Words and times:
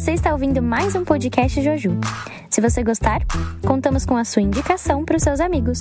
Você 0.00 0.12
está 0.12 0.32
ouvindo 0.32 0.62
mais 0.62 0.94
um 0.94 1.04
podcast 1.04 1.60
Joju. 1.60 1.90
Se 2.48 2.58
você 2.58 2.82
gostar, 2.82 3.20
contamos 3.66 4.06
com 4.06 4.16
a 4.16 4.24
sua 4.24 4.40
indicação 4.40 5.04
para 5.04 5.18
os 5.18 5.22
seus 5.22 5.40
amigos. 5.40 5.78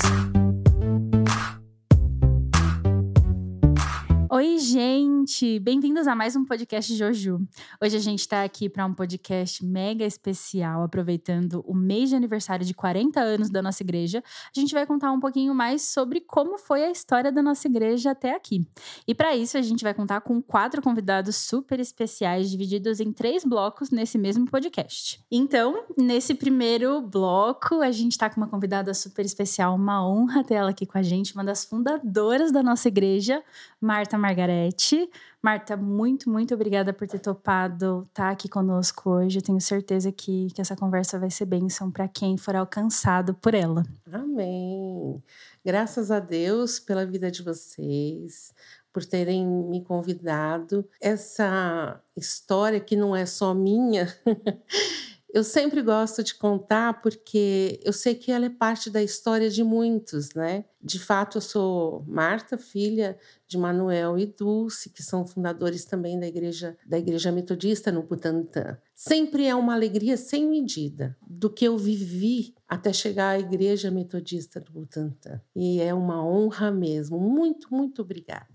Oi, 4.40 4.58
gente! 4.58 5.60
Bem-vindos 5.60 6.08
a 6.08 6.16
mais 6.16 6.34
um 6.34 6.46
podcast 6.46 6.96
Joju. 6.96 7.46
Hoje 7.84 7.98
a 7.98 8.00
gente 8.00 8.22
está 8.22 8.42
aqui 8.42 8.70
para 8.70 8.86
um 8.86 8.94
podcast 8.94 9.66
mega 9.66 10.06
especial, 10.06 10.82
aproveitando 10.82 11.62
o 11.68 11.76
mês 11.76 12.08
de 12.08 12.16
aniversário 12.16 12.66
de 12.66 12.74
40 12.74 13.20
anos 13.20 13.50
da 13.50 13.62
nossa 13.62 13.84
igreja. 13.84 14.24
A 14.56 14.58
gente 14.58 14.74
vai 14.74 14.86
contar 14.86 15.12
um 15.12 15.20
pouquinho 15.20 15.54
mais 15.54 15.82
sobre 15.82 16.22
como 16.22 16.58
foi 16.58 16.86
a 16.86 16.90
história 16.90 17.34
da 17.34 17.44
nossa 17.44 17.68
igreja 17.68 18.12
até 18.12 18.34
aqui. 18.34 18.66
E 19.06 19.14
para 19.14 19.36
isso, 19.36 19.58
a 19.58 19.62
gente 19.62 19.84
vai 19.84 19.94
contar 19.94 20.22
com 20.22 20.42
quatro 20.42 20.82
convidados 20.82 21.36
super 21.36 21.78
especiais, 21.78 22.50
divididos 22.50 23.02
em 23.02 23.12
três 23.12 23.44
blocos 23.44 23.90
nesse 23.90 24.18
mesmo 24.18 24.46
podcast. 24.46 25.22
Então, 25.30 25.84
nesse 25.98 26.34
primeiro 26.34 27.02
bloco, 27.02 27.82
a 27.82 27.92
gente 27.92 28.14
está 28.14 28.30
com 28.30 28.40
uma 28.40 28.48
convidada 28.48 28.94
super 28.94 29.26
especial, 29.26 29.76
uma 29.76 30.08
honra 30.08 30.46
ter 30.46 30.54
ela 30.54 30.70
aqui 30.70 30.86
com 30.86 30.98
a 30.98 31.04
gente, 31.04 31.34
uma 31.34 31.44
das 31.44 31.66
fundadoras 31.66 32.54
da 32.54 32.64
nossa 32.64 32.88
igreja, 32.88 33.44
Marta 33.82 34.18
Margarete. 34.30 35.10
Marta, 35.42 35.76
muito, 35.76 36.30
muito 36.30 36.54
obrigada 36.54 36.94
por 36.94 37.08
ter 37.08 37.20
topado 37.20 38.06
estar 38.10 38.26
tá 38.26 38.30
aqui 38.30 38.48
conosco 38.48 39.10
hoje. 39.10 39.40
Eu 39.40 39.42
tenho 39.42 39.60
certeza 39.60 40.12
que, 40.12 40.50
que 40.54 40.62
essa 40.62 40.76
conversa 40.76 41.18
vai 41.18 41.32
ser 41.32 41.46
bênção 41.46 41.90
para 41.90 42.08
quem 42.08 42.38
for 42.38 42.56
alcançado 42.56 43.34
por 43.34 43.56
ela. 43.56 43.84
Amém. 44.12 45.22
Graças 45.66 46.12
a 46.12 46.20
Deus 46.20 46.80
pela 46.80 47.06
vida 47.06 47.32
de 47.32 47.42
vocês, 47.42 48.54
por 48.94 49.04
terem 49.04 49.48
me 49.48 49.84
convidado. 49.84 50.88
Essa 51.02 52.00
história 52.16 52.80
que 52.80 52.96
não 52.96 53.16
é 53.16 53.26
só 53.26 53.54
minha. 53.54 54.08
Eu 55.32 55.44
sempre 55.44 55.84
gosto 55.84 56.24
de 56.24 56.34
contar 56.34 57.02
porque 57.02 57.80
eu 57.84 57.94
sei 57.94 58.16
que 58.16 58.32
ela 58.32 58.48
é 58.48 58.50
parte 58.50 58.90
da 58.90 59.02
história 59.02 59.48
de 59.48 59.64
muitos, 59.64 60.34
né? 60.34 60.66
De 60.82 60.98
fato, 60.98 61.38
eu 61.38 61.42
sou 61.42 62.04
Marta, 62.08 62.58
filha 62.58 63.16
de 63.48 63.56
Manuel 63.56 64.18
e 64.18 64.26
Dulce, 64.26 64.90
que 64.90 65.04
são 65.04 65.28
fundadores 65.28 65.86
também 65.86 66.20
da 66.20 66.26
igreja 66.26 66.76
da 66.84 66.98
igreja 66.98 67.32
metodista 67.32 67.92
no 67.92 68.02
Butantã. 68.02 68.76
Sempre 68.96 69.46
é 69.46 69.54
uma 69.54 69.76
alegria 69.76 70.18
sem 70.18 70.48
medida 70.48 71.16
do 71.22 71.48
que 71.48 71.66
eu 71.66 71.78
vivi 71.78 72.56
até 72.68 72.92
chegar 72.92 73.30
à 73.30 73.40
igreja 73.40 73.92
metodista 73.92 74.60
do 74.60 74.72
Butantã. 74.72 75.40
E 75.56 75.80
é 75.80 75.94
uma 75.94 76.26
honra 76.26 76.72
mesmo. 76.72 77.20
Muito, 77.20 77.68
muito 77.72 78.02
obrigada 78.02 78.48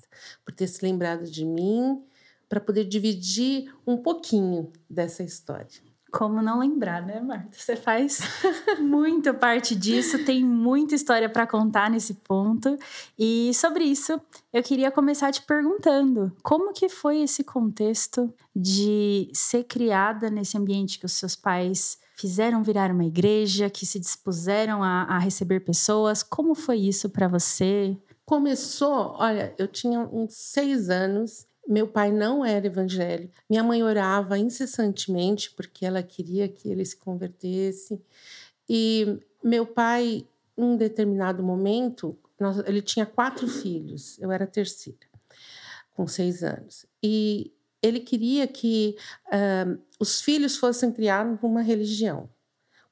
por 0.45 0.53
ter 0.53 0.67
se 0.67 0.85
lembrado 0.85 1.31
de 1.31 1.45
mim 1.45 2.03
para 2.49 2.61
poder 2.61 2.85
dividir 2.85 3.73
um 3.87 3.97
pouquinho 3.97 4.73
dessa 4.91 5.23
história. 5.23 5.94
Como 6.15 6.41
não 6.41 6.61
lembrar, 6.61 7.05
né, 7.05 7.21
Marta? 7.21 7.59
Você 7.59 7.75
faz 7.75 8.21
muito 8.79 9.35
parte 9.35 9.75
disso, 9.75 10.25
tem 10.25 10.45
muita 10.45 10.95
história 10.95 11.29
para 11.29 11.45
contar 11.45 11.91
nesse 11.91 12.15
ponto. 12.15 12.79
E 13.19 13.53
sobre 13.53 13.83
isso, 13.83 14.21
eu 14.53 14.63
queria 14.63 14.93
começar 14.93 15.33
te 15.33 15.43
perguntando: 15.43 16.33
como 16.41 16.73
que 16.73 16.89
foi 16.89 17.23
esse 17.23 17.43
contexto 17.43 18.33
de 18.55 19.29
ser 19.35 19.65
criada 19.65 20.31
nesse 20.31 20.57
ambiente 20.57 21.01
que 21.01 21.07
os 21.07 21.15
seus 21.15 21.35
pais 21.35 21.99
fizeram 22.17 22.63
virar 22.63 22.93
uma 22.93 23.05
igreja, 23.05 23.69
que 23.69 23.85
se 23.85 23.99
dispuseram 23.99 24.85
a, 24.85 25.03
a 25.03 25.19
receber 25.19 25.65
pessoas? 25.65 26.23
Como 26.23 26.55
foi 26.55 26.77
isso 26.77 27.11
para 27.11 27.27
você? 27.27 27.97
Começou, 28.25 29.17
olha, 29.19 29.53
eu 29.59 29.67
tinha 29.67 29.99
uns 29.99 30.35
seis 30.35 30.89
anos 30.89 31.45
meu 31.67 31.89
pai 31.89 32.13
não 32.13 32.45
era 32.45 32.67
evangélico. 32.67 33.35
Minha 33.49 33.63
mãe 33.63 33.83
orava 33.83 34.39
incessantemente 34.39 35.51
porque 35.53 35.87
ela 35.87 36.03
queria 36.03 36.49
que 36.49 36.69
ele 36.69 36.85
se 36.85 36.97
convertesse. 36.97 38.01
E 38.69 39.19
meu 39.43 39.67
pai, 39.67 40.27
em 40.57 40.63
um 40.63 40.77
determinado 40.77 41.43
momento, 41.43 42.17
nós, 42.39 42.59
ele 42.67 42.83
tinha 42.83 43.07
quatro 43.07 43.47
filhos. 43.49 44.19
Eu 44.19 44.31
era 44.31 44.47
terceira, 44.47 45.07
com 45.95 46.07
seis 46.07 46.43
anos. 46.43 46.87
E 47.03 47.53
ele 47.83 48.01
queria 48.01 48.47
que 48.47 48.97
uh, 49.27 49.79
os 50.01 50.21
filhos 50.21 50.57
fossem 50.57 50.91
criados 50.91 51.41
numa 51.43 51.63
religião. 51.63 52.29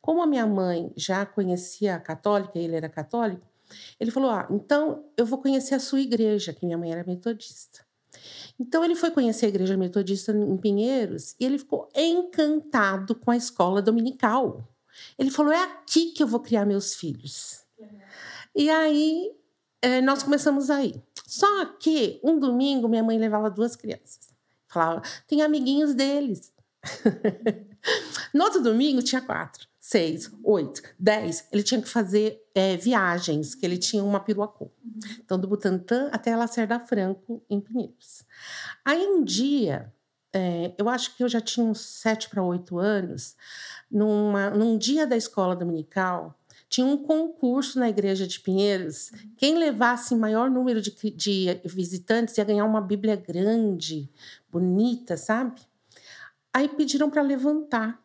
Como 0.01 0.23
a 0.23 0.27
minha 0.27 0.47
mãe 0.47 0.93
já 0.97 1.25
conhecia 1.25 1.95
a 1.95 2.01
católica, 2.01 2.59
ele 2.59 2.75
era 2.75 2.89
católico, 2.89 3.47
ele 3.99 4.11
falou: 4.11 4.31
Ah, 4.31 4.47
então 4.51 5.05
eu 5.17 5.25
vou 5.25 5.41
conhecer 5.41 5.75
a 5.75 5.81
sua 5.81 6.01
igreja, 6.01 6.53
que 6.53 6.67
minha 6.67 6.77
mãe 6.77 6.93
era 6.93 7.05
metodista. 7.05 7.85
Então 8.59 8.85
ele 8.85 8.95
foi 8.95 9.11
conhecer 9.11 9.47
a 9.47 9.49
igreja 9.49 9.77
metodista 9.77 10.33
em 10.33 10.57
Pinheiros 10.57 11.35
e 11.39 11.45
ele 11.45 11.59
ficou 11.59 11.89
encantado 11.95 13.15
com 13.15 13.31
a 13.31 13.37
escola 13.37 13.83
dominical. 13.83 14.69
Ele 15.19 15.31
falou: 15.31 15.53
é 15.53 15.63
aqui 15.63 16.13
que 16.13 16.23
eu 16.23 16.27
vou 16.27 16.41
criar 16.41 16.65
meus 16.65 16.95
filhos. 16.95 17.65
E 18.55 18.69
aí 18.71 19.33
é, 19.81 20.01
nós 20.01 20.23
começamos 20.23 20.71
aí. 20.71 21.03
Só 21.27 21.65
que 21.65 22.21
um 22.23 22.39
domingo 22.39 22.89
minha 22.89 23.03
mãe 23.03 23.19
levava 23.19 23.51
duas 23.51 23.75
crianças. 23.75 24.29
Falava: 24.69 25.03
tem 25.27 25.43
amiguinhos 25.43 25.95
deles. 25.95 26.53
no 28.35 28.45
outro 28.45 28.63
domingo 28.63 29.03
tinha 29.03 29.21
quatro 29.21 29.72
seis, 29.85 30.31
oito, 30.45 30.81
dez, 30.97 31.49
ele 31.51 31.65
tinha 31.65 31.83
que 31.83 31.89
fazer 31.89 32.41
é, 32.55 32.77
viagens, 32.77 33.53
que 33.53 33.67
ele 33.67 33.77
tinha 33.77 34.05
uma 34.05 34.21
piruacu. 34.21 34.71
Uhum. 34.85 35.01
Então, 35.19 35.37
do 35.37 35.49
Butantã 35.49 36.09
até 36.13 36.37
Lacerda 36.37 36.79
Franco, 36.79 37.43
em 37.51 37.61
Pinheiros. 37.61 38.23
Aí, 38.85 39.05
um 39.05 39.25
dia, 39.25 39.93
é, 40.33 40.73
eu 40.79 40.89
acho 40.89 41.17
que 41.17 41.25
eu 41.25 41.29
já 41.29 41.41
tinha 41.41 41.67
uns 41.67 41.81
sete 41.81 42.31
para 42.31 42.45
oito 42.45 42.79
anos, 42.79 43.35
numa, 43.91 44.51
num 44.51 44.79
dia 44.79 45.05
da 45.05 45.17
escola 45.17 45.57
dominical, 45.57 46.39
tinha 46.69 46.87
um 46.87 46.97
concurso 46.97 47.81
na 47.81 47.89
igreja 47.89 48.25
de 48.25 48.39
Pinheiros. 48.39 49.11
Uhum. 49.11 49.33
Quem 49.37 49.59
levasse 49.59 50.15
maior 50.15 50.49
número 50.49 50.81
de, 50.81 50.93
de 51.11 51.61
visitantes 51.65 52.39
ia 52.39 52.45
ganhar 52.45 52.67
uma 52.67 52.81
Bíblia 52.81 53.17
grande, 53.17 54.09
bonita, 54.49 55.17
sabe? 55.17 55.61
Aí 56.55 56.69
pediram 56.69 57.11
para 57.11 57.21
levantar. 57.21 58.01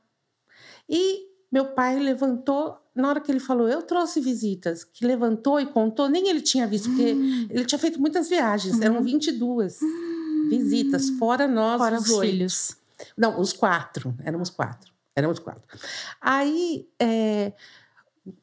E 0.90 1.27
meu 1.52 1.68
pai 1.68 1.98
levantou, 1.98 2.78
na 2.94 3.10
hora 3.10 3.22
que 3.22 3.32
ele 3.32 3.40
falou, 3.40 3.70
eu 3.70 3.82
trouxe 3.82 4.20
visitas, 4.20 4.84
que 4.84 5.06
levantou 5.06 5.60
e 5.60 5.66
contou, 5.66 6.10
nem 6.10 6.30
ele 6.30 6.42
tinha 6.42 6.68
visto, 6.68 6.90
porque 6.90 7.14
hum. 7.14 7.48
ele 7.50 7.66
tinha 7.66 7.80
feito 7.80 8.00
muitas 8.00 8.28
viagens, 8.28 8.78
hum. 8.78 8.84
eram 8.84 9.02
22 9.02 9.80
hum. 9.82 10.48
visitas, 10.50 11.10
fora 11.12 11.48
nós, 11.48 11.78
fora 11.78 11.98
os, 11.98 12.10
os 12.10 12.20
filhos. 12.20 12.78
Não, 13.16 13.40
os 13.40 13.54
quatro, 13.54 14.14
éramos 14.24 14.50
quatro, 14.50 14.92
éramos 15.16 15.40
quatro. 15.40 15.80
Aí, 16.20 16.90
é, 17.00 17.54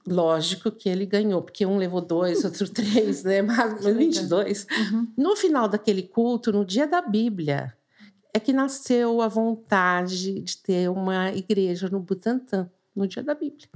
lógico 0.07 0.71
que 0.71 0.89
ele 0.89 1.05
ganhou, 1.05 1.43
porque 1.43 1.67
um 1.67 1.77
levou 1.77 2.01
dois, 2.01 2.43
outro 2.45 2.69
três, 2.71 3.23
né, 3.23 3.43
mas 3.43 3.85
22. 3.85 4.67
Uhum. 4.71 5.09
No 5.17 5.37
final 5.37 5.69
daquele 5.69 6.03
culto, 6.03 6.51
no 6.51 6.65
dia 6.65 6.87
da 6.87 7.03
Bíblia, 7.03 7.75
é 8.33 8.41
que 8.41 8.53
nasceu 8.53 9.21
a 9.21 9.29
vontade 9.29 10.41
de 10.41 10.57
ter 10.57 10.89
uma 10.89 11.31
igreja 11.33 11.89
no 11.91 12.01
Butantã 12.01 12.71
no 12.95 13.07
dia 13.07 13.23
da 13.23 13.35
Bíblia. 13.35 13.69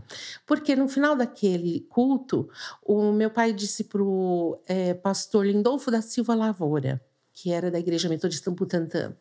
Porque 0.47 0.77
no 0.77 0.89
final 0.89 1.17
daquele 1.17 1.81
culto, 1.89 2.49
o 2.83 3.13
meu 3.13 3.31
pai 3.31 3.53
disse 3.53 3.85
para 3.85 4.03
o 4.03 4.61
é, 4.67 4.95
pastor 4.95 5.47
Lindolfo 5.47 5.91
da 5.91 6.01
Silva 6.01 6.35
Lavoura, 6.35 7.01
que 7.33 7.53
era 7.53 7.71
da 7.71 7.79
Igreja 7.79 8.09
Metodista 8.09 8.51
Butantã, 8.51 9.15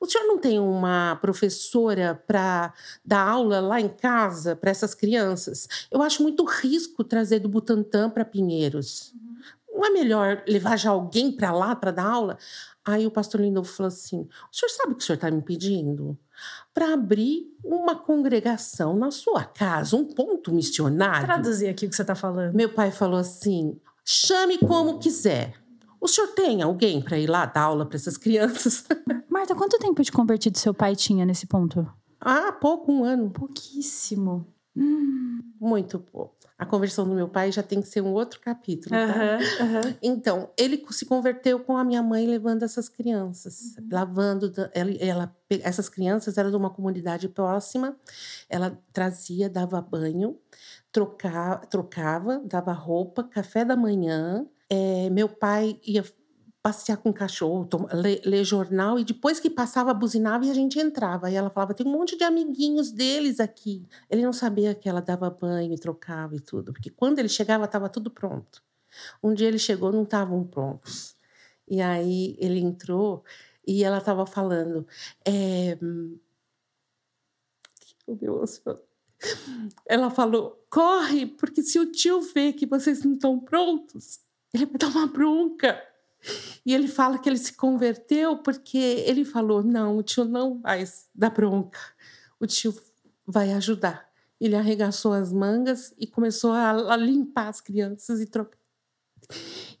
o 0.00 0.06
senhor 0.06 0.26
não 0.26 0.38
tem 0.38 0.58
uma 0.58 1.16
professora 1.16 2.20
para 2.26 2.74
dar 3.04 3.26
aula 3.26 3.60
lá 3.60 3.80
em 3.80 3.88
casa 3.88 4.54
para 4.54 4.70
essas 4.70 4.94
crianças? 4.94 5.68
Eu 5.90 6.02
acho 6.02 6.22
muito 6.22 6.44
risco 6.44 7.04
trazer 7.04 7.38
do 7.38 7.48
Butantã 7.48 8.10
para 8.10 8.24
Pinheiros. 8.24 9.12
Uhum. 9.14 9.34
Não 9.74 9.86
é 9.86 9.90
melhor 9.90 10.42
levar 10.46 10.76
já 10.76 10.90
alguém 10.90 11.32
para 11.32 11.52
lá 11.52 11.74
para 11.74 11.90
dar 11.90 12.06
aula? 12.06 12.38
Aí 12.84 13.06
o 13.06 13.10
pastor 13.10 13.40
Lindolfo 13.40 13.72
falou 13.72 13.88
assim: 13.88 14.20
o 14.20 14.54
senhor 14.54 14.70
sabe 14.70 14.92
o 14.92 14.96
que 14.96 15.02
o 15.02 15.06
senhor 15.06 15.16
está 15.16 15.30
me 15.30 15.42
pedindo? 15.42 16.18
Para 16.72 16.92
abrir 16.92 17.56
uma 17.64 17.94
congregação 17.96 18.96
na 18.96 19.10
sua 19.10 19.44
casa, 19.44 19.96
um 19.96 20.04
ponto 20.04 20.52
missionário. 20.52 21.26
Traduzir 21.26 21.68
aqui 21.68 21.86
o 21.86 21.90
que 21.90 21.96
você 21.96 22.02
está 22.02 22.14
falando. 22.14 22.54
Meu 22.54 22.68
pai 22.72 22.90
falou 22.90 23.18
assim: 23.18 23.78
chame 24.04 24.58
como 24.58 24.98
quiser. 24.98 25.54
O 26.00 26.08
senhor 26.08 26.28
tem 26.28 26.60
alguém 26.60 27.00
para 27.00 27.18
ir 27.18 27.28
lá 27.28 27.46
dar 27.46 27.62
aula 27.62 27.86
para 27.86 27.96
essas 27.96 28.16
crianças? 28.16 28.84
Marta, 29.28 29.54
quanto 29.54 29.78
tempo 29.78 30.02
de 30.02 30.12
convertido 30.12 30.58
seu 30.58 30.74
pai 30.74 30.94
tinha 30.94 31.24
nesse 31.24 31.46
ponto? 31.46 31.86
Ah, 32.20 32.52
pouco, 32.52 32.92
um 32.92 33.04
ano. 33.04 33.30
Pouquíssimo. 33.30 34.46
Hum. 34.76 35.40
Muito 35.60 35.98
pouco 35.98 36.43
a 36.64 36.66
conversão 36.66 37.06
do 37.06 37.14
meu 37.14 37.28
pai 37.28 37.52
já 37.52 37.62
tem 37.62 37.80
que 37.80 37.88
ser 37.88 38.00
um 38.00 38.12
outro 38.12 38.40
capítulo. 38.40 38.90
Tá? 38.90 39.06
Uhum, 39.06 39.66
uhum. 39.66 39.94
Então, 40.02 40.50
ele 40.58 40.84
se 40.90 41.04
converteu 41.04 41.60
com 41.60 41.76
a 41.76 41.84
minha 41.84 42.02
mãe 42.02 42.26
levando 42.26 42.62
essas 42.62 42.88
crianças, 42.88 43.76
uhum. 43.78 43.88
lavando. 43.92 44.52
Ela, 44.72 44.90
ela, 44.98 45.36
essas 45.62 45.88
crianças 45.88 46.38
eram 46.38 46.50
de 46.50 46.56
uma 46.56 46.70
comunidade 46.70 47.28
próxima, 47.28 47.96
ela 48.48 48.76
trazia, 48.92 49.48
dava 49.48 49.80
banho, 49.80 50.38
trocava, 50.90 51.66
trocava 51.66 52.42
dava 52.44 52.72
roupa, 52.72 53.22
café 53.22 53.64
da 53.64 53.76
manhã. 53.76 54.46
É, 54.68 55.10
meu 55.10 55.28
pai 55.28 55.78
ia 55.86 56.02
passear 56.64 56.96
com 56.96 57.10
o 57.10 57.12
cachorro, 57.12 57.68
ler, 57.92 58.22
ler, 58.24 58.42
jornal, 58.42 58.98
e 58.98 59.04
depois 59.04 59.38
que 59.38 59.50
passava, 59.50 59.92
buzinava 59.92 60.46
e 60.46 60.50
a 60.50 60.54
gente 60.54 60.78
entrava. 60.78 61.30
E 61.30 61.34
ela 61.34 61.50
falava: 61.50 61.74
tem 61.74 61.86
um 61.86 61.92
monte 61.92 62.16
de 62.16 62.24
amiguinhos 62.24 62.90
deles 62.90 63.38
aqui. 63.38 63.86
Ele 64.08 64.22
não 64.22 64.32
sabia 64.32 64.74
que 64.74 64.88
ela 64.88 65.02
dava 65.02 65.28
banho 65.28 65.78
trocava 65.78 66.34
e 66.34 66.40
tudo, 66.40 66.72
porque 66.72 66.88
quando 66.88 67.18
ele 67.18 67.28
chegava, 67.28 67.66
estava 67.66 67.86
tudo 67.90 68.10
pronto. 68.10 68.62
Um 69.22 69.34
dia 69.34 69.46
ele 69.46 69.58
chegou, 69.58 69.92
não 69.92 70.04
estavam 70.04 70.42
prontos. 70.42 71.14
E 71.68 71.82
aí 71.82 72.34
ele 72.40 72.60
entrou 72.60 73.22
e 73.66 73.84
ela 73.84 73.98
estava 73.98 74.24
falando. 74.24 74.86
É... 75.22 75.76
Oh, 78.06 78.16
meu. 78.18 78.42
Ela 79.86 80.10
falou: 80.10 80.64
corre, 80.70 81.26
porque 81.26 81.62
se 81.62 81.78
o 81.78 81.92
tio 81.92 82.22
vê 82.22 82.54
que 82.54 82.64
vocês 82.64 83.04
não 83.04 83.14
estão 83.14 83.38
prontos, 83.38 84.20
ele 84.54 84.64
vai 84.64 84.78
dar 84.78 84.88
uma 84.88 85.06
bronca. 85.06 85.93
E 86.64 86.74
ele 86.74 86.88
fala 86.88 87.18
que 87.18 87.28
ele 87.28 87.38
se 87.38 87.52
converteu 87.54 88.38
porque 88.38 88.78
ele 88.78 89.24
falou: 89.24 89.62
não, 89.62 89.98
o 89.98 90.02
tio 90.02 90.24
não 90.24 90.60
vai 90.60 90.84
dar 91.14 91.30
bronca, 91.30 91.80
o 92.40 92.46
tio 92.46 92.74
vai 93.26 93.52
ajudar. 93.52 94.08
Ele 94.40 94.56
arregaçou 94.56 95.12
as 95.12 95.32
mangas 95.32 95.94
e 95.98 96.06
começou 96.06 96.52
a, 96.52 96.70
a 96.92 96.96
limpar 96.96 97.48
as 97.48 97.60
crianças 97.60 98.20
e 98.20 98.26
trocar. 98.26 98.58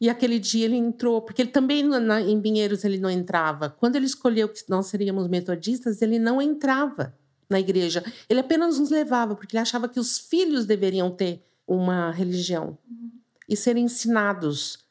E 0.00 0.08
aquele 0.08 0.38
dia 0.38 0.64
ele 0.64 0.76
entrou, 0.76 1.20
porque 1.22 1.42
ele 1.42 1.50
também 1.50 1.82
na, 1.82 2.20
em 2.20 2.40
Pinheiros 2.40 2.84
ele 2.84 2.98
não 2.98 3.10
entrava. 3.10 3.68
Quando 3.68 3.96
ele 3.96 4.06
escolheu 4.06 4.48
que 4.48 4.62
nós 4.68 4.86
seríamos 4.86 5.28
metodistas, 5.28 6.00
ele 6.02 6.18
não 6.18 6.40
entrava 6.40 7.14
na 7.48 7.60
igreja. 7.60 8.02
Ele 8.28 8.40
apenas 8.40 8.78
nos 8.78 8.90
levava, 8.90 9.34
porque 9.34 9.54
ele 9.54 9.62
achava 9.62 9.88
que 9.88 10.00
os 10.00 10.18
filhos 10.18 10.64
deveriam 10.64 11.10
ter 11.10 11.44
uma 11.66 12.10
religião 12.10 12.78
e 13.48 13.56
serem 13.56 13.84
ensinados 13.84 14.83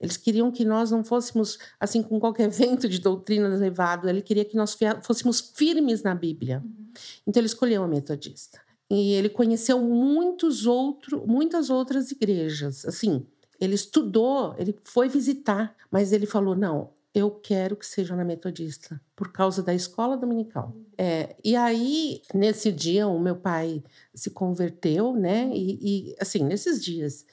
eles 0.00 0.16
queriam 0.16 0.50
que 0.50 0.64
nós 0.64 0.90
não 0.90 1.02
fôssemos 1.02 1.58
assim 1.80 2.02
com 2.02 2.20
qualquer 2.20 2.48
vento 2.50 2.88
de 2.88 2.98
doutrina 2.98 3.48
levado. 3.48 4.08
Ele 4.08 4.22
queria 4.22 4.44
que 4.44 4.56
nós 4.56 4.76
fôssemos 5.02 5.40
firmes 5.40 6.02
na 6.02 6.14
Bíblia. 6.14 6.62
Uhum. 6.64 6.86
Então 7.26 7.40
ele 7.40 7.46
escolheu 7.46 7.82
a 7.82 7.88
metodista. 7.88 8.60
E 8.88 9.12
ele 9.14 9.28
conheceu 9.28 9.80
muitos 9.80 10.66
outro, 10.66 11.26
muitas 11.26 11.70
outras 11.70 12.10
igrejas. 12.10 12.84
Assim, 12.84 13.26
ele 13.60 13.74
estudou, 13.74 14.54
ele 14.58 14.76
foi 14.84 15.08
visitar, 15.08 15.74
mas 15.90 16.12
ele 16.12 16.26
falou: 16.26 16.54
não, 16.54 16.90
eu 17.12 17.30
quero 17.30 17.74
que 17.76 17.86
seja 17.86 18.14
na 18.14 18.24
metodista, 18.24 19.00
por 19.16 19.32
causa 19.32 19.62
da 19.62 19.74
escola 19.74 20.16
dominical. 20.16 20.76
É, 20.96 21.34
e 21.42 21.56
aí, 21.56 22.20
nesse 22.34 22.70
dia, 22.70 23.08
o 23.08 23.18
meu 23.18 23.34
pai 23.34 23.82
se 24.14 24.30
converteu, 24.30 25.14
né? 25.14 25.50
E, 25.52 26.10
e 26.10 26.16
assim, 26.20 26.44
nesses 26.44 26.82
dias. 26.84 27.24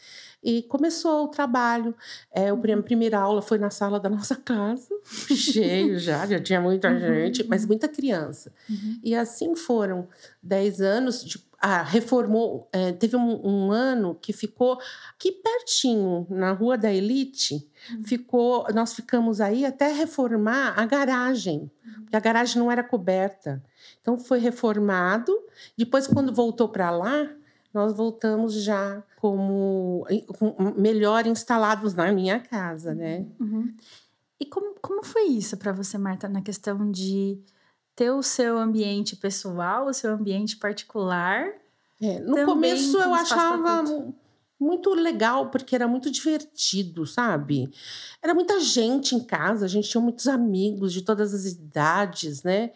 E 0.43 0.63
começou 0.63 1.25
o 1.25 1.27
trabalho. 1.27 1.95
É, 2.31 2.49
a 2.49 2.53
uhum. 2.53 2.81
primeira 2.81 3.19
aula 3.19 3.41
foi 3.41 3.57
na 3.57 3.69
sala 3.69 3.99
da 3.99 4.09
nossa 4.09 4.35
casa, 4.35 4.93
cheio 5.03 5.97
já, 5.97 6.25
já 6.27 6.39
tinha 6.39 6.59
muita 6.59 6.89
uhum. 6.89 6.99
gente, 6.99 7.43
mas 7.47 7.65
muita 7.65 7.87
criança. 7.87 8.51
Uhum. 8.69 8.99
E 9.03 9.15
assim 9.15 9.55
foram 9.55 10.07
dez 10.41 10.81
anos. 10.81 11.23
De, 11.23 11.39
ah, 11.65 11.81
reformou. 11.81 12.67
É, 12.73 12.91
teve 12.91 13.15
um, 13.15 13.39
um, 13.41 13.71
ano 13.71 14.15
que 14.21 14.33
ficou 14.33 14.77
aqui 15.15 15.31
pertinho, 15.31 16.27
na 16.29 16.51
Rua 16.51 16.77
da 16.77 16.91
Elite. 16.91 17.65
Uhum. 17.89 18.03
Ficou, 18.03 18.67
nós 18.73 18.93
ficamos 18.93 19.39
aí 19.39 19.65
até 19.65 19.89
reformar 19.93 20.73
a 20.77 20.85
garagem, 20.85 21.71
uhum. 21.85 22.01
porque 22.01 22.17
a 22.17 22.19
garagem 22.19 22.57
não 22.59 22.69
era 22.69 22.83
coberta. 22.83 23.63
Então 24.01 24.17
foi 24.17 24.39
reformado. 24.39 25.33
Depois, 25.77 26.05
quando 26.05 26.33
voltou 26.33 26.67
para 26.67 26.91
lá, 26.91 27.29
nós 27.73 27.95
voltamos 27.95 28.53
já 28.53 29.03
como 29.17 30.05
melhor 30.77 31.25
instalados 31.25 31.93
na 31.93 32.11
minha 32.11 32.39
casa, 32.39 32.93
né? 32.93 33.25
Uhum. 33.39 33.73
E 34.39 34.45
como, 34.45 34.75
como 34.81 35.03
foi 35.03 35.23
isso 35.23 35.57
para 35.57 35.71
você, 35.71 35.97
Marta, 35.97 36.27
na 36.27 36.41
questão 36.41 36.91
de 36.91 37.39
ter 37.95 38.11
o 38.11 38.21
seu 38.21 38.57
ambiente 38.57 39.15
pessoal, 39.15 39.87
o 39.87 39.93
seu 39.93 40.11
ambiente 40.11 40.57
particular? 40.57 41.47
É, 42.01 42.19
no 42.19 42.45
começo 42.45 42.97
eu 42.97 43.13
achava 43.13 43.83
muito 44.59 44.93
legal, 44.93 45.49
porque 45.49 45.75
era 45.75 45.87
muito 45.87 46.09
divertido, 46.11 47.05
sabe? 47.05 47.71
Era 48.21 48.33
muita 48.33 48.59
gente 48.59 49.15
em 49.15 49.23
casa, 49.23 49.65
a 49.65 49.67
gente 49.69 49.89
tinha 49.89 50.01
muitos 50.01 50.27
amigos 50.27 50.93
de 50.93 51.01
todas 51.01 51.33
as 51.33 51.45
idades, 51.45 52.43
né? 52.43 52.71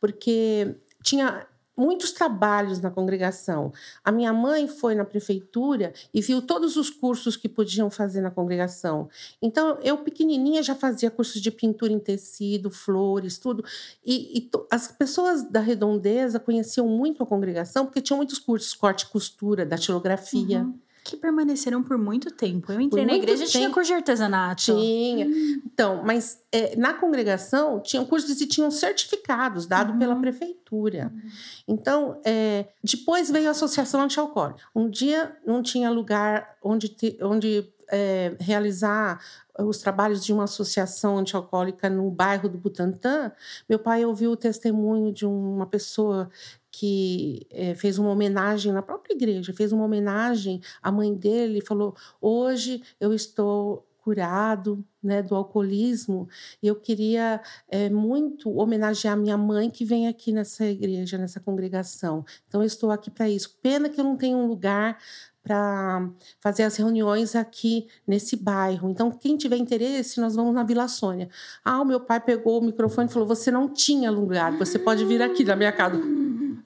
Porque 0.00 0.76
tinha 1.02 1.46
muitos 1.76 2.12
trabalhos 2.12 2.80
na 2.80 2.90
congregação. 2.90 3.72
A 4.04 4.12
minha 4.12 4.32
mãe 4.32 4.68
foi 4.68 4.94
na 4.94 5.04
prefeitura 5.04 5.92
e 6.12 6.20
viu 6.20 6.42
todos 6.42 6.76
os 6.76 6.90
cursos 6.90 7.36
que 7.36 7.48
podiam 7.48 7.90
fazer 7.90 8.20
na 8.20 8.30
congregação. 8.30 9.08
Então, 9.40 9.78
eu 9.82 9.98
pequenininha 9.98 10.62
já 10.62 10.74
fazia 10.74 11.10
cursos 11.10 11.40
de 11.40 11.50
pintura 11.50 11.92
em 11.92 11.98
tecido, 11.98 12.70
flores, 12.70 13.38
tudo. 13.38 13.64
E, 14.04 14.38
e 14.38 14.50
as 14.70 14.88
pessoas 14.88 15.42
da 15.42 15.60
redondeza 15.60 16.38
conheciam 16.38 16.86
muito 16.86 17.22
a 17.22 17.26
congregação 17.26 17.86
porque 17.86 18.00
tinham 18.00 18.18
muitos 18.18 18.38
cursos, 18.38 18.74
corte 18.74 19.02
e 19.02 19.08
costura, 19.08 19.64
datilografia. 19.64 20.60
Uhum 20.60 20.78
que 21.04 21.16
permaneceram 21.16 21.82
por 21.82 21.98
muito 21.98 22.30
tempo. 22.30 22.70
Eu 22.70 22.80
entrei 22.80 23.04
na 23.04 23.14
igreja 23.14 23.44
e 23.44 23.48
tinha 23.48 23.70
curso 23.70 23.88
de 23.88 23.94
artesanato. 23.94 24.64
Tinha. 24.64 25.26
Hum. 25.26 25.62
Então, 25.66 26.02
mas 26.04 26.40
é, 26.52 26.76
na 26.76 26.94
congregação 26.94 27.80
tinham 27.80 28.04
cursos 28.04 28.40
e 28.40 28.46
tinham 28.46 28.70
certificados 28.70 29.66
dados 29.66 29.92
uhum. 29.92 29.98
pela 29.98 30.16
prefeitura. 30.16 31.12
Uhum. 31.12 31.30
Então, 31.66 32.20
é, 32.24 32.66
depois 32.82 33.30
veio 33.30 33.48
a 33.48 33.50
Associação 33.50 34.00
Antialcoólica. 34.00 34.62
Um 34.74 34.88
dia 34.88 35.36
não 35.44 35.62
tinha 35.62 35.90
lugar 35.90 36.56
onde, 36.62 36.88
te, 36.88 37.18
onde 37.20 37.68
é, 37.90 38.36
realizar 38.40 39.20
os 39.58 39.78
trabalhos 39.78 40.24
de 40.24 40.32
uma 40.32 40.44
associação 40.44 41.18
antialcoólica 41.18 41.90
no 41.90 42.10
bairro 42.10 42.48
do 42.48 42.56
Butantã, 42.56 43.30
meu 43.68 43.78
pai 43.78 44.04
ouviu 44.04 44.30
o 44.30 44.36
testemunho 44.36 45.12
de 45.12 45.26
uma 45.26 45.66
pessoa 45.66 46.30
que 46.72 47.46
é, 47.50 47.74
fez 47.74 47.98
uma 47.98 48.10
homenagem 48.10 48.72
na 48.72 48.82
própria 48.82 49.14
igreja, 49.14 49.52
fez 49.52 49.72
uma 49.72 49.84
homenagem 49.84 50.60
à 50.82 50.90
mãe 50.90 51.14
dele, 51.14 51.60
falou: 51.60 51.94
hoje 52.20 52.82
eu 52.98 53.12
estou 53.12 53.86
curado 54.02 54.84
né, 55.00 55.22
do 55.22 55.34
alcoolismo 55.34 56.28
e 56.60 56.66
eu 56.66 56.74
queria 56.74 57.40
é, 57.68 57.88
muito 57.88 58.50
homenagear 58.50 59.16
minha 59.16 59.36
mãe 59.36 59.70
que 59.70 59.84
vem 59.84 60.08
aqui 60.08 60.32
nessa 60.32 60.64
igreja, 60.66 61.16
nessa 61.16 61.38
congregação. 61.38 62.24
Então 62.48 62.62
eu 62.62 62.66
estou 62.66 62.90
aqui 62.90 63.10
para 63.10 63.28
isso. 63.28 63.56
Pena 63.62 63.88
que 63.88 64.00
eu 64.00 64.04
não 64.04 64.16
tenho 64.16 64.38
um 64.38 64.46
lugar 64.46 64.98
para 65.42 66.08
fazer 66.40 66.62
as 66.62 66.76
reuniões 66.76 67.34
aqui 67.34 67.88
nesse 68.06 68.36
bairro. 68.36 68.88
Então, 68.88 69.10
quem 69.10 69.36
tiver 69.36 69.56
interesse, 69.56 70.20
nós 70.20 70.36
vamos 70.36 70.54
na 70.54 70.62
Vila 70.62 70.86
Sônia. 70.86 71.28
Ah, 71.64 71.80
o 71.80 71.84
meu 71.84 71.98
pai 71.98 72.20
pegou 72.20 72.60
o 72.60 72.64
microfone 72.64 73.08
e 73.08 73.12
falou: 73.12 73.26
Você 73.26 73.50
não 73.50 73.68
tinha 73.68 74.10
lugar, 74.10 74.56
você 74.56 74.78
pode 74.78 75.04
vir 75.04 75.20
aqui 75.20 75.44
na 75.44 75.56
minha 75.56 75.72
casa. 75.72 76.00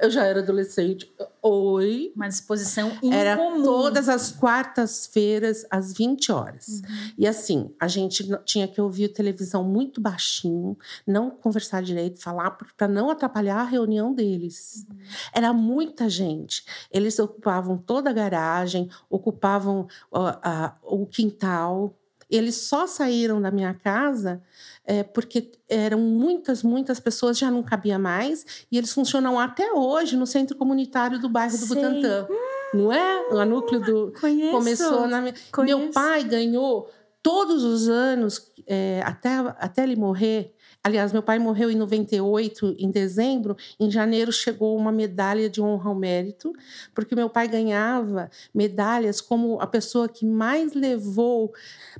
Eu 0.00 0.11
já 0.11 0.25
era 0.25 0.41
adolescente. 0.41 1.11
Oi. 1.43 2.12
Uma 2.15 2.29
disposição 2.29 2.91
incomum. 2.91 3.12
Era 3.12 3.37
todas 3.37 4.09
as 4.09 4.33
quartas-feiras, 4.33 5.65
às 5.71 5.93
20 5.93 6.33
horas. 6.33 6.69
Uhum. 6.69 7.12
E 7.19 7.26
assim, 7.26 7.75
a 7.81 7.88
gente 7.88 8.29
tinha 8.45 8.69
que 8.69 8.81
ouvir 8.81 9.09
televisão 9.09 9.65
muito 9.65 10.00
baixinho, 10.00 10.76
não 11.07 11.31
conversar 11.31 11.83
direito, 11.83 12.21
falar, 12.21 12.50
para 12.76 12.88
não 12.88 13.11
atrapalhar 13.11 13.61
a 13.61 13.65
reunião 13.65 14.12
deles. 14.12 14.87
Uhum. 14.91 14.97
Era 15.33 15.53
muita 15.53 16.09
gente. 16.09 16.65
Eles 16.91 17.19
ocupavam 17.19 17.79
toda 17.79 18.11
a 18.11 18.12
garagem, 18.12 18.91
ocupavam 19.09 19.87
uh, 20.12 20.19
uh, 20.21 20.73
o 20.83 21.07
quintal. 21.07 21.95
Eles 22.30 22.56
só 22.56 22.87
saíram 22.87 23.40
da 23.40 23.50
minha 23.50 23.73
casa 23.75 24.42
é, 24.85 25.02
porque 25.02 25.50
eram 25.68 25.99
muitas, 25.99 26.62
muitas 26.62 27.00
pessoas, 27.00 27.38
já 27.38 27.50
não 27.50 27.62
cabia 27.62 27.99
mais, 27.99 28.66
e 28.71 28.78
eles 28.78 28.92
funcionam 28.92 29.38
até 29.38 29.73
hoje 29.73 30.16
no 30.16 30.26
centro 30.26 30.56
comunitário 30.56 31.18
do 31.18 31.28
bairro 31.28 31.56
do 31.56 31.66
Sei. 31.66 31.76
Butantã. 31.76 32.26
Hum, 32.30 32.78
não 32.78 32.92
é? 32.92 33.28
O 33.30 33.45
núcleo 33.45 33.80
do. 33.80 34.12
Conheço. 34.21 34.50
Começou 34.52 35.06
na. 35.06 35.33
Conheço. 35.52 35.78
Meu 35.78 35.90
pai 35.90 36.25
ganhou 36.25 36.90
todos 37.23 37.64
os 37.64 37.88
anos, 37.88 38.52
é, 38.66 39.02
até, 39.04 39.37
até 39.59 39.83
ele 39.83 39.97
morrer. 39.97 40.54
Aliás, 40.87 41.12
meu 41.12 41.21
pai 41.21 41.37
morreu 41.40 41.69
em 41.69 41.75
98, 41.75 42.76
em 42.78 42.93
dezembro. 42.93 43.57
Em 43.81 43.90
janeiro 43.90 44.31
chegou 44.31 44.76
uma 44.76 44.93
medalha 44.93 45.50
de 45.50 45.61
honra 45.61 45.90
ao 45.90 45.97
mérito, 45.97 46.52
porque 46.95 47.12
meu 47.12 47.28
pai 47.28 47.49
ganhava 47.49 48.31
medalhas 48.55 49.21
como 49.21 49.61
a 49.61 49.66
pessoa 49.66 50.09
que 50.09 50.25
mais 50.25 50.75
levou 50.75 51.52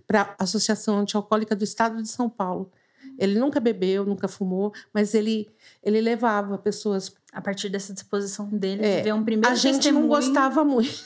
para 0.07 0.37
a 0.39 0.45
Associação 0.45 1.01
Antialcoólica 1.01 1.57
do 1.57 1.65
Estado 1.65 2.01
de 2.01 2.09
São 2.09 2.31
Paulo. 2.31 2.71
Ele 3.19 3.37
nunca 3.41 3.59
bebeu, 3.59 4.07
nunca 4.07 4.29
fumou, 4.29 4.73
mas 4.95 5.15
ele, 5.15 5.49
ele 5.83 6.01
levava 6.01 6.57
pessoas. 6.57 7.13
A 7.33 7.41
partir 7.41 7.69
dessa 7.69 7.93
disposição 7.93 8.47
dele, 8.49 8.87
é, 8.87 9.03
ver 9.03 9.13
um 9.13 9.25
primeiro 9.25 9.53
A 9.53 9.57
gente 9.57 9.77
testemunho. 9.79 10.03
não 10.03 10.09
gostava 10.09 10.65
muito, 10.65 11.05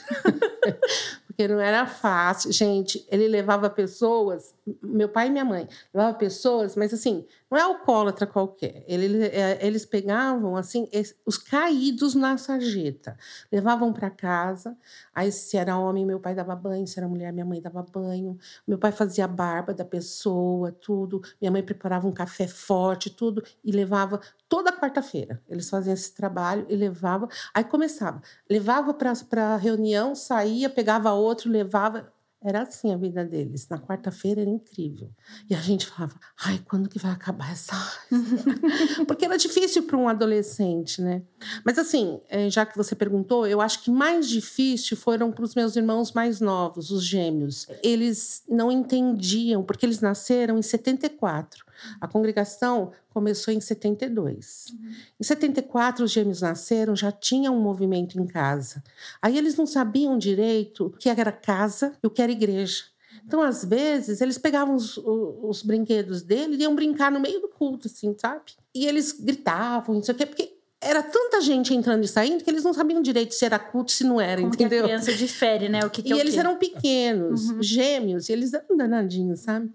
porque 1.25 1.47
não 1.47 1.59
era 1.59 1.87
fácil. 1.87 2.51
Gente, 2.51 3.03
ele 3.09 3.27
levava 3.27 3.69
pessoas 3.71 4.53
meu 4.81 5.09
pai 5.09 5.27
e 5.27 5.31
minha 5.31 5.43
mãe 5.43 5.67
levava 5.93 6.15
pessoas, 6.17 6.75
mas 6.75 6.93
assim, 6.93 7.25
não 7.49 7.57
é 7.57 7.61
alcoólatra 7.61 8.27
qualquer. 8.27 8.85
É, 8.87 9.65
eles 9.65 9.85
pegavam 9.85 10.55
assim 10.55 10.87
os 11.25 11.37
caídos 11.37 12.13
na 12.13 12.37
sarjeta, 12.37 13.17
levavam 13.51 13.91
para 13.91 14.09
casa. 14.09 14.77
Aí 15.13 15.31
se 15.31 15.57
era 15.57 15.77
homem, 15.77 16.05
meu 16.05 16.19
pai 16.19 16.35
dava 16.35 16.55
banho, 16.55 16.85
se 16.85 16.99
era 16.99 17.07
mulher, 17.07 17.33
minha 17.33 17.45
mãe 17.45 17.59
dava 17.59 17.81
banho. 17.81 18.37
Meu 18.67 18.77
pai 18.77 18.91
fazia 18.91 19.25
a 19.25 19.27
barba 19.27 19.73
da 19.73 19.83
pessoa, 19.83 20.71
tudo. 20.71 21.21
Minha 21.39 21.51
mãe 21.51 21.63
preparava 21.63 22.07
um 22.07 22.11
café 22.11 22.47
forte, 22.47 23.09
tudo 23.09 23.43
e 23.63 23.71
levava 23.71 24.21
toda 24.47 24.71
quarta-feira. 24.71 25.41
Eles 25.49 25.69
faziam 25.69 25.93
esse 25.93 26.13
trabalho 26.13 26.65
e 26.69 26.75
levava. 26.75 27.27
Aí 27.53 27.63
começava, 27.63 28.21
levava 28.49 28.93
para 28.93 29.53
a 29.53 29.57
reunião, 29.57 30.13
saía, 30.13 30.69
pegava 30.69 31.11
outro, 31.13 31.49
levava 31.49 32.11
era 32.43 32.63
assim 32.63 32.91
a 32.91 32.97
vida 32.97 33.23
deles. 33.23 33.67
Na 33.69 33.77
quarta-feira 33.77 34.41
era 34.41 34.49
incrível. 34.49 35.11
E 35.47 35.53
a 35.53 35.59
gente 35.59 35.85
falava, 35.85 36.15
ai, 36.43 36.59
quando 36.67 36.89
que 36.89 36.97
vai 36.97 37.11
acabar 37.11 37.51
essa 37.51 37.75
Porque 39.05 39.25
era 39.25 39.37
difícil 39.37 39.83
para 39.83 39.95
um 39.95 40.07
adolescente, 40.07 41.01
né? 41.01 41.21
Mas 41.63 41.77
assim, 41.77 42.19
eh, 42.29 42.49
já 42.49 42.65
que 42.65 42.75
você 42.75 42.95
perguntou, 42.95 43.45
eu 43.45 43.61
acho 43.61 43.83
que 43.83 43.91
mais 43.91 44.27
difícil 44.27 44.97
foram 44.97 45.31
para 45.31 45.45
os 45.45 45.53
meus 45.53 45.75
irmãos 45.75 46.13
mais 46.13 46.41
novos, 46.41 46.89
os 46.89 47.03
gêmeos. 47.03 47.67
Eles 47.83 48.43
não 48.49 48.71
entendiam, 48.71 49.63
porque 49.63 49.85
eles 49.85 50.01
nasceram 50.01 50.57
em 50.57 50.63
74. 50.63 51.63
A 51.99 52.07
congregação 52.07 52.91
começou 53.13 53.53
em 53.53 53.59
72. 53.59 54.65
Uhum. 54.71 54.91
Em 55.19 55.23
74, 55.23 56.05
os 56.05 56.11
gêmeos 56.11 56.41
nasceram, 56.41 56.95
já 56.95 57.11
tinha 57.11 57.51
um 57.51 57.61
movimento 57.61 58.19
em 58.19 58.25
casa. 58.25 58.83
Aí 59.21 59.37
eles 59.37 59.55
não 59.55 59.65
sabiam 59.65 60.17
direito 60.17 60.87
o 60.87 60.89
que 60.89 61.09
era 61.09 61.31
casa 61.31 61.93
e 62.01 62.07
o 62.07 62.09
que 62.09 62.21
era 62.21 62.31
igreja. 62.31 62.85
Então, 63.25 63.41
às 63.41 63.63
vezes, 63.63 64.19
eles 64.19 64.37
pegavam 64.37 64.75
os, 64.75 64.97
os, 64.97 65.61
brinquedos 65.61 66.21
dele 66.21 66.55
e 66.55 66.63
iam 66.63 66.75
brincar 66.75 67.11
no 67.11 67.19
meio 67.19 67.39
do 67.39 67.47
culto, 67.47 67.87
assim, 67.87 68.15
sabe? 68.17 68.41
E 68.73 68.87
eles 68.87 69.11
gritavam, 69.11 69.95
não 69.95 70.03
sei 70.03 70.15
o 70.15 70.17
quê, 70.17 70.25
porque 70.25 70.57
era 70.81 71.03
tanta 71.03 71.39
gente 71.41 71.73
entrando 71.75 72.03
e 72.03 72.07
saindo 72.07 72.43
que 72.43 72.49
eles 72.49 72.63
não 72.63 72.73
sabiam 72.73 73.01
direito 73.01 73.35
se 73.35 73.45
era 73.45 73.59
culto, 73.59 73.91
se 73.91 74.03
não 74.03 74.19
era, 74.19 74.41
Como 74.41 74.51
entendeu? 74.53 74.85
Que 74.85 74.91
a 74.91 74.97
criança 74.97 75.13
difere, 75.13 75.69
né? 75.69 75.85
O 75.85 75.89
que, 75.91 76.01
que 76.01 76.09
e 76.09 76.11
é 76.11 76.15
o 76.15 76.19
eles 76.19 76.33
quê? 76.33 76.39
eram 76.39 76.57
pequenos, 76.57 77.49
uhum. 77.51 77.61
gêmeos, 77.61 78.27
e 78.27 78.33
eles 78.33 78.51
eram 78.53 78.75
danadinhos, 78.75 79.41
sabe? 79.41 79.69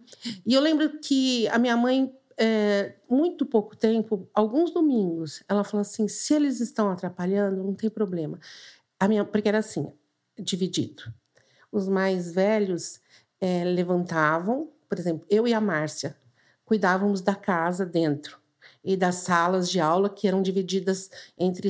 E 0.44 0.52
eu 0.52 0.60
lembro 0.60 0.98
que 0.98 1.46
a 1.48 1.58
minha 1.58 1.76
mãe, 1.76 2.12
é, 2.38 2.94
muito 3.08 3.46
pouco 3.46 3.76
tempo, 3.76 4.28
alguns 4.34 4.70
domingos, 4.72 5.42
ela 5.48 5.64
falou 5.64 5.80
assim: 5.80 6.08
se 6.08 6.34
eles 6.34 6.60
estão 6.60 6.90
atrapalhando, 6.90 7.62
não 7.62 7.74
tem 7.74 7.88
problema. 7.88 8.38
A 8.98 9.08
minha, 9.08 9.24
porque 9.24 9.48
era 9.48 9.58
assim, 9.58 9.92
dividido. 10.38 11.02
Os 11.72 11.88
mais 11.88 12.32
velhos 12.32 13.00
é, 13.40 13.64
levantavam, 13.64 14.70
por 14.88 14.98
exemplo, 14.98 15.26
eu 15.30 15.46
e 15.46 15.54
a 15.54 15.60
Márcia 15.60 16.16
cuidávamos 16.64 17.20
da 17.20 17.34
casa 17.34 17.86
dentro 17.86 18.40
e 18.84 18.96
das 18.96 19.16
salas 19.16 19.70
de 19.70 19.80
aula 19.80 20.08
que 20.08 20.28
eram 20.28 20.42
divididas 20.42 21.10
entre 21.38 21.68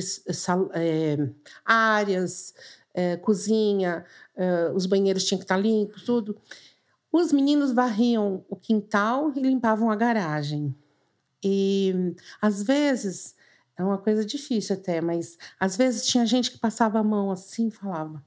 é, 0.73 1.17
áreas, 1.65 2.53
é, 2.93 3.17
cozinha, 3.17 4.05
é, 4.35 4.71
os 4.73 4.85
banheiros 4.85 5.23
tinham 5.23 5.39
que 5.39 5.45
estar 5.45 5.57
limpos, 5.57 6.03
tudo. 6.03 6.39
Os 7.11 7.31
meninos 7.31 7.71
varriam 7.71 8.43
o 8.49 8.55
quintal 8.55 9.31
e 9.35 9.41
limpavam 9.41 9.89
a 9.89 9.95
garagem. 9.95 10.75
E 11.43 12.13
às 12.41 12.63
vezes, 12.63 13.35
é 13.77 13.83
uma 13.83 13.97
coisa 13.97 14.25
difícil 14.25 14.75
até, 14.75 14.99
mas 14.99 15.37
às 15.59 15.77
vezes 15.77 16.05
tinha 16.05 16.25
gente 16.25 16.51
que 16.51 16.57
passava 16.57 16.99
a 16.99 17.03
mão 17.03 17.31
assim 17.31 17.67
e 17.67 17.71
falava: 17.71 18.23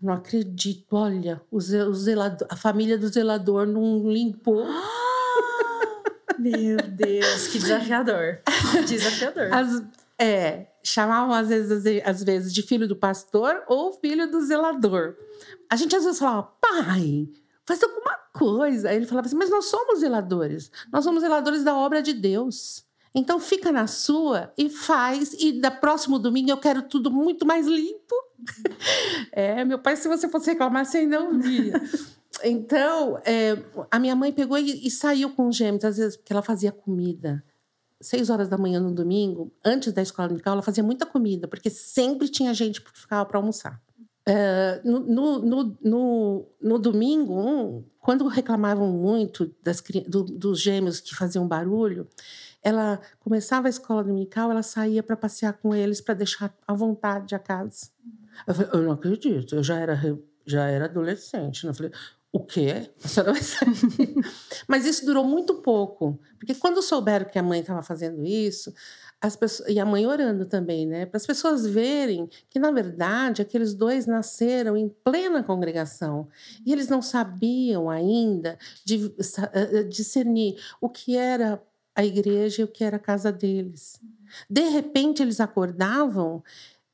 Não 0.00 0.12
acredito, 0.12 0.94
olha, 0.94 1.40
o 1.50 1.60
zelador, 1.60 2.46
a 2.50 2.56
família 2.56 2.98
do 2.98 3.08
zelador 3.08 3.66
não 3.66 4.10
limpou. 4.10 4.64
Meu 6.38 6.76
Deus, 6.76 7.48
que 7.48 7.58
desafiador. 7.58 8.40
Desafiador. 8.86 9.50
As, 9.52 9.82
é, 10.18 10.66
chamavam 10.82 11.34
às 11.34 11.48
vezes, 11.48 12.02
às 12.04 12.22
vezes 12.22 12.52
de 12.52 12.62
filho 12.62 12.86
do 12.86 12.94
pastor 12.94 13.64
ou 13.66 13.92
filho 13.94 14.30
do 14.30 14.40
zelador. 14.42 15.16
A 15.70 15.76
gente 15.76 15.96
às 15.96 16.04
vezes 16.04 16.18
falava, 16.18 16.52
pai, 16.60 17.28
faz 17.66 17.82
alguma 17.82 18.16
coisa. 18.32 18.88
Aí 18.88 18.96
ele 18.96 19.06
falava 19.06 19.26
assim, 19.26 19.36
mas 19.36 19.50
nós 19.50 19.66
somos 19.66 20.00
zeladores. 20.00 20.70
Nós 20.92 21.04
somos 21.04 21.22
zeladores 21.22 21.64
da 21.64 21.76
obra 21.76 22.00
de 22.00 22.14
Deus. 22.14 22.86
Então 23.14 23.40
fica 23.40 23.72
na 23.72 23.86
sua 23.86 24.52
e 24.56 24.70
faz. 24.70 25.34
E 25.34 25.52
da 25.60 25.70
próximo 25.70 26.18
domingo 26.18 26.50
eu 26.50 26.58
quero 26.58 26.82
tudo 26.82 27.10
muito 27.10 27.44
mais 27.44 27.66
limpo. 27.66 28.14
é, 29.32 29.64
meu 29.64 29.78
pai, 29.78 29.96
se 29.96 30.06
você 30.06 30.28
fosse 30.28 30.50
reclamar, 30.50 30.84
você 30.84 30.98
ainda 30.98 31.20
ouvia. 31.20 31.72
Então, 32.44 33.18
é, 33.24 33.56
a 33.90 33.98
minha 33.98 34.14
mãe 34.14 34.32
pegou 34.32 34.58
e, 34.58 34.86
e, 34.86 34.90
saiu 34.90 35.30
com 35.30 35.48
os 35.48 35.56
gêmeos, 35.56 35.84
às 35.84 35.96
vezes, 35.96 36.16
porque 36.16 36.32
ela 36.32 36.42
fazia 36.42 36.70
comida. 36.70 37.42
Seis 37.98 38.28
horas 38.28 38.48
da 38.48 38.58
manhã 38.58 38.78
no 38.78 38.92
domingo, 38.92 39.50
antes 39.64 39.90
da 39.92 40.02
escola 40.02 40.28
dominical, 40.28 40.52
ela 40.52 40.62
fazia 40.62 40.84
muita 40.84 41.06
comida, 41.06 41.48
porque 41.48 41.70
sempre 41.70 42.28
tinha 42.28 42.52
gente 42.52 42.82
que 42.82 42.90
ficava 42.92 43.24
para 43.24 43.38
almoçar. 43.38 43.80
É, 44.28 44.80
no, 44.84 45.00
no, 45.00 45.78
no, 45.80 46.48
no, 46.60 46.78
domingo, 46.80 47.32
um, 47.32 47.84
quando 48.00 48.26
reclamavam 48.26 48.90
muito 48.90 49.54
das, 49.62 49.80
do, 50.08 50.24
dos 50.24 50.60
gêmeos 50.60 50.98
que 50.98 51.14
faziam 51.14 51.46
barulho, 51.46 52.08
ela 52.60 53.00
começava 53.20 53.68
a 53.68 53.70
escola 53.70 54.02
dominical, 54.02 54.50
ela 54.50 54.64
saía 54.64 55.00
para 55.00 55.16
passear 55.16 55.52
com 55.52 55.72
eles, 55.72 56.00
para 56.00 56.14
deixar 56.14 56.52
à 56.66 56.74
vontade 56.74 57.36
a 57.36 57.38
casa. 57.38 57.88
Eu 58.44 58.52
falei, 58.52 58.70
eu 58.72 58.82
não 58.82 58.90
acredito, 58.90 59.54
eu 59.54 59.62
já 59.62 59.78
era, 59.78 59.96
já 60.44 60.66
era 60.66 60.86
adolescente. 60.86 61.64
Né? 61.64 61.70
Eu 61.70 61.74
falei, 61.74 61.92
o 62.36 62.44
quê? 62.44 62.90
A 63.02 63.08
senhora 63.08 63.32
vai 63.32 63.42
sair? 63.42 63.66
Mas 64.68 64.84
isso 64.84 65.06
durou 65.06 65.24
muito 65.24 65.54
pouco, 65.62 66.20
porque 66.38 66.54
quando 66.54 66.82
souberam 66.82 67.24
que 67.24 67.38
a 67.38 67.42
mãe 67.42 67.60
estava 67.60 67.82
fazendo 67.82 68.22
isso, 68.26 68.74
as 69.18 69.34
pessoas, 69.34 69.70
e 69.70 69.80
a 69.80 69.86
mãe 69.86 70.06
orando 70.06 70.44
também, 70.44 70.86
né? 70.86 71.06
Para 71.06 71.16
as 71.16 71.26
pessoas 71.26 71.66
verem 71.66 72.28
que, 72.50 72.58
na 72.58 72.70
verdade, 72.70 73.40
aqueles 73.40 73.72
dois 73.72 74.06
nasceram 74.06 74.76
em 74.76 74.86
plena 75.02 75.42
congregação 75.42 76.28
e 76.64 76.74
eles 76.74 76.88
não 76.88 77.00
sabiam 77.00 77.88
ainda 77.88 78.58
de, 78.84 79.14
eh, 79.54 79.84
discernir 79.84 80.62
o 80.78 80.90
que 80.90 81.16
era 81.16 81.62
a 81.94 82.04
igreja 82.04 82.60
e 82.60 82.64
o 82.64 82.68
que 82.68 82.84
era 82.84 82.96
a 82.96 83.00
casa 83.00 83.32
deles. 83.32 83.98
De 84.50 84.68
repente, 84.68 85.22
eles 85.22 85.40
acordavam 85.40 86.44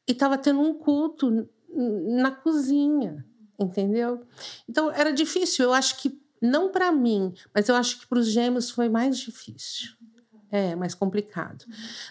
e 0.06 0.12
estava 0.12 0.38
tendo 0.38 0.60
um 0.60 0.72
culto 0.72 1.48
na 1.74 2.30
cozinha 2.30 3.26
entendeu? 3.58 4.22
Então 4.68 4.90
era 4.90 5.12
difícil. 5.12 5.64
Eu 5.64 5.72
acho 5.72 5.98
que 5.98 6.20
não 6.40 6.70
para 6.70 6.90
mim, 6.90 7.32
mas 7.54 7.68
eu 7.68 7.76
acho 7.76 8.00
que 8.00 8.06
para 8.06 8.18
os 8.18 8.26
gêmeos 8.28 8.70
foi 8.70 8.88
mais 8.88 9.18
difícil. 9.18 9.90
É, 10.50 10.76
mais 10.76 10.94
complicado. 10.94 11.64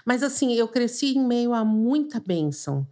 Mas 0.03 0.23
assim, 0.23 0.53
eu 0.53 0.67
cresci 0.67 1.15
em 1.15 1.23
meio 1.23 1.53
a 1.53 1.63
muita 1.63 2.19
bênção, 2.19 2.87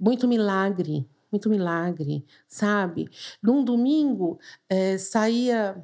muito 0.00 0.26
milagre, 0.26 1.06
muito 1.30 1.50
milagre, 1.50 2.24
sabe? 2.48 3.10
Num 3.42 3.62
domingo, 3.62 4.38
é, 4.66 4.96
saía. 4.96 5.76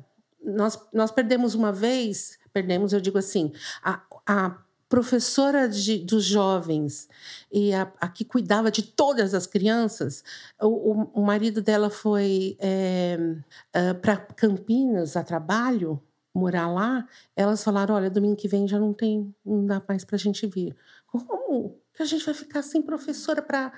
Nós, 0.43 0.79
nós 0.91 1.11
perdemos 1.11 1.55
uma 1.55 1.71
vez, 1.71 2.39
perdemos, 2.51 2.95
eu 2.95 3.01
digo 3.01 3.19
assim, 3.19 3.53
a, 3.83 4.01
a 4.27 4.57
professora 4.91 5.69
de, 5.69 5.99
dos 5.99 6.25
jovens 6.25 7.09
e 7.51 7.73
a, 7.73 7.91
a, 8.01 8.09
que 8.09 8.25
cuidava 8.25 8.73
de 8.73 8.83
todas 8.83 9.35
as 9.35 9.47
crianças, 9.47 10.25
o, 10.61 11.21
o, 11.21 11.25
marido 11.25 11.63
dela 11.63 11.89
foi 11.89 12.57
é, 12.59 13.17
é, 13.73 13.95
para 13.95 14.17
Campinas 14.17 15.17
a 15.17 15.23
trabalho, 15.23 16.03
morar 16.35 16.69
lá. 16.69 17.07
Elas 17.37 17.63
falaram: 17.63 17.95
olha, 17.95 18.11
domingo 18.11 18.35
que 18.35 18.49
vem 18.49 18.67
já 18.67 18.81
não 18.81 18.93
tem, 18.93 19.33
não 19.47 19.65
dá 19.65 19.81
mais 19.89 20.05
para 20.05 20.17
a 20.17 20.19
gente 20.19 20.45
vir. 20.49 20.77
Como 21.07 21.79
que 21.95 22.03
a 22.03 22.07
gente 22.07 22.25
vai 22.25 22.35
ficar 22.35 22.63
sem 22.63 22.83
professora 22.83 23.41
para 23.41 23.73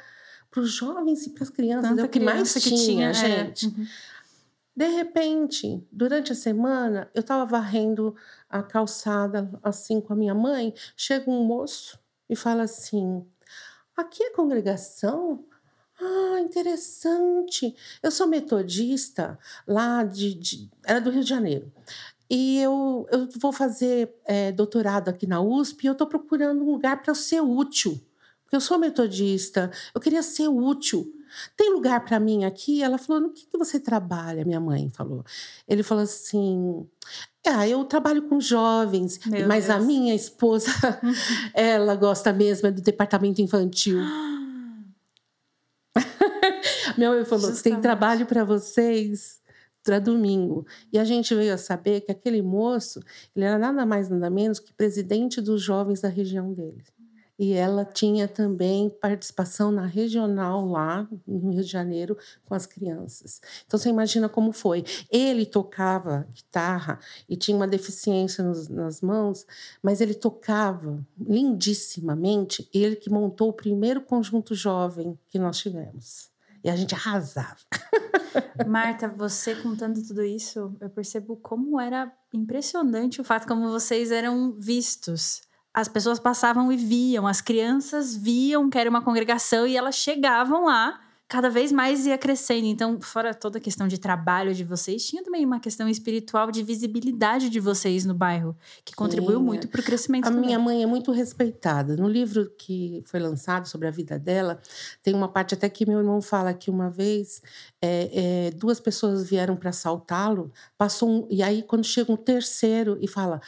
os 0.57 0.73
jovens 0.73 1.27
e 1.27 1.31
para 1.31 1.43
as 1.43 1.51
crianças? 1.51 1.91
Tanta 1.91 2.01
é 2.01 2.05
o 2.07 2.09
que 2.09 2.21
mais 2.21 2.55
que 2.55 2.61
tinha, 2.61 2.79
tinha 2.79 3.09
é. 3.11 3.15
gente. 3.15 3.67
É. 3.67 3.69
Uhum. 3.69 3.87
De 4.75 4.87
repente, 4.89 5.87
durante 5.93 6.33
a 6.33 6.35
semana, 6.35 7.11
eu 7.15 7.21
estava 7.21 7.45
varrendo 7.45 8.15
a 8.49 8.63
calçada 8.63 9.51
assim 9.63 10.01
com 10.01 10.13
a 10.13 10.17
minha 10.17 10.35
mãe. 10.35 10.73
Chega 10.97 11.31
um 11.31 11.45
moço 11.45 11.99
e 12.29 12.35
fala 12.35 12.63
assim: 12.63 13.27
Aqui 13.97 14.23
é 14.23 14.31
congregação? 14.31 15.45
Ah, 16.01 16.41
interessante. 16.41 17.77
Eu 18.03 18.11
sou 18.11 18.27
metodista 18.27 19.39
lá 19.67 20.03
de, 20.03 20.35
de 20.35 20.71
era 20.85 21.01
do 21.01 21.11
Rio 21.11 21.23
de 21.23 21.29
Janeiro. 21.29 21.71
E 22.29 22.59
eu, 22.59 23.07
eu 23.13 23.29
vou 23.39 23.53
fazer 23.53 24.11
é, 24.25 24.51
doutorado 24.51 25.11
aqui 25.11 25.27
na 25.27 25.43
USP 25.43 25.85
e 25.85 25.87
eu 25.89 25.93
estou 25.93 26.07
procurando 26.07 26.63
um 26.63 26.71
lugar 26.73 27.03
para 27.03 27.15
ser 27.15 27.43
útil. 27.43 28.01
Porque 28.43 28.57
eu 28.57 28.61
sou 28.61 28.79
metodista, 28.79 29.71
eu 29.95 30.01
queria 30.01 30.23
ser 30.23 30.49
útil. 30.49 31.13
Tem 31.57 31.73
lugar 31.73 32.05
para 32.05 32.21
mim 32.21 32.45
aqui? 32.45 32.83
Ela 32.83 32.99
falou: 32.99 33.23
no 33.23 33.31
que, 33.33 33.47
que 33.47 33.59
você 33.59 33.79
trabalha? 33.81 34.45
Minha 34.45 34.61
mãe 34.61 34.91
falou. 34.91 35.25
Ele 35.69 35.83
falou 35.83 36.05
assim: 36.05 36.87
ah, 37.47 37.67
eu 37.67 37.85
trabalho 37.85 38.29
com 38.29 38.41
jovens, 38.41 39.19
Meu 39.27 39.47
mas 39.47 39.67
Deus. 39.67 39.79
a 39.79 39.81
minha 39.81 40.15
esposa, 40.15 40.71
ela 41.55 41.97
gosta 41.97 42.33
mesmo 42.33 42.69
é 42.69 42.71
do 42.71 42.81
departamento 42.81 43.41
infantil. 43.41 43.99
Minha 46.97 47.11
mãe 47.11 47.25
falou: 47.25 47.53
tem 47.63 47.81
trabalho 47.81 48.27
para 48.27 48.45
vocês? 48.45 49.41
para 49.85 49.99
domingo. 49.99 50.65
E 50.93 50.99
a 50.99 51.05
gente 51.05 51.35
veio 51.35 51.53
a 51.53 51.59
saber 51.59 52.03
que 52.03 52.13
aquele 52.13 52.41
moço, 52.41 53.01
ele 53.35 53.45
era 53.45 53.59
nada 53.59 53.85
mais 53.85 54.09
nada 54.09 54.31
menos 54.31 54.61
que 54.61 54.73
presidente 54.73 55.41
dos 55.41 55.61
jovens 55.61 56.01
da 56.01 56.09
região 56.09 56.53
dele. 56.53 56.85
E 57.43 57.55
ela 57.55 57.85
tinha 57.85 58.29
também 58.29 58.89
participação 58.89 59.73
na 59.73 59.85
regional 59.85 60.65
lá 60.65 61.09
no 61.27 61.51
Rio 61.51 61.65
de 61.65 61.69
Janeiro 61.69 62.17
com 62.45 62.55
as 62.55 62.67
crianças. 62.67 63.41
Então 63.67 63.77
você 63.77 63.89
imagina 63.89 64.29
como 64.29 64.53
foi. 64.53 64.85
Ele 65.11 65.45
tocava 65.45 66.25
guitarra 66.33 67.01
e 67.29 67.37
tinha 67.37 67.57
uma 67.57 67.67
deficiência 67.67 68.45
nos, 68.45 68.69
nas 68.69 69.01
mãos, 69.01 69.45
mas 69.83 70.01
ele 70.01 70.15
tocava 70.15 71.05
lindissimamente. 71.19 72.71
Ele 72.73 72.95
que 72.95 73.11
montou 73.11 73.49
o 73.49 73.53
primeiro 73.53 74.03
conjunto 74.03 74.55
jovem 74.55 75.19
que 75.29 75.37
nós 75.37 75.59
tivemos. 75.59 76.31
E 76.63 76.71
a 76.71 76.77
gente 76.77 76.95
arrasava. 76.95 77.59
Marta, 78.69 79.09
você 79.09 79.57
contando 79.57 80.01
tudo 80.01 80.23
isso, 80.23 80.77
eu 80.81 80.89
percebo 80.89 81.35
como 81.35 81.81
era 81.81 82.09
impressionante 82.33 83.21
o 83.21 83.25
fato 83.25 83.49
como 83.49 83.69
vocês 83.69 84.13
eram 84.13 84.53
vistos 84.53 85.43
as 85.75 85.89
pessoas 85.89 86.19
passavam 86.19 86.71
e 86.71 86.77
viam, 86.77 87.27
as 87.27 87.41
crianças 87.41 88.15
viam 88.15 88.69
que 88.69 88.79
era 88.79 88.91
uma 88.91 89.03
congregação 89.03 89.67
e 89.67 89.77
elas 89.77 89.95
chegavam 89.95 90.67
lá, 90.67 91.01
cada 91.33 91.49
vez 91.49 91.73
mais 91.73 92.05
ia 92.05 92.19
crescendo. 92.19 92.67
Então, 92.67 93.01
fora 93.01 93.33
toda 93.33 93.57
a 93.57 93.61
questão 93.61 93.89
de 93.89 93.97
trabalho 93.97 94.55
de 94.55 94.65
vocês, 94.65 95.07
tinha 95.07 95.25
também 95.25 95.47
uma 95.47 95.59
questão 95.59 95.89
espiritual 95.89 96.51
de 96.51 96.63
visibilidade 96.63 97.49
de 97.49 97.59
vocês 97.59 98.05
no 98.05 98.13
bairro, 98.13 98.55
que 98.85 98.95
contribuiu 98.95 99.39
Sim, 99.39 99.45
muito 99.45 99.67
para 99.69 99.81
o 99.81 99.83
crescimento. 99.83 100.27
A 100.27 100.31
também. 100.31 100.45
minha 100.45 100.59
mãe 100.59 100.83
é 100.83 100.87
muito 100.87 101.11
respeitada. 101.11 101.97
No 101.97 102.07
livro 102.07 102.51
que 102.59 103.03
foi 103.07 103.19
lançado 103.19 103.67
sobre 103.67 103.89
a 103.89 103.91
vida 103.91 104.19
dela, 104.19 104.61
tem 105.03 105.15
uma 105.15 105.27
parte 105.27 105.55
até 105.55 105.71
que 105.71 105.89
meu 105.89 106.01
irmão 106.01 106.21
fala 106.21 106.53
que 106.53 106.71
uma 106.71 106.91
vez 106.91 107.41
é, 107.81 108.11
é, 108.13 108.51
duas 108.51 108.79
pessoas 108.79 109.27
vieram 109.27 109.57
para 109.57 109.71
assaltá-lo, 109.71 110.53
passou 110.77 111.09
um, 111.09 111.27
e 111.31 111.43
aí 111.43 111.63
quando 111.63 111.85
chega 111.85 112.13
um 112.13 112.17
terceiro 112.17 112.99
e 113.01 113.09
fala 113.09 113.41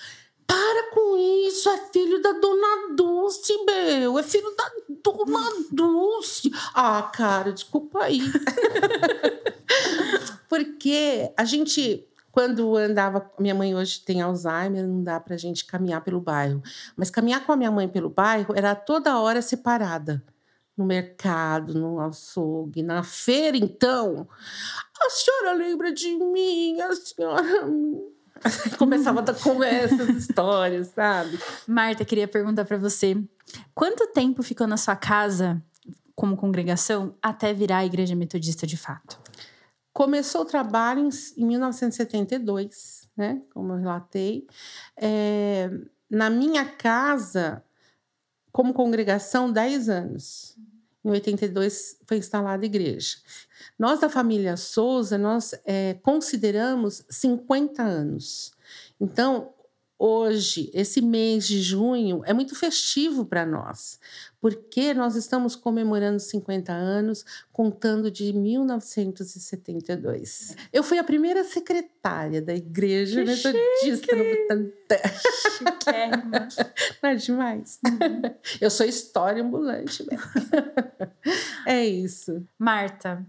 para 0.47 0.91
com 0.91 1.17
isso, 1.47 1.69
é 1.69 1.77
filho 1.93 2.21
da 2.21 2.33
Dona 2.33 2.95
Dulce, 2.95 3.53
meu. 3.65 4.19
É 4.19 4.23
filho 4.23 4.55
da 4.57 4.71
Dona 5.03 5.41
Dulce. 5.71 6.51
Ah, 6.75 7.03
cara, 7.03 7.53
desculpa 7.53 8.05
aí. 8.05 8.21
Porque 10.49 11.33
a 11.37 11.45
gente, 11.45 12.07
quando 12.31 12.77
andava. 12.77 13.31
Minha 13.39 13.55
mãe 13.55 13.75
hoje 13.75 14.01
tem 14.01 14.21
Alzheimer, 14.21 14.87
não 14.87 15.03
dá 15.03 15.19
pra 15.19 15.37
gente 15.37 15.65
caminhar 15.65 16.03
pelo 16.03 16.21
bairro. 16.21 16.63
Mas 16.97 17.11
caminhar 17.11 17.45
com 17.45 17.53
a 17.53 17.57
minha 17.57 17.71
mãe 17.71 17.89
pelo 17.89 18.11
bairro 18.11 18.55
era 18.57 18.75
toda 18.75 19.19
hora 19.19 19.43
separada. 19.43 20.23
No 20.77 20.85
mercado, 20.85 21.75
no 21.75 22.01
açougue, 22.01 22.83
na 22.83 23.03
feira, 23.03 23.57
então. 23.57 24.29
A 25.01 25.11
senhora 25.11 25.53
lembra 25.53 25.93
de 25.93 26.17
mim, 26.17 26.81
a 26.81 26.95
senhora 26.95 27.67
Começava 28.79 29.23
com 29.35 29.63
essas 29.63 30.09
histórias, 30.11 30.89
sabe? 30.89 31.39
Marta, 31.67 32.05
queria 32.05 32.29
perguntar 32.29 32.65
para 32.65 32.77
você: 32.77 33.17
quanto 33.75 34.07
tempo 34.09 34.43
ficou 34.43 34.67
na 34.67 34.77
sua 34.77 34.97
casa 34.97 35.63
como 36.15 36.37
congregação 36.37 37.15
até 37.23 37.53
virar 37.53 37.79
a 37.79 37.87
igreja 37.87 38.15
metodista 38.15 38.67
de 38.67 38.77
fato? 38.77 39.19
Começou 39.93 40.43
o 40.43 40.45
trabalho 40.45 41.09
em 41.37 41.47
1972, 41.47 43.09
né? 43.17 43.41
Como 43.53 43.73
eu 43.73 43.79
relatei. 43.79 44.47
É, 44.97 45.71
na 46.11 46.29
minha 46.29 46.65
casa, 46.65 47.63
como 48.51 48.75
congregação, 48.75 49.53
10 49.53 49.89
anos. 49.89 50.57
Em 51.05 51.11
82 51.11 51.99
foi 52.07 52.17
instalada 52.17 52.63
a 52.63 52.67
igreja. 52.67 53.17
Nós, 53.79 54.01
da 54.01 54.09
família 54.09 54.57
Souza, 54.57 55.19
nós 55.19 55.55
é, 55.65 55.95
consideramos 56.03 57.05
50 57.11 57.83
anos. 57.83 58.53
Então, 59.01 59.54
hoje, 60.05 60.71
esse 60.75 61.01
mês 61.01 61.47
de 61.47 61.63
junho, 61.63 62.21
é 62.27 62.35
muito 62.35 62.55
festivo 62.55 63.25
para 63.25 63.47
nós, 63.47 63.99
porque 64.39 64.93
nós 64.93 65.17
estamos 65.17 65.57
comemorando 65.57 66.21
50 66.21 66.71
anos, 66.71 67.25
contando 67.51 68.11
de 68.11 68.31
1972. 68.35 70.55
Eu 70.71 70.83
fui 70.83 70.99
a 70.99 71.05
primeira 71.05 71.43
secretária 71.43 72.43
da 72.43 72.55
Igreja 72.55 73.25
que 73.25 73.31
Metodista 73.31 74.15
no 74.15 74.25
Butantã. 74.25 74.97
Chiquérrima. 75.57 76.49
Não 77.03 77.09
é 77.09 77.15
demais? 77.15 77.81
Eu 78.61 78.69
sou 78.69 78.85
história 78.85 79.43
ambulante. 79.43 80.05
Né? 80.05 80.19
É 81.67 81.83
isso. 81.83 82.47
Marta, 82.59 83.27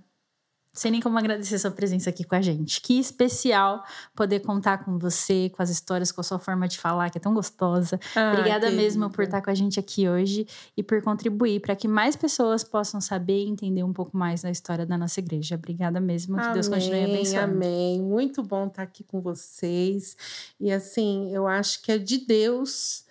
sem 0.76 0.92
nem 0.92 1.00
como 1.00 1.18
agradecer 1.18 1.58
sua 1.58 1.72
presença 1.72 2.10
aqui 2.10 2.26
com 2.26 2.36
a 2.36 2.42
gente. 2.42 2.82
Que 2.82 3.00
especial 3.00 3.84
poder 4.14 4.42
contar 4.42 4.84
com 4.84 5.00
você, 5.00 5.50
com 5.56 5.64
as 5.64 5.70
histórias, 5.70 6.12
com 6.12 6.20
a 6.20 6.24
sua 6.24 6.38
forma 6.38 6.68
de 6.68 6.78
falar, 6.78 7.10
que 7.10 7.18
é 7.18 7.22
tão 7.22 7.34
gostosa. 7.34 7.98
Ah, 8.14 8.34
Obrigada 8.34 8.70
mesmo 8.70 9.10
por 9.10 9.24
estar 9.24 9.42
com 9.42 9.50
a 9.50 9.56
gente 9.56 9.80
aqui 9.80 10.08
hoje 10.08 10.46
e 10.76 10.84
por 10.84 11.02
contribuir 11.02 11.62
para 11.62 11.78
que 11.78 11.88
mais 11.88 12.18
pessoas 12.18 12.62
possam 12.62 13.00
saber 13.00 13.46
e 13.46 13.48
entender 13.48 13.84
um 13.84 13.94
pouco 13.94 14.18
mais 14.18 14.42
da 14.42 14.52
história 14.52 14.86
da 14.86 14.98
nossa 14.98 15.22
igreja. 15.22 15.56
Obrigada 15.56 16.02
mesmo. 16.02 16.36
Que 16.36 16.42
amém, 16.42 16.54
Deus 16.54 16.68
continue 16.68 17.04
abençoando. 17.06 17.54
Amém. 17.54 18.02
Muito 18.02 18.44
bom 18.44 18.68
estar 18.68 18.84
aqui 18.84 19.04
com 19.06 19.22
vocês. 19.22 20.18
E 20.60 20.74
assim, 20.74 21.34
eu 21.34 21.48
acho 21.48 21.82
que 21.82 21.92
é 21.94 21.98
de 21.98 22.18
Deus. 22.18 23.06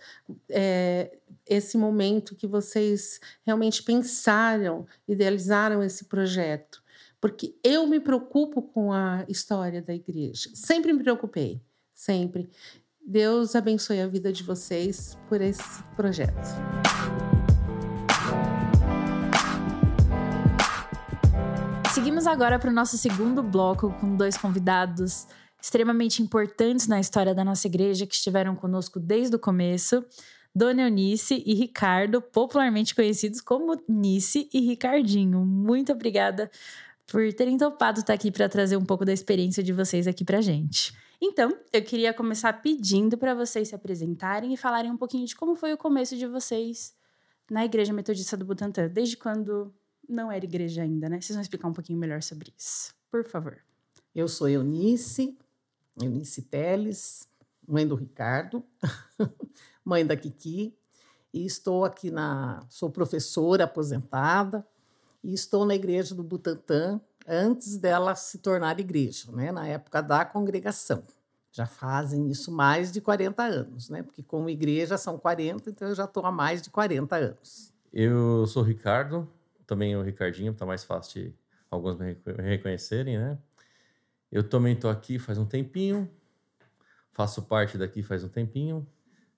É, 0.50 1.16
esse 1.46 1.78
momento 1.78 2.34
que 2.34 2.46
vocês 2.46 3.20
realmente 3.42 3.82
pensaram, 3.82 4.86
idealizaram 5.08 5.82
esse 5.82 6.04
projeto 6.04 6.83
porque 7.24 7.56
eu 7.64 7.86
me 7.86 7.98
preocupo 8.00 8.60
com 8.60 8.92
a 8.92 9.24
história 9.30 9.80
da 9.80 9.94
igreja. 9.94 10.50
Sempre 10.52 10.92
me 10.92 11.02
preocupei, 11.02 11.58
sempre. 11.94 12.50
Deus 13.00 13.56
abençoe 13.56 13.98
a 14.02 14.06
vida 14.06 14.30
de 14.30 14.42
vocês 14.42 15.16
por 15.26 15.40
esse 15.40 15.82
projeto. 15.96 16.46
Seguimos 21.94 22.26
agora 22.26 22.58
para 22.58 22.68
o 22.68 22.74
nosso 22.74 22.98
segundo 22.98 23.42
bloco 23.42 23.90
com 23.98 24.14
dois 24.14 24.36
convidados 24.36 25.26
extremamente 25.58 26.22
importantes 26.22 26.86
na 26.86 27.00
história 27.00 27.34
da 27.34 27.42
nossa 27.42 27.66
igreja 27.66 28.06
que 28.06 28.14
estiveram 28.14 28.54
conosco 28.54 29.00
desde 29.00 29.34
o 29.34 29.38
começo. 29.38 30.04
Dona 30.54 30.82
Eunice 30.82 31.42
e 31.46 31.54
Ricardo, 31.54 32.20
popularmente 32.20 32.94
conhecidos 32.94 33.40
como 33.40 33.82
Nice 33.88 34.46
e 34.52 34.60
Ricardinho. 34.60 35.38
Muito 35.44 35.90
obrigada 35.90 36.50
por 37.06 37.32
terem 37.32 37.56
topado 37.56 38.00
estar 38.00 38.14
aqui 38.14 38.30
para 38.30 38.48
trazer 38.48 38.76
um 38.76 38.84
pouco 38.84 39.04
da 39.04 39.12
experiência 39.12 39.62
de 39.62 39.72
vocês 39.72 40.06
aqui 40.06 40.24
para 40.24 40.40
gente. 40.40 40.92
Então, 41.20 41.56
eu 41.72 41.82
queria 41.82 42.12
começar 42.12 42.52
pedindo 42.62 43.16
para 43.16 43.34
vocês 43.34 43.68
se 43.68 43.74
apresentarem 43.74 44.52
e 44.52 44.56
falarem 44.56 44.90
um 44.90 44.96
pouquinho 44.96 45.26
de 45.26 45.34
como 45.34 45.54
foi 45.54 45.72
o 45.72 45.78
começo 45.78 46.16
de 46.16 46.26
vocês 46.26 46.94
na 47.50 47.64
Igreja 47.64 47.92
Metodista 47.92 48.36
do 48.36 48.44
Butantã, 48.44 48.88
desde 48.88 49.16
quando 49.16 49.72
não 50.08 50.30
era 50.30 50.44
igreja 50.44 50.82
ainda, 50.82 51.08
né? 51.08 51.20
Vocês 51.20 51.34
vão 51.34 51.42
explicar 51.42 51.68
um 51.68 51.72
pouquinho 51.72 51.98
melhor 51.98 52.22
sobre 52.22 52.52
isso, 52.58 52.94
por 53.10 53.24
favor. 53.24 53.58
Eu 54.14 54.28
sou 54.28 54.48
Eunice, 54.48 55.36
Eunice 56.00 56.42
Teles, 56.42 57.28
mãe 57.66 57.86
do 57.86 57.94
Ricardo, 57.94 58.64
mãe 59.84 60.06
da 60.06 60.16
Kiki, 60.16 60.76
e 61.32 61.44
estou 61.44 61.84
aqui 61.84 62.10
na. 62.10 62.64
sou 62.68 62.90
professora 62.90 63.64
aposentada, 63.64 64.66
e 65.24 65.32
estou 65.32 65.64
na 65.64 65.74
igreja 65.74 66.14
do 66.14 66.22
Butantã 66.22 67.00
antes 67.26 67.78
dela 67.78 68.14
se 68.14 68.38
tornar 68.38 68.78
igreja, 68.78 69.32
né? 69.32 69.50
na 69.50 69.66
época 69.66 70.02
da 70.02 70.22
congregação. 70.24 71.02
Já 71.50 71.66
fazem 71.66 72.28
isso 72.28 72.52
mais 72.52 72.92
de 72.92 73.00
40 73.00 73.42
anos, 73.42 73.88
né? 73.88 74.02
porque 74.02 74.22
como 74.22 74.50
igreja 74.50 74.98
são 74.98 75.18
40, 75.18 75.70
então 75.70 75.88
eu 75.88 75.94
já 75.94 76.04
estou 76.04 76.26
há 76.26 76.30
mais 76.30 76.60
de 76.60 76.68
40 76.68 77.16
anos. 77.16 77.72
Eu 77.90 78.46
sou 78.46 78.62
o 78.62 78.66
Ricardo, 78.66 79.26
também 79.66 79.96
o 79.96 80.02
Ricardinho, 80.02 80.52
está 80.52 80.66
mais 80.66 80.84
fácil 80.84 81.22
de 81.22 81.34
alguns 81.70 81.96
me 81.96 82.16
reconhecerem, 82.42 83.18
né? 83.18 83.38
Eu 84.30 84.46
também 84.46 84.74
estou 84.74 84.90
aqui 84.90 85.18
faz 85.18 85.38
um 85.38 85.46
tempinho, 85.46 86.10
faço 87.12 87.42
parte 87.42 87.78
daqui 87.78 88.02
faz 88.02 88.24
um 88.24 88.28
tempinho, 88.28 88.86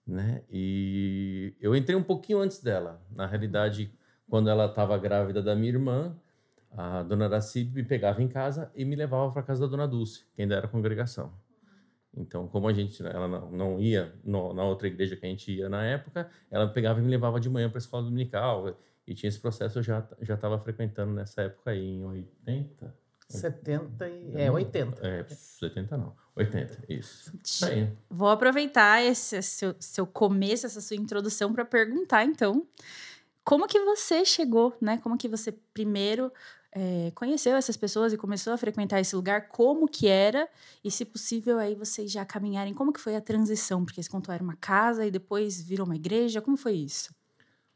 né? 0.07 0.42
E 0.51 1.55
eu 1.61 1.77
entrei 1.77 1.94
um 1.94 2.03
pouquinho 2.03 2.40
antes 2.40 2.61
dela. 2.61 3.01
Na 3.14 3.27
realidade, 3.27 3.92
quando 4.28 4.50
ela 4.50 4.66
estava 4.66 4.96
grávida 4.98 5.42
da 5.42 5.54
minha 5.54 5.70
irmã, 5.70 6.16
a 6.70 7.02
dona 7.02 7.26
Aracide 7.26 7.74
me 7.74 7.82
pegava 7.82 8.22
em 8.22 8.28
casa 8.28 8.70
e 8.74 8.84
me 8.84 8.96
levava 8.96 9.32
para 9.32 9.42
casa 9.42 9.62
da 9.62 9.66
dona 9.66 9.88
Dulce, 9.88 10.24
que 10.34 10.42
ainda 10.42 10.56
era 10.56 10.68
congregação. 10.68 11.32
Então, 12.16 12.48
como 12.48 12.66
a 12.66 12.72
gente 12.72 13.04
ela 13.06 13.28
não, 13.28 13.78
ia 13.78 14.14
no, 14.24 14.54
na 14.54 14.64
outra 14.64 14.86
igreja 14.86 15.16
que 15.16 15.26
a 15.26 15.28
gente 15.28 15.52
ia 15.52 15.68
na 15.68 15.84
época, 15.84 16.30
ela 16.50 16.66
pegava 16.66 16.98
e 16.98 17.02
me 17.02 17.10
levava 17.10 17.38
de 17.38 17.50
manhã 17.50 17.68
para 17.68 17.78
a 17.78 17.80
escola 17.80 18.04
dominical. 18.04 18.76
E 19.06 19.14
tinha 19.14 19.28
esse 19.28 19.38
processo, 19.38 19.78
eu 19.78 19.82
já 19.82 20.06
já 20.22 20.34
estava 20.34 20.58
frequentando 20.58 21.12
nessa 21.12 21.42
época 21.42 21.70
aí, 21.70 21.84
em 21.84 22.04
80. 22.04 22.94
70 23.28 24.08
e. 24.08 24.32
É, 24.34 24.50
80. 24.50 25.06
É, 25.06 25.24
70 25.28 25.96
não. 25.96 26.16
80, 26.34 26.84
isso. 26.88 27.32
Aí. 27.64 27.90
Vou 28.10 28.28
aproveitar 28.28 29.02
esse 29.02 29.40
seu, 29.42 29.74
seu 29.78 30.06
começo, 30.06 30.66
essa 30.66 30.80
sua 30.80 30.96
introdução, 30.96 31.52
para 31.52 31.64
perguntar, 31.64 32.24
então, 32.24 32.66
como 33.46 33.68
que 33.68 33.78
você 33.85 34.24
chegou, 34.24 34.76
né? 34.80 34.98
Como 34.98 35.16
que 35.16 35.28
você 35.28 35.52
primeiro 35.52 36.32
é, 36.72 37.12
conheceu 37.14 37.54
essas 37.56 37.76
pessoas 37.76 38.12
e 38.12 38.16
começou 38.16 38.52
a 38.52 38.59
frequentar 38.59 38.98
esse 38.98 39.14
lugar, 39.14 39.46
como 39.48 39.87
que 39.87 40.09
era 40.09 40.48
e, 40.82 40.90
se 40.90 41.04
possível, 41.04 41.56
aí 41.56 41.76
vocês 41.76 42.11
já 42.11 42.24
caminharem. 42.24 42.74
Como 42.74 42.92
que 42.92 43.00
foi 43.00 43.14
a 43.14 43.20
transição? 43.20 43.85
Porque 43.85 44.02
você 44.02 44.11
contou 44.11 44.35
era 44.35 44.42
uma 44.42 44.56
casa 44.56 45.06
e 45.06 45.12
depois 45.12 45.62
virou 45.62 45.87
uma 45.87 45.94
igreja. 45.94 46.42
Como 46.42 46.56
foi 46.56 46.72
isso? 46.72 47.14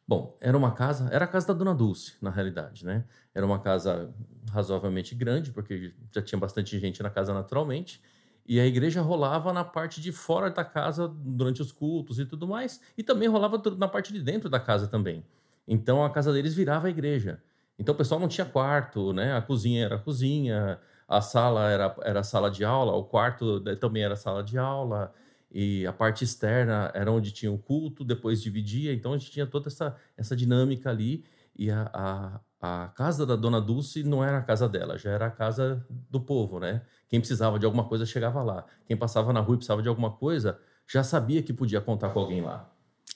Bom, 0.09 0.37
era 0.40 0.59
uma 0.59 0.72
casa, 0.72 1.09
era 1.12 1.24
a 1.24 1.28
casa 1.28 1.46
da 1.46 1.54
Dona 1.54 1.72
Dulce, 1.72 2.14
na 2.20 2.30
realidade, 2.30 2.85
né? 2.85 3.04
Era 3.33 3.46
uma 3.46 3.61
casa 3.61 4.12
razoavelmente 4.50 5.14
grande, 5.14 5.52
porque 5.52 5.94
já 6.12 6.20
tinha 6.20 6.38
bastante 6.38 6.80
gente 6.80 7.00
na 7.00 7.11
casa 7.11 7.33
naturalmente. 7.33 8.02
E 8.44 8.59
a 8.59 8.66
igreja 8.66 9.00
rolava 9.02 9.52
na 9.52 9.62
parte 9.62 10.00
de 10.00 10.11
fora 10.11 10.50
da 10.50 10.64
casa 10.64 11.06
durante 11.06 11.62
os 11.62 11.70
cultos 11.70 12.18
e 12.18 12.26
tudo 12.26 12.48
mais, 12.48 12.80
e 12.98 13.04
também 13.04 13.28
rolava 13.28 13.62
na 13.78 13.87
parte 13.87 14.12
de 14.12 14.20
dentro 14.20 14.50
da 14.50 14.59
casa 14.59 14.88
também. 14.88 15.24
Então 15.70 16.04
a 16.04 16.11
casa 16.11 16.33
deles 16.33 16.52
virava 16.52 16.88
a 16.88 16.90
igreja. 16.90 17.40
Então 17.78 17.94
o 17.94 17.96
pessoal 17.96 18.20
não 18.20 18.26
tinha 18.26 18.44
quarto, 18.44 19.12
né? 19.12 19.37
A 19.37 19.40
cozinha 19.40 19.85
era 19.85 19.94
a 19.94 19.98
cozinha, 19.98 20.80
a 21.09 21.20
sala 21.20 21.70
era, 21.70 21.96
era 22.02 22.20
a 22.20 22.24
sala 22.24 22.50
de 22.50 22.64
aula, 22.64 22.92
o 22.92 23.04
quarto 23.04 23.61
também 23.76 24.02
era 24.02 24.16
sala 24.16 24.42
de 24.42 24.59
aula, 24.59 25.14
e 25.50 25.87
a 25.87 25.92
parte 25.92 26.24
externa 26.24 26.90
era 26.92 27.11
onde 27.11 27.30
tinha 27.30 27.52
o 27.52 27.59
culto, 27.59 28.04
depois 28.04 28.42
dividia, 28.42 28.92
então 28.92 29.12
a 29.12 29.18
gente 29.18 29.30
tinha 29.30 29.46
toda 29.46 29.68
essa, 29.68 29.96
essa 30.16 30.35
dinâmica 30.35 30.90
ali, 30.90 31.24
e 31.56 31.70
a, 31.70 31.88
a, 31.94 32.40
a 32.85 32.88
casa 32.88 33.24
da 33.24 33.37
Dona 33.37 33.61
Dulce 33.61 34.02
não 34.02 34.24
era 34.24 34.38
a 34.38 34.42
casa 34.42 34.68
dela, 34.68 34.98
já 34.98 35.11
era 35.11 35.26
a 35.26 35.30
casa 35.30 35.87
do 36.11 36.20
povo, 36.20 36.59
né? 36.59 36.83
Quem 37.09 37.20
precisava 37.20 37.59
de 37.61 37.64
alguma 37.64 37.85
coisa 37.85 38.04
chegava 38.04 38.42
lá. 38.42 38.64
Quem 38.87 38.96
passava 38.96 39.33
na 39.33 39.40
rua 39.40 39.54
e 39.54 39.59
precisava 39.59 39.83
de 39.83 39.88
alguma 39.88 40.11
coisa, 40.11 40.59
já 40.87 41.04
sabia 41.04 41.42
que 41.42 41.52
podia 41.52 41.80
contar 41.80 42.11
com 42.11 42.20
alguém 42.20 42.40
lá. 42.40 42.70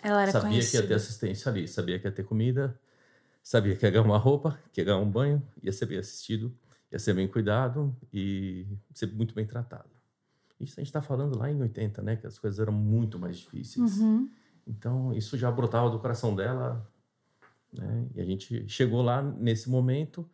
Ela 0.04 0.22
era 0.22 0.32
sabia 0.32 0.50
conhecida. 0.50 0.70
que 0.70 0.84
ia 0.84 0.88
ter 0.88 0.94
assistência 0.94 1.50
ali, 1.50 1.66
sabia 1.66 1.98
que 1.98 2.06
ia 2.06 2.12
ter 2.12 2.24
comida, 2.24 2.78
sabia 3.42 3.74
que 3.74 3.86
ia 3.86 3.90
ganhar 3.90 4.04
uma 4.04 4.18
roupa, 4.18 4.58
que 4.70 4.80
ia 4.80 4.84
ganhar 4.84 4.98
um 4.98 5.10
banho, 5.10 5.42
ia 5.62 5.72
ser 5.72 5.86
bem 5.86 5.98
assistido, 5.98 6.54
ia 6.92 6.98
ser 6.98 7.14
bem 7.14 7.26
cuidado 7.26 7.96
e 8.12 8.66
ser 8.92 9.06
muito 9.06 9.34
bem 9.34 9.46
tratado. 9.46 9.88
Isso 10.60 10.74
a 10.78 10.80
gente 10.80 10.88
está 10.88 11.00
falando 11.00 11.38
lá 11.38 11.50
em 11.50 11.60
80, 11.60 12.02
né? 12.02 12.16
Que 12.16 12.26
as 12.26 12.38
coisas 12.38 12.60
eram 12.60 12.72
muito 12.72 13.18
mais 13.18 13.38
difíceis. 13.38 13.98
Uhum. 13.98 14.28
Então, 14.66 15.12
isso 15.14 15.36
já 15.36 15.50
brotava 15.50 15.90
do 15.90 15.98
coração 15.98 16.34
dela, 16.34 16.86
né? 17.72 18.06
E 18.14 18.20
a 18.20 18.24
gente 18.24 18.68
chegou 18.68 19.02
lá 19.02 19.22
nesse 19.22 19.70
momento 19.70 20.28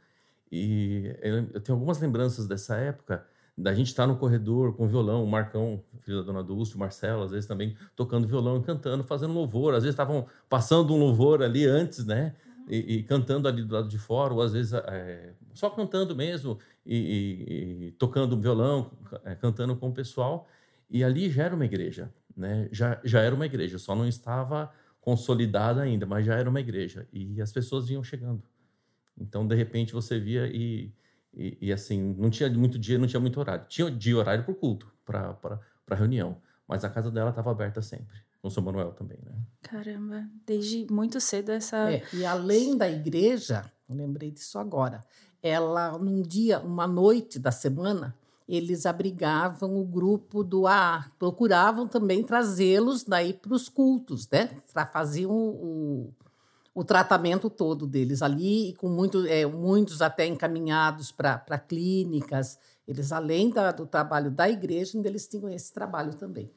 e 0.51 1.17
eu 1.23 1.61
tenho 1.61 1.77
algumas 1.77 2.01
lembranças 2.01 2.47
dessa 2.47 2.77
época 2.77 3.25
da 3.57 3.75
gente 3.75 3.89
estar 3.89 4.05
tá 4.05 4.07
no 4.07 4.17
corredor 4.17 4.75
com 4.75 4.89
violão, 4.89 5.23
o 5.23 5.27
Marcão, 5.27 5.83
filho 6.01 6.19
da 6.19 6.25
Dona 6.25 6.43
Dulce, 6.43 6.75
o 6.75 6.79
Marcelo, 6.79 7.23
às 7.23 7.31
vezes 7.31 7.47
também 7.47 7.77
tocando 7.95 8.27
violão 8.27 8.59
e 8.59 8.63
cantando, 8.63 9.05
fazendo 9.05 9.33
louvor. 9.33 9.75
Às 9.75 9.83
vezes 9.83 9.95
estavam 9.95 10.27
passando 10.49 10.95
um 10.95 10.99
louvor 10.99 11.43
ali 11.43 11.67
antes, 11.67 12.05
né? 12.05 12.35
E, 12.69 12.97
e, 12.99 13.03
cantando 13.03 13.49
ali 13.49 13.65
do 13.65 13.75
lado 13.75 13.89
de 13.89 13.99
fora, 13.99 14.33
ou 14.33 14.41
às 14.41 14.53
vezes 14.53 14.73
é, 14.73 15.33
só 15.53 15.69
cantando 15.69 16.15
mesmo 16.15 16.59
e, 16.87 16.97
e, 16.97 17.87
e 17.87 17.91
tocando 17.93 18.41
violão, 18.41 18.93
é, 19.25 19.35
cantando 19.35 19.75
com 19.77 19.89
o 19.89 19.93
pessoal. 19.93 20.47
E 20.89 21.03
ali 21.03 21.31
já 21.31 21.45
era 21.45 21.55
uma 21.55 21.65
igreja, 21.65 22.13
né? 22.37 22.69
Já, 22.71 23.01
já 23.05 23.21
era 23.21 23.35
uma 23.35 23.47
igreja, 23.47 23.79
só 23.79 23.95
não 23.95 24.07
estava 24.07 24.71
consolidada 25.01 25.83
ainda, 25.83 26.07
mas 26.07 26.25
já 26.25 26.37
era 26.37 26.49
uma 26.49 26.61
igreja. 26.61 27.09
E 27.13 27.41
as 27.41 27.53
pessoas 27.53 27.89
vinham 27.89 28.05
chegando. 28.05 28.43
Então, 29.19 29.47
de 29.47 29.55
repente, 29.55 29.93
você 29.93 30.19
via 30.19 30.47
e, 30.47 30.93
e, 31.35 31.57
e 31.61 31.73
assim, 31.73 32.15
não 32.19 32.31
tinha 32.31 32.51
muito 32.51 32.79
dia, 32.79 32.99
não 32.99 33.07
tinha 33.07 33.21
muito 33.21 33.39
horário. 33.39 33.65
Tinha 33.69 33.91
dia 33.91 34.17
horário 34.17 34.45
para 34.45 34.53
o 34.53 34.55
culto, 34.55 34.93
para 35.05 35.97
reunião, 35.97 36.37
mas 36.67 36.85
a 36.85 36.91
casa 36.91 37.11
dela 37.11 37.31
estava 37.31 37.51
aberta 37.51 37.81
sempre. 37.83 38.17
Com 38.41 38.49
São 38.49 38.63
Manuel 38.63 38.93
também, 38.93 39.19
né? 39.23 39.33
Caramba, 39.63 40.27
desde 40.47 40.87
muito 40.91 41.21
cedo 41.21 41.51
essa. 41.51 41.93
É, 41.93 42.03
e 42.15 42.25
além 42.25 42.77
da 42.77 42.89
igreja, 42.89 43.71
eu 43.89 43.95
lembrei 43.95 44.31
disso 44.31 44.59
agora, 44.59 45.05
ela, 45.43 45.99
num 45.99 46.23
dia, 46.23 46.59
uma 46.61 46.87
noite 46.87 47.39
da 47.39 47.51
semana, 47.51 48.17
eles 48.49 48.87
abrigavam 48.87 49.77
o 49.79 49.85
grupo 49.85 50.43
do 50.43 50.67
A, 50.67 51.11
procuravam 51.19 51.87
também 51.87 52.25
trazê-los 52.25 53.05
daí 53.05 53.35
para 53.35 53.55
os 53.55 53.69
cultos, 53.69 54.29
né? 54.29 54.51
Faziam 54.91 55.31
o, 55.31 56.15
o 56.75 56.85
tratamento 56.85 57.51
todo 57.51 57.87
deles 57.87 58.23
ali, 58.23 58.71
e 58.71 58.75
com 58.75 58.89
muito, 58.89 59.27
é, 59.27 59.45
muitos 59.47 60.01
até 60.01 60.27
encaminhados 60.27 61.11
para 61.11 61.59
clínicas. 61.59 62.59
Eles, 62.87 63.13
além 63.13 63.51
da, 63.51 63.73
do 63.73 63.87
trabalho 63.87 64.31
da 64.31 64.49
igreja, 64.49 64.97
ainda 64.97 65.09
eles 65.09 65.27
tinham 65.27 65.49
esse 65.49 65.73
trabalho 65.73 66.15
também. 66.15 66.51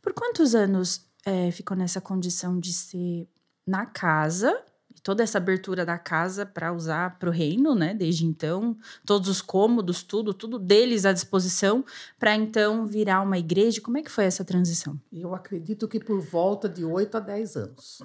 Por 0.00 0.12
quantos 0.12 0.54
anos 0.54 1.06
é, 1.24 1.50
ficou 1.50 1.76
nessa 1.76 2.00
condição 2.00 2.58
de 2.58 2.72
ser 2.72 3.28
na 3.66 3.86
casa 3.86 4.60
toda 5.02 5.22
essa 5.22 5.38
abertura 5.38 5.84
da 5.84 5.98
casa 5.98 6.46
para 6.46 6.72
usar 6.72 7.18
para 7.18 7.28
o 7.28 7.32
reino, 7.32 7.74
né? 7.74 7.92
Desde 7.92 8.24
então, 8.24 8.76
todos 9.04 9.28
os 9.28 9.42
cômodos, 9.42 10.02
tudo, 10.02 10.32
tudo 10.32 10.58
deles 10.58 11.04
à 11.04 11.12
disposição, 11.12 11.84
para 12.18 12.34
então 12.34 12.86
virar 12.86 13.20
uma 13.20 13.38
igreja. 13.38 13.80
Como 13.80 13.98
é 13.98 14.02
que 14.02 14.10
foi 14.10 14.24
essa 14.24 14.44
transição? 14.44 14.98
Eu 15.12 15.34
acredito 15.34 15.88
que 15.88 15.98
por 15.98 16.20
volta 16.20 16.68
de 16.68 16.84
8 16.84 17.16
a 17.16 17.20
10 17.20 17.56
anos. 17.56 18.02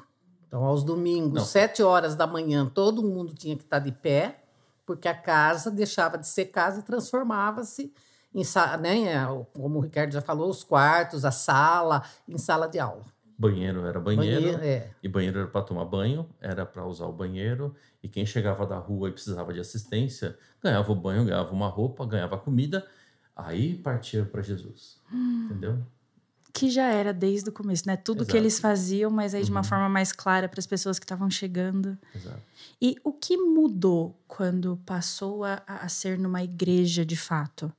Então, 0.48 0.64
aos 0.64 0.84
domingos, 0.84 1.34
Não. 1.34 1.46
7 1.46 1.84
horas 1.84 2.16
da 2.16 2.26
manhã, 2.26 2.66
todo 2.66 3.04
mundo 3.04 3.34
tinha 3.34 3.56
que 3.56 3.64
estar 3.64 3.80
de 3.80 3.92
pé, 3.92 4.44
porque 4.86 5.08
a 5.08 5.14
casa 5.14 5.70
deixava 5.70 6.18
de 6.18 6.28
ser 6.28 6.46
casa 6.46 6.80
e 6.80 6.84
transformava-se 6.84 7.94
em, 8.34 8.44
né, 8.80 9.26
como 9.54 9.80
o 9.80 9.82
Ricardo 9.82 10.12
já 10.12 10.22
falou, 10.22 10.50
os 10.50 10.64
quartos, 10.64 11.26
a 11.26 11.32
sala, 11.32 12.04
em 12.28 12.38
sala 12.38 12.68
de 12.68 12.80
aula. 12.80 13.04
Banheiro 13.38 13.86
era 13.86 14.00
banheiro, 14.00 14.42
banheiro 14.42 14.64
é. 14.64 14.90
e 15.04 15.08
banheiro 15.08 15.40
era 15.40 15.48
para 15.48 15.62
tomar 15.62 15.86
banho, 15.86 16.28
era 16.42 16.66
para 16.66 16.86
usar 16.86 17.06
o 17.06 17.14
banheiro, 17.14 17.76
e 18.02 18.08
quem 18.08 18.26
chegava 18.26 18.66
da 18.66 18.78
rua 18.78 19.10
e 19.10 19.12
precisava 19.12 19.54
de 19.54 19.60
assistência, 19.60 20.38
ganhava 20.62 20.92
o 20.92 20.96
banho, 20.96 21.26
ganhava 21.26 21.52
uma 21.52 21.68
roupa, 21.68 22.06
ganhava 22.06 22.38
comida, 22.38 22.88
aí 23.36 23.76
partia 23.76 24.26
para 24.26 24.42
Jesus. 24.42 25.00
Hum. 25.12 25.46
Entendeu? 25.46 25.86
Que 26.54 26.70
já 26.70 26.86
era 26.86 27.14
desde 27.14 27.50
o 27.50 27.52
começo, 27.52 27.84
né? 27.86 27.96
Tudo 27.98 28.20
Exato. 28.20 28.32
que 28.32 28.38
eles 28.38 28.60
faziam, 28.60 29.12
mas 29.12 29.34
aí 29.34 29.44
de 29.44 29.52
uma 29.52 29.60
uhum. 29.60 29.64
forma 29.64 29.90
mais 29.90 30.12
clara 30.12 30.50
para 30.50 30.60
as 30.60 30.68
pessoas 30.68 30.98
que 30.98 31.06
estavam 31.06 31.30
chegando. 31.30 31.98
Exato. 32.16 32.42
E 32.82 32.96
o 33.04 33.12
que 33.12 33.38
mudou 33.38 34.20
quando 34.28 34.78
passou 34.86 35.44
a, 35.44 35.62
a 35.66 35.88
ser 35.90 36.18
numa 36.18 36.44
igreja 36.44 37.06
de 37.06 37.16
fato? 37.16 37.72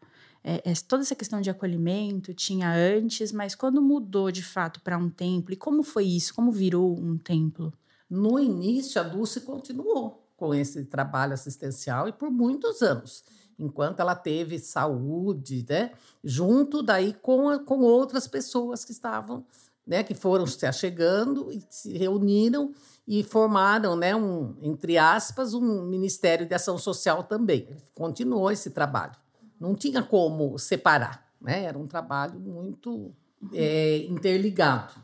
é, 0.48 0.70
é, 0.70 0.74
toda 0.87 1.02
essa 1.02 1.14
questão 1.14 1.42
de 1.42 1.50
acolhimento 1.50 2.33
tinha 2.33 2.72
antes, 2.72 3.33
mas 3.33 3.54
quando 3.54 3.83
mudou 3.83 4.31
de 4.31 4.42
fato 4.42 4.81
para 4.81 4.96
um 4.96 5.11
templo, 5.11 5.52
e 5.52 5.57
como 5.57 5.83
foi 5.83 6.04
isso? 6.04 6.35
Como 6.35 6.50
virou 6.50 6.98
um 6.98 7.18
templo? 7.18 7.72
No 8.09 8.38
início, 8.38 8.98
a 8.98 9.04
Dulce 9.04 9.42
continuou 9.42 10.26
com 10.37 10.54
esse 10.54 10.85
trabalho 10.85 11.35
assistencial 11.35 12.09
e 12.09 12.12
por 12.12 12.31
muitos 12.31 12.81
anos, 12.81 13.24
enquanto 13.58 14.00
ela 14.00 14.14
teve 14.14 14.58
saúde, 14.58 15.66
né? 15.68 15.92
Junto 16.22 16.82
daí 16.82 17.12
com, 17.12 17.58
com 17.64 17.80
outras 17.80 18.28
pessoas 18.28 18.84
que 18.84 18.92
estavam, 18.92 19.44
né? 19.86 20.02
Que 20.02 20.14
foram 20.14 20.46
se 20.46 20.64
achegando 20.66 21.50
e 21.50 21.64
se 21.68 21.96
reuniram 21.96 22.72
e 23.06 23.24
formaram, 23.24 23.96
né? 23.96 24.14
Um, 24.14 24.54
entre 24.62 24.98
aspas, 24.98 25.54
um 25.54 25.84
Ministério 25.84 26.46
de 26.46 26.54
Ação 26.54 26.78
Social 26.78 27.24
também. 27.24 27.68
Continuou 27.94 28.50
esse 28.50 28.70
trabalho. 28.70 29.16
Não 29.58 29.74
tinha 29.74 30.02
como 30.02 30.58
separar, 30.58 31.26
né? 31.40 31.64
Era 31.64 31.78
um 31.78 31.86
trabalho 31.86 32.38
muito 32.38 33.12
é, 33.52 33.98
interligado. 34.08 34.94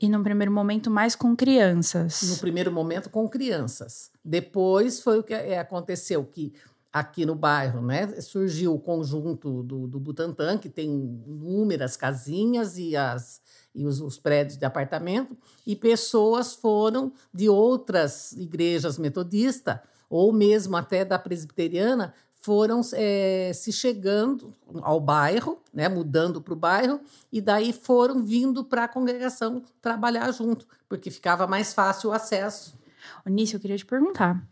E 0.00 0.08
no 0.08 0.22
primeiro 0.22 0.52
momento 0.52 0.90
mais 0.90 1.14
com 1.14 1.36
crianças. 1.36 2.22
No 2.22 2.36
primeiro 2.38 2.72
momento 2.72 3.10
com 3.10 3.28
crianças. 3.28 4.10
Depois 4.24 5.00
foi 5.00 5.18
o 5.18 5.22
que 5.22 5.34
é, 5.34 5.58
aconteceu 5.58 6.24
que 6.24 6.52
aqui 6.92 7.24
no 7.24 7.34
bairro, 7.34 7.80
né, 7.80 8.20
surgiu 8.20 8.74
o 8.74 8.78
conjunto 8.78 9.62
do, 9.62 9.86
do 9.86 9.98
Butantã, 9.98 10.58
que 10.58 10.68
tem 10.68 10.90
inúmeras 11.26 11.96
casinhas 11.96 12.76
e, 12.76 12.94
as, 12.94 13.40
e 13.74 13.86
os, 13.86 14.00
os 14.00 14.18
prédios 14.18 14.58
de 14.58 14.66
apartamento, 14.66 15.36
e 15.66 15.74
pessoas 15.74 16.52
foram 16.52 17.12
de 17.32 17.48
outras 17.48 18.32
igrejas 18.32 18.98
metodistas, 18.98 19.78
ou 20.10 20.32
mesmo 20.32 20.76
até 20.76 21.02
da 21.02 21.18
presbiteriana, 21.18 22.12
foram 22.42 22.80
é, 22.92 23.52
se 23.54 23.72
chegando 23.72 24.52
ao 24.82 25.00
bairro, 25.00 25.62
né, 25.72 25.88
mudando 25.88 26.42
para 26.42 26.52
o 26.52 26.56
bairro, 26.56 27.00
e 27.32 27.40
daí 27.40 27.72
foram 27.72 28.22
vindo 28.22 28.64
para 28.64 28.84
a 28.84 28.88
congregação 28.88 29.62
trabalhar 29.80 30.30
junto, 30.32 30.66
porque 30.88 31.10
ficava 31.10 31.46
mais 31.46 31.72
fácil 31.72 32.10
o 32.10 32.12
acesso. 32.12 32.81
Onício, 33.26 33.56
eu 33.56 33.60
queria 33.60 33.76
te 33.76 33.86
perguntar, 33.86 34.46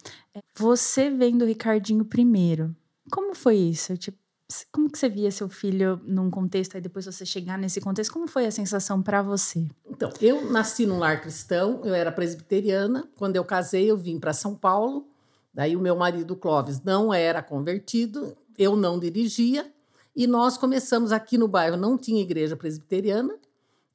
você 0.56 1.10
vendo 1.10 1.42
o 1.42 1.46
Ricardinho 1.46 2.04
primeiro, 2.04 2.74
como 3.10 3.34
foi 3.34 3.56
isso? 3.56 3.96
Tipo, 3.96 4.18
como 4.72 4.90
que 4.90 4.98
você 4.98 5.08
via 5.08 5.30
seu 5.30 5.48
filho 5.48 6.00
num 6.04 6.28
contexto 6.28 6.76
e 6.76 6.80
depois 6.80 7.06
você 7.06 7.24
chegar 7.24 7.56
nesse 7.56 7.80
contexto? 7.80 8.12
Como 8.12 8.26
foi 8.26 8.46
a 8.46 8.50
sensação 8.50 9.00
para 9.00 9.22
você? 9.22 9.68
Então, 9.88 10.10
eu 10.20 10.50
nasci 10.50 10.86
num 10.86 10.98
lar 10.98 11.20
cristão, 11.20 11.80
eu 11.84 11.94
era 11.94 12.10
presbiteriana. 12.10 13.08
Quando 13.16 13.36
eu 13.36 13.44
casei, 13.44 13.90
eu 13.90 13.96
vim 13.96 14.18
para 14.18 14.32
São 14.32 14.54
Paulo 14.54 15.06
Daí 15.52 15.76
o 15.76 15.80
meu 15.80 15.96
marido 15.96 16.36
Clóvis 16.36 16.82
não 16.82 17.12
era 17.12 17.42
convertido, 17.42 18.36
eu 18.56 18.76
não 18.76 18.98
dirigia, 18.98 19.70
e 20.14 20.26
nós 20.26 20.56
começamos 20.56 21.12
aqui 21.12 21.36
no 21.36 21.48
bairro, 21.48 21.76
não 21.76 21.98
tinha 21.98 22.22
igreja 22.22 22.56
presbiteriana, 22.56 23.34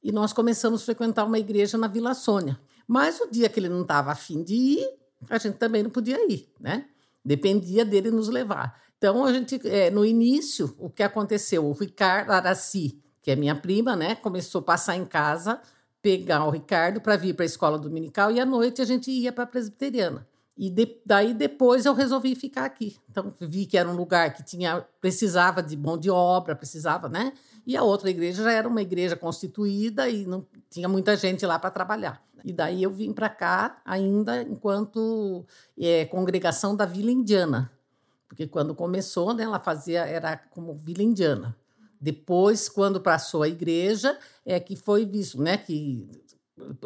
e 0.02 0.12
nós 0.12 0.32
começamos 0.32 0.82
a 0.82 0.84
frequentar 0.84 1.24
uma 1.24 1.38
igreja 1.38 1.78
na 1.78 1.88
Vila 1.88 2.14
Sônia. 2.14 2.58
Mas 2.86 3.20
o 3.20 3.30
dia 3.30 3.48
que 3.48 3.58
ele 3.58 3.68
não 3.68 3.82
estava 3.82 4.12
afim 4.12 4.42
de 4.42 4.54
ir, 4.54 4.88
a 5.28 5.38
gente 5.38 5.56
também 5.56 5.82
não 5.82 5.90
podia 5.90 6.18
ir, 6.30 6.48
né? 6.60 6.86
Dependia 7.24 7.84
dele 7.84 8.10
nos 8.10 8.28
levar. 8.28 8.80
Então, 8.96 9.24
a 9.24 9.32
gente, 9.32 9.60
é, 9.68 9.90
no 9.90 10.04
início, 10.04 10.74
o 10.78 10.88
que 10.88 11.02
aconteceu? 11.02 11.66
O 11.66 11.72
Ricardo 11.72 12.30
Araci, 12.30 13.00
que 13.20 13.30
é 13.30 13.36
minha 13.36 13.54
prima, 13.54 13.96
né, 13.96 14.14
começou 14.14 14.60
a 14.60 14.64
passar 14.64 14.96
em 14.96 15.04
casa, 15.04 15.60
pegar 16.00 16.44
o 16.44 16.50
Ricardo 16.50 17.00
para 17.00 17.16
vir 17.16 17.34
para 17.34 17.44
a 17.44 17.46
escola 17.46 17.78
dominical 17.78 18.30
e 18.30 18.38
à 18.38 18.46
noite 18.46 18.80
a 18.80 18.84
gente 18.84 19.10
ia 19.10 19.32
para 19.32 19.42
a 19.42 19.46
presbiteriana. 19.46 20.24
E 20.56 20.70
de, 20.70 21.00
daí 21.04 21.34
depois 21.34 21.84
eu 21.84 21.92
resolvi 21.92 22.34
ficar 22.36 22.64
aqui. 22.64 22.96
Então 23.10 23.34
vi 23.40 23.66
que 23.66 23.76
era 23.76 23.88
um 23.88 23.96
lugar 23.96 24.32
que 24.32 24.44
tinha 24.44 24.86
precisava 25.00 25.62
de 25.62 25.76
mão 25.76 25.98
de 25.98 26.08
obra, 26.08 26.54
precisava, 26.54 27.08
né? 27.08 27.32
E 27.66 27.76
a 27.76 27.82
outra 27.82 28.08
igreja 28.08 28.44
já 28.44 28.52
era 28.52 28.68
uma 28.68 28.80
igreja 28.80 29.16
constituída 29.16 30.08
e 30.08 30.24
não 30.24 30.46
tinha 30.70 30.88
muita 30.88 31.16
gente 31.16 31.44
lá 31.44 31.58
para 31.58 31.70
trabalhar. 31.70 32.24
E 32.44 32.52
daí 32.52 32.82
eu 32.82 32.90
vim 32.90 33.12
para 33.12 33.28
cá 33.28 33.82
ainda 33.84 34.42
enquanto 34.42 35.44
é, 35.76 36.04
congregação 36.04 36.76
da 36.76 36.86
Vila 36.86 37.10
Indiana, 37.10 37.72
porque 38.28 38.46
quando 38.46 38.74
começou, 38.74 39.34
né, 39.34 39.44
ela 39.44 39.58
fazia 39.58 40.04
era 40.04 40.36
como 40.36 40.74
Vila 40.74 41.02
Indiana. 41.02 41.56
Depois, 42.00 42.68
quando 42.68 43.00
passou 43.00 43.42
a 43.42 43.48
igreja, 43.48 44.16
é 44.44 44.60
que 44.60 44.76
foi 44.76 45.06
visto, 45.06 45.40
né, 45.40 45.56
que 45.56 46.08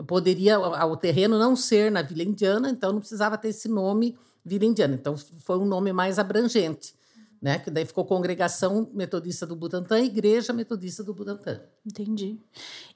poderia 0.07 0.59
o 0.59 0.97
terreno 0.97 1.39
não 1.39 1.55
ser 1.57 1.91
na 1.91 2.03
Vila 2.03 2.23
Indiana, 2.23 2.71
então 2.71 2.93
não 2.93 3.01
precisava 3.01 3.37
ter 3.37 3.49
esse 3.49 3.69
nome 3.69 4.17
Vila 4.45 4.65
Indiana. 4.65 4.95
Então 4.95 5.17
foi 5.17 5.59
um 5.59 5.67
nome 5.67 5.93
mais 5.93 6.19
abrangente, 6.19 6.95
né? 7.41 7.59
Que 7.59 7.71
daí 7.71 7.87
ficou 7.87 8.05
Congregação 8.05 8.91
Metodista 8.93 9.47
do 9.47 9.57
Butantã, 9.57 9.99
Igreja 10.01 10.53
Metodista 10.53 11.03
do 11.03 11.15
Butantã. 11.15 11.61
Entendi. 11.85 12.39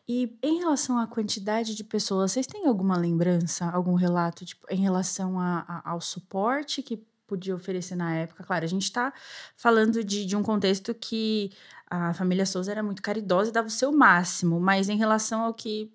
E 0.07 0.37
em 0.43 0.59
relação 0.59 0.99
à 0.99 1.07
quantidade 1.07 1.75
de 1.75 1.83
pessoas, 1.83 2.33
vocês 2.33 2.47
têm 2.47 2.67
alguma 2.67 2.97
lembrança, 2.97 3.71
algum 3.71 3.95
relato 3.95 4.45
tipo, 4.45 4.67
em 4.71 4.81
relação 4.81 5.41
a, 5.41 5.65
a, 5.67 5.91
ao 5.91 6.01
suporte 6.01 6.83
que 6.83 7.03
podia 7.27 7.55
oferecer 7.55 7.97
na 7.97 8.15
época? 8.15 8.45
Claro, 8.45 8.65
a 8.65 8.69
gente 8.69 8.83
está 8.83 9.13
falando 9.57 10.05
de, 10.05 10.27
de 10.27 10.37
um 10.37 10.43
contexto 10.43 10.95
que 10.95 11.51
a 11.87 12.13
família 12.13 12.45
Souza 12.45 12.71
era 12.71 12.83
muito 12.83 13.01
caridosa 13.01 13.51
e 13.51 13.53
dava 13.53 13.69
o 13.69 13.71
seu 13.71 13.93
máximo, 13.93 14.61
mas 14.61 14.89
em 14.89 14.97
relação 14.97 15.43
ao 15.43 15.55
que 15.55 15.91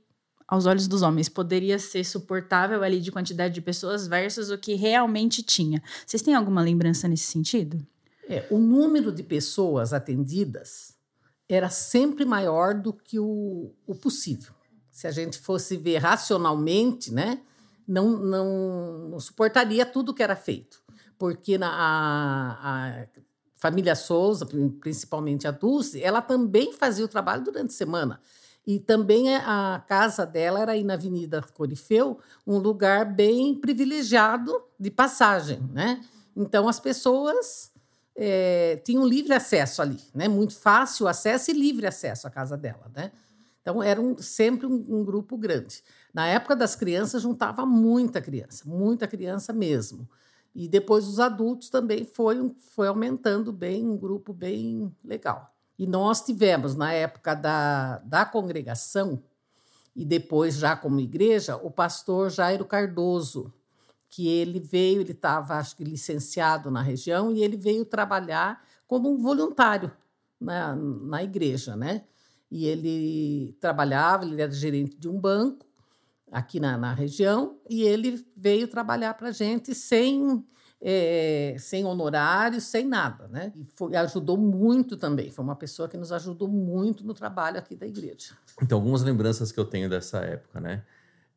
aos 0.48 0.66
olhos 0.66 0.88
dos 0.88 1.04
homens, 1.04 1.30
poderia 1.30 1.78
ser 1.78 2.04
suportável 2.04 2.82
ali 2.82 3.00
de 3.00 3.12
quantidade 3.12 3.54
de 3.54 3.62
pessoas 3.62 4.08
versus 4.08 4.50
o 4.50 4.58
que 4.58 4.74
realmente 4.74 5.44
tinha. 5.44 5.80
Vocês 6.04 6.24
têm 6.24 6.34
alguma 6.34 6.60
lembrança 6.60 7.08
nesse 7.08 7.26
sentido? 7.26 7.86
É, 8.30 8.46
o 8.52 8.60
número 8.60 9.12
de 9.12 9.24
pessoas 9.24 9.92
atendidas 9.92 10.96
era 11.50 11.68
sempre 11.72 12.24
maior 12.26 12.76
do 12.76 12.94
que 12.94 13.20
o, 13.20 13.74
o 13.88 13.96
possível. 13.96 14.54
Se 14.92 15.08
a 15.08 15.12
gente 15.12 15.40
fosse 15.40 15.76
ver 15.76 15.98
racionalmente, 15.98 17.12
né, 17.12 17.42
não, 17.88 18.12
não, 18.20 19.10
não 19.10 19.20
suportaria 19.20 19.84
tudo 19.84 20.14
que 20.14 20.22
era 20.22 20.36
feito. 20.36 20.80
Porque 21.18 21.58
na, 21.58 21.70
a, 21.70 23.00
a 23.02 23.08
família 23.56 23.96
Souza, 23.96 24.46
principalmente 24.80 25.48
a 25.48 25.52
Dulce, 25.52 26.02
ela 26.04 26.22
também 26.22 26.72
fazia 26.72 27.04
o 27.04 27.10
trabalho 27.10 27.44
durante 27.44 27.72
a 27.72 27.78
semana. 27.78 28.22
E 28.68 28.80
também 28.80 29.34
é, 29.34 29.38
a 29.38 29.84
casa 29.88 30.24
dela 30.24 30.60
era 30.60 30.74
aí 30.74 30.84
na 30.84 30.94
Avenida 30.94 31.42
Corifeu, 31.56 32.20
um 32.46 32.60
lugar 32.60 33.12
bem 33.12 33.56
privilegiado 33.56 34.54
de 34.80 34.92
passagem, 34.92 35.68
né? 35.74 36.06
Então 36.36 36.68
as 36.68 36.80
pessoas 36.80 37.72
é, 38.16 38.78
tinham 38.84 39.06
livre 39.06 39.34
acesso 39.34 39.82
ali, 39.82 40.00
né? 40.14 40.28
Muito 40.28 40.58
fácil 40.58 41.08
acesso 41.08 41.52
e 41.52 41.54
livre 41.54 41.88
acesso 41.88 42.28
à 42.28 42.30
casa 42.30 42.58
dela, 42.58 42.92
né? 42.94 43.12
Então 43.62 43.84
era 43.84 44.02
um, 44.02 44.18
sempre 44.18 44.66
um, 44.66 44.84
um 44.90 45.04
grupo 45.04 45.38
grande. 45.38 45.84
Na 46.14 46.28
época 46.28 46.56
das 46.56 46.76
crianças 46.76 47.22
juntava 47.22 47.66
muita 47.66 48.22
criança, 48.22 48.64
muita 48.68 49.08
criança 49.08 49.54
mesmo. 49.54 50.10
E 50.56 50.68
depois 50.68 51.08
os 51.08 51.20
adultos 51.20 51.70
também 51.70 52.04
foi, 52.04 52.54
foi 52.76 52.88
aumentando 52.88 53.54
bem, 53.54 53.86
um 53.88 53.98
grupo 53.98 54.34
bem 54.34 54.94
legal. 55.04 55.54
E 55.78 55.88
nós 55.88 56.22
tivemos, 56.22 56.76
na 56.76 56.92
época 56.92 57.36
da, 57.36 58.00
da 58.00 58.26
congregação, 58.26 59.24
e 59.96 60.04
depois 60.04 60.56
já 60.56 60.76
como 60.76 61.00
igreja, 61.00 61.56
o 61.58 61.72
pastor 61.72 62.30
Jairo 62.30 62.66
Cardoso, 62.66 63.54
que 64.10 64.28
ele 64.28 64.60
veio, 64.60 65.02
ele 65.02 65.12
estava, 65.12 65.56
acho 65.56 65.76
que, 65.76 65.84
licenciado 65.84 66.72
na 66.72 66.82
região, 66.82 67.32
e 67.32 67.44
ele 67.44 67.56
veio 67.56 67.86
trabalhar 67.86 68.64
como 68.88 69.10
um 69.10 69.18
voluntário 69.18 69.92
na, 70.40 70.76
na 70.76 71.24
igreja, 71.24 71.76
né? 71.76 72.04
E 72.50 72.66
ele 72.66 73.56
trabalhava, 73.60 74.26
ele 74.26 74.42
era 74.42 74.52
gerente 74.52 74.98
de 74.98 75.08
um 75.08 75.20
banco 75.20 75.68
aqui 76.32 76.60
na, 76.60 76.78
na 76.78 76.94
região, 76.94 77.60
e 77.70 77.84
ele 77.84 78.26
veio 78.36 78.68
trabalhar 78.68 79.14
para 79.14 79.30
a 79.30 79.32
gente 79.32 79.76
sem 79.76 80.44
é, 80.82 81.58
sem 81.60 81.84
honorários, 81.84 82.64
sem 82.64 82.86
nada, 82.86 83.28
né? 83.28 83.52
E 83.56 83.66
foi, 83.66 83.96
ajudou 83.98 84.38
muito 84.38 84.96
também. 84.96 85.30
Foi 85.30 85.44
uma 85.44 85.56
pessoa 85.56 85.90
que 85.90 85.98
nos 85.98 86.12
ajudou 86.12 86.48
muito 86.48 87.06
no 87.06 87.14
trabalho 87.14 87.58
aqui 87.58 87.76
da 87.76 87.86
igreja. 87.86 88.34
Então, 88.62 88.78
algumas 88.78 89.04
lembranças 89.04 89.52
que 89.52 89.60
eu 89.60 89.66
tenho 89.66 89.90
dessa 89.90 90.20
época, 90.20 90.62
né? 90.62 90.84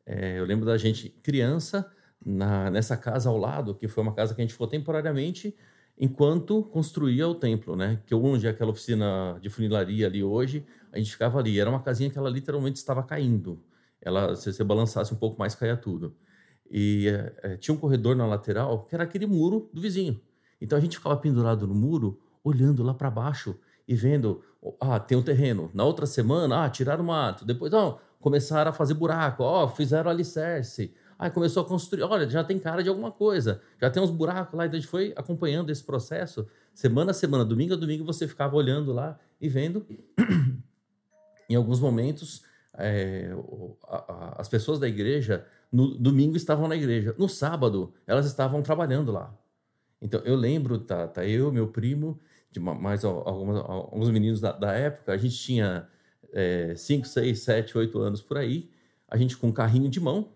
É, 0.05 0.39
eu 0.39 0.45
lembro 0.45 0.65
da 0.65 0.77
gente 0.77 1.09
criança 1.09 1.89
na, 2.25 2.69
nessa 2.69 2.95
casa 2.97 3.29
ao 3.29 3.37
lado, 3.37 3.75
que 3.75 3.87
foi 3.87 4.03
uma 4.03 4.13
casa 4.13 4.33
que 4.33 4.41
a 4.41 4.43
gente 4.43 4.53
ficou 4.53 4.67
temporariamente 4.67 5.55
enquanto 5.97 6.63
construía 6.63 7.27
o 7.27 7.35
templo, 7.35 7.75
né? 7.75 8.01
Que 8.05 8.15
onde 8.15 8.47
é 8.47 8.49
aquela 8.49 8.71
oficina 8.71 9.37
de 9.41 9.49
funilaria 9.49 10.07
ali 10.07 10.23
hoje, 10.23 10.65
a 10.91 10.97
gente 10.97 11.11
ficava 11.11 11.39
ali. 11.39 11.59
Era 11.59 11.69
uma 11.69 11.81
casinha 11.81 12.09
que 12.09 12.17
ela 12.17 12.29
literalmente 12.29 12.77
estava 12.77 13.03
caindo. 13.03 13.61
Ela, 14.01 14.35
se 14.35 14.51
você 14.51 14.63
balançasse 14.63 15.13
um 15.13 15.17
pouco 15.17 15.39
mais, 15.39 15.55
caía 15.55 15.77
tudo. 15.77 16.15
E 16.69 17.07
é, 17.43 17.57
tinha 17.57 17.73
um 17.75 17.77
corredor 17.77 18.15
na 18.15 18.25
lateral 18.25 18.85
que 18.85 18.95
era 18.95 19.03
aquele 19.03 19.25
muro 19.25 19.69
do 19.71 19.81
vizinho. 19.81 20.19
Então 20.59 20.77
a 20.77 20.81
gente 20.81 20.97
ficava 20.97 21.15
pendurado 21.17 21.67
no 21.67 21.75
muro, 21.75 22.19
olhando 22.43 22.83
lá 22.83 22.93
para 22.93 23.11
baixo 23.11 23.55
e 23.87 23.95
vendo, 23.95 24.41
ah, 24.79 24.99
tem 24.99 25.17
um 25.17 25.21
terreno. 25.21 25.69
Na 25.73 25.83
outra 25.83 26.05
semana, 26.05 26.63
ah, 26.63 26.69
tiraram 26.69 27.03
o 27.03 27.07
mato. 27.07 27.45
Depois, 27.45 27.71
não, 27.71 27.99
começaram 28.19 28.71
a 28.71 28.73
fazer 28.73 28.93
buraco, 28.93 29.43
ó, 29.43 29.65
oh, 29.65 29.67
fizeram 29.67 30.09
alicerce. 30.09 30.93
Aí 31.23 31.31
começou 31.31 31.63
a 31.63 31.65
construir, 31.65 32.03
olha, 32.03 32.29
já 32.29 32.43
tem 32.43 32.59
cara 32.59 32.83
de 32.83 32.89
alguma 32.89 33.09
coisa, 33.09 33.61
já 33.79 33.89
tem 33.89 34.03
uns 34.03 34.09
buracos 34.09 34.57
lá. 34.57 34.65
Então 34.65 34.77
a 34.77 34.81
gente 34.81 34.89
foi 34.89 35.13
acompanhando 35.15 35.69
esse 35.69 35.81
processo, 35.81 36.45
semana 36.73 37.11
a 37.11 37.13
semana, 37.13 37.45
domingo 37.45 37.75
a 37.75 37.77
domingo, 37.77 38.03
você 38.03 38.27
ficava 38.27 38.57
olhando 38.57 38.91
lá 38.91 39.17
e 39.39 39.47
vendo. 39.47 39.87
em 41.49 41.55
alguns 41.55 41.79
momentos, 41.79 42.43
é, 42.77 43.29
as 44.35 44.49
pessoas 44.49 44.81
da 44.81 44.85
igreja 44.85 45.47
no 45.71 45.97
domingo 45.97 46.35
estavam 46.35 46.67
na 46.67 46.75
igreja. 46.75 47.15
No 47.17 47.29
sábado, 47.29 47.93
elas 48.05 48.25
estavam 48.25 48.61
trabalhando 48.61 49.09
lá. 49.09 49.33
Então, 50.01 50.19
eu 50.25 50.35
lembro, 50.35 50.77
tá, 50.77 51.07
tá 51.07 51.25
eu, 51.25 51.53
meu 51.53 51.69
primo, 51.69 52.19
de 52.51 52.59
mais 52.59 53.05
alguns, 53.05 53.59
alguns 53.59 54.09
meninos 54.09 54.41
da, 54.41 54.51
da, 54.51 54.73
época, 54.73 55.13
a 55.13 55.17
gente 55.17 55.37
tinha 55.37 55.87
5, 56.75 57.07
6, 57.07 57.39
7, 57.39 57.77
8 57.77 57.97
anos 57.99 58.21
por 58.21 58.37
aí, 58.37 58.69
a 59.07 59.15
gente 59.15 59.37
com 59.37 59.47
um 59.47 59.53
carrinho 59.53 59.87
de 59.87 60.01
mão, 60.01 60.33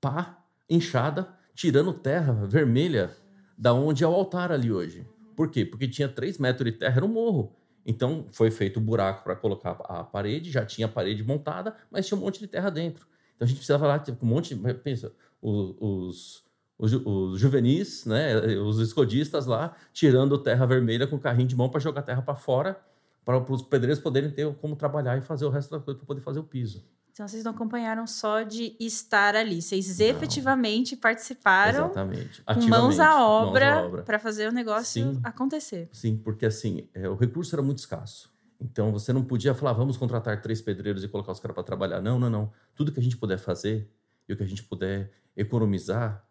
pá, 0.00 0.44
enxada, 0.68 1.28
tirando 1.54 1.92
terra 1.92 2.32
vermelha 2.46 3.10
da 3.56 3.74
onde 3.74 4.04
é 4.04 4.08
o 4.08 4.12
altar 4.12 4.52
ali 4.52 4.70
hoje. 4.70 5.06
Por 5.36 5.50
quê? 5.50 5.64
Porque 5.64 5.88
tinha 5.88 6.08
3 6.08 6.38
metros 6.38 6.70
de 6.70 6.78
terra, 6.78 6.96
era 6.96 7.04
um 7.04 7.08
morro. 7.08 7.56
Então, 7.84 8.26
foi 8.32 8.50
feito 8.50 8.78
o 8.78 8.80
um 8.80 8.84
buraco 8.84 9.24
para 9.24 9.34
colocar 9.34 9.70
a 9.84 10.04
parede, 10.04 10.50
já 10.50 10.64
tinha 10.64 10.86
a 10.86 10.90
parede 10.90 11.24
montada, 11.24 11.74
mas 11.90 12.06
tinha 12.06 12.18
um 12.18 12.20
monte 12.20 12.38
de 12.38 12.46
terra 12.46 12.70
dentro. 12.70 13.06
Então 13.34 13.46
a 13.46 13.48
gente 13.48 13.58
precisava 13.58 13.86
lá, 13.86 13.98
tipo, 13.98 14.26
um 14.26 14.28
monte. 14.28 14.54
Pensa, 14.82 15.12
os, 15.40 15.74
os, 15.80 16.44
os, 16.76 17.40
juvenis, 17.40 18.04
né, 18.04 18.36
os 18.58 18.78
escodistas 18.80 19.46
lá, 19.46 19.74
tirando 19.92 20.36
terra 20.38 20.66
vermelha 20.66 21.06
com 21.06 21.18
carrinho 21.18 21.48
de 21.48 21.56
mão 21.56 21.68
para 21.68 21.80
jogar 21.80 22.02
terra 22.02 22.20
para 22.20 22.34
fora, 22.34 22.78
para 23.24 23.38
os 23.38 23.62
pedreiros 23.62 24.00
poderem 24.00 24.30
ter 24.30 24.52
como 24.56 24.74
trabalhar 24.74 25.16
e 25.16 25.22
fazer 25.22 25.44
o 25.44 25.50
resto 25.50 25.70
da 25.70 25.80
coisa 25.80 25.98
para 25.98 26.06
poder 26.06 26.20
fazer 26.20 26.40
o 26.40 26.44
piso. 26.44 26.84
Então 27.18 27.26
vocês 27.26 27.42
não 27.42 27.50
acompanharam 27.50 28.06
só 28.06 28.44
de 28.44 28.76
estar 28.78 29.34
ali, 29.34 29.60
vocês 29.60 29.98
não. 29.98 30.06
efetivamente 30.06 30.94
participaram 30.94 31.86
Exatamente. 31.86 32.44
com 32.44 32.60
mãos 32.68 33.00
à 33.00 33.20
obra, 33.20 33.86
obra. 33.86 34.02
para 34.04 34.20
fazer 34.20 34.48
o 34.48 34.52
negócio 34.52 35.02
sim, 35.02 35.20
acontecer. 35.24 35.88
Sim, 35.92 36.16
porque 36.16 36.46
assim, 36.46 36.88
é, 36.94 37.08
o 37.08 37.16
recurso 37.16 37.56
era 37.56 37.60
muito 37.60 37.78
escasso. 37.78 38.32
Então 38.60 38.92
você 38.92 39.12
não 39.12 39.24
podia 39.24 39.52
falar, 39.52 39.72
vamos 39.72 39.96
contratar 39.96 40.40
três 40.40 40.62
pedreiros 40.62 41.02
e 41.02 41.08
colocar 41.08 41.32
os 41.32 41.40
caras 41.40 41.56
para 41.56 41.64
trabalhar. 41.64 42.00
Não, 42.00 42.20
não, 42.20 42.30
não. 42.30 42.52
Tudo 42.72 42.92
que 42.92 43.00
a 43.00 43.02
gente 43.02 43.16
puder 43.16 43.38
fazer 43.38 43.90
e 44.28 44.32
o 44.32 44.36
que 44.36 44.44
a 44.44 44.46
gente 44.46 44.62
puder 44.62 45.10
economizar, 45.36 46.24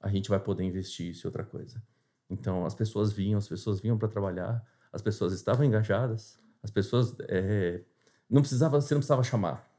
a 0.00 0.08
gente 0.08 0.30
vai 0.30 0.40
poder 0.40 0.64
investir 0.64 1.10
isso 1.10 1.26
em 1.26 1.28
outra 1.28 1.44
coisa. 1.44 1.82
Então 2.30 2.64
as 2.64 2.74
pessoas 2.74 3.12
vinham, 3.12 3.36
as 3.36 3.46
pessoas 3.46 3.78
vinham 3.78 3.98
para 3.98 4.08
trabalhar, 4.08 4.64
as 4.90 5.02
pessoas 5.02 5.34
estavam 5.34 5.66
engajadas, 5.66 6.38
as 6.62 6.70
pessoas 6.70 7.14
é, 7.28 7.82
não 8.30 8.40
precisava, 8.40 8.80
você 8.80 8.94
não 8.94 9.00
precisava 9.00 9.22
chamar. 9.22 9.69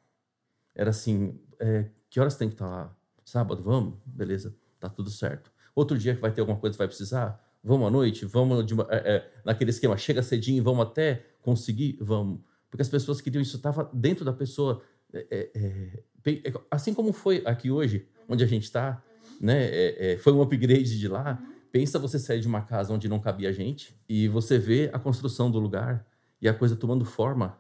Era 0.76 0.90
assim, 0.90 1.40
é, 1.60 1.86
que 2.10 2.20
horas 2.20 2.36
tem 2.36 2.48
que 2.48 2.56
estar 2.56 2.66
tá 2.66 2.72
lá? 2.72 2.98
Sábado, 3.24 3.64
vamos? 3.64 3.98
Beleza, 4.06 4.56
tá 4.80 4.90
tudo 4.90 5.10
certo. 5.10 5.52
Outro 5.76 5.98
dia 5.98 6.16
que 6.16 6.22
vai 6.22 6.32
ter 6.32 6.42
alguma 6.42 6.60
coisa 6.60 6.74
que 6.74 6.80
vai 6.80 6.88
precisar? 6.88 7.42
Vamos 7.64 7.88
à 7.88 7.92
noite? 7.92 8.26
Vamos 8.26 8.66
de, 8.66 8.74
é, 8.74 8.86
é, 8.90 9.32
naquele 9.46 9.70
esquema, 9.70 9.96
chega 9.98 10.24
cedinho 10.24 10.58
e 10.58 10.62
vamos 10.62 10.86
até 10.86 11.26
conseguir? 11.42 11.98
Vamos. 12.02 12.42
Porque 12.70 12.82
as 12.82 12.90
pessoas 12.90 13.22
queriam 13.22 13.42
isso, 13.42 13.58
estava 13.58 13.90
dentro 13.94 14.26
da 14.26 14.34
pessoa. 14.34 14.82
É, 15.14 15.50
é, 15.54 16.02
é, 16.26 16.54
assim 16.70 16.94
como 16.94 17.14
foi 17.14 17.44
aqui 17.46 17.70
hoje, 17.70 18.08
onde 18.28 18.44
a 18.44 18.48
gente 18.48 18.64
está, 18.64 19.04
né? 19.40 20.18
foi 20.18 20.32
um 20.32 20.42
upgrade 20.42 20.98
de 20.98 21.08
lá, 21.08 21.42
pensa 21.72 22.00
você 22.00 22.18
sair 22.18 22.40
de 22.40 22.48
uma 22.48 22.62
casa 22.62 22.94
onde 22.94 23.10
não 23.10 23.20
cabia 23.20 23.52
gente 23.52 23.96
e 24.08 24.28
você 24.28 24.58
vê 24.58 24.90
a 24.94 25.00
construção 25.00 25.50
do 25.50 25.60
lugar 25.60 26.06
e 26.42 26.48
a 26.48 26.54
coisa 26.54 26.76
tomando 26.76 27.04
forma. 27.06 27.58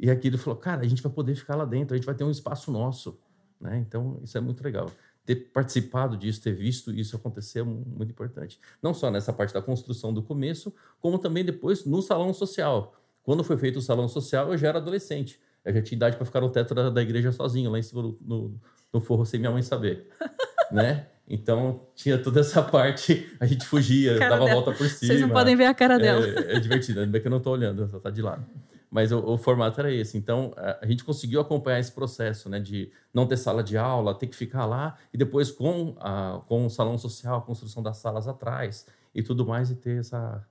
E 0.00 0.10
aqui 0.10 0.28
ele 0.28 0.38
falou, 0.38 0.58
cara, 0.58 0.80
a 0.80 0.88
gente 0.88 1.02
vai 1.02 1.12
poder 1.12 1.34
ficar 1.34 1.54
lá 1.54 1.66
dentro, 1.66 1.94
a 1.94 1.96
gente 1.98 2.06
vai 2.06 2.14
ter 2.14 2.24
um 2.24 2.30
espaço 2.30 2.72
nosso. 2.72 3.20
Né? 3.60 3.84
Então, 3.86 4.18
isso 4.24 4.38
é 4.38 4.40
muito 4.40 4.64
legal. 4.64 4.90
Ter 5.26 5.36
participado 5.52 6.16
disso, 6.16 6.40
ter 6.40 6.54
visto 6.54 6.90
isso 6.90 7.14
acontecer 7.14 7.58
é 7.60 7.62
muito 7.62 8.10
importante. 8.10 8.58
Não 8.82 8.94
só 8.94 9.10
nessa 9.10 9.30
parte 9.30 9.52
da 9.52 9.60
construção 9.60 10.14
do 10.14 10.22
começo, 10.22 10.74
como 10.98 11.18
também 11.18 11.44
depois 11.44 11.84
no 11.84 12.00
salão 12.00 12.32
social. 12.32 12.94
Quando 13.22 13.44
foi 13.44 13.58
feito 13.58 13.78
o 13.78 13.82
salão 13.82 14.08
social, 14.08 14.50
eu 14.50 14.56
já 14.56 14.68
era 14.68 14.78
adolescente. 14.78 15.38
Eu 15.62 15.74
já 15.74 15.82
tinha 15.82 15.96
idade 15.96 16.16
para 16.16 16.24
ficar 16.24 16.40
no 16.40 16.48
teto 16.48 16.74
da, 16.74 16.88
da, 16.88 17.02
igreja 17.02 17.30
sozinho, 17.30 17.70
lá 17.70 17.78
em 17.78 17.82
cima 17.82 18.00
no, 18.22 18.58
no 18.90 19.00
forro, 19.02 19.26
sem 19.26 19.38
minha 19.38 19.52
mãe 19.52 19.62
saber. 19.62 20.08
né? 20.72 21.08
Então, 21.28 21.86
tinha 21.94 22.16
toda 22.16 22.40
essa 22.40 22.62
parte, 22.62 23.30
a 23.38 23.44
gente 23.44 23.66
fugia, 23.66 24.18
dava 24.18 24.38
dela. 24.38 24.50
a 24.50 24.54
volta 24.54 24.72
por 24.72 24.88
cima. 24.88 25.12
Vocês 25.12 25.20
não 25.20 25.28
podem 25.28 25.54
ver 25.54 25.66
a 25.66 25.74
cara 25.74 25.98
dela. 25.98 26.26
É, 26.26 26.56
é 26.56 26.58
divertido, 26.58 27.00
ainda 27.00 27.12
bem 27.12 27.20
que 27.20 27.26
eu 27.26 27.30
não 27.30 27.38
estou 27.38 27.52
olhando, 27.52 27.86
só 27.86 27.98
está 27.98 28.08
de 28.08 28.22
lado. 28.22 28.44
Mas 28.90 29.12
o, 29.12 29.18
o, 29.20 29.38
formato 29.38 29.78
era 29.80 29.92
esse. 29.92 30.18
Então, 30.18 30.52
a, 30.56 30.84
gente 30.86 31.04
conseguiu 31.04 31.40
acompanhar 31.40 31.78
esse 31.78 31.92
processo, 31.92 32.48
né? 32.48 32.58
De 32.58 32.90
não 33.14 33.26
ter 33.26 33.36
sala 33.36 33.62
de 33.62 33.78
aula, 33.78 34.18
ter 34.18 34.26
que 34.26 34.34
ficar 34.34 34.66
lá, 34.66 34.98
e 35.12 35.16
depois 35.16 35.50
com, 35.50 35.96
a, 36.00 36.42
com 36.48 36.66
o 36.66 36.70
salão 36.70 36.98
social, 36.98 37.38
a 37.38 37.42
construção 37.42 37.82
das 37.82 37.98
salas 37.98 38.26
atrás 38.26 38.86
e 39.14 39.22
tudo 39.22 39.46
mais, 39.46 39.70
e 39.70 39.76
ter 39.76 40.00
essa... 40.00 40.44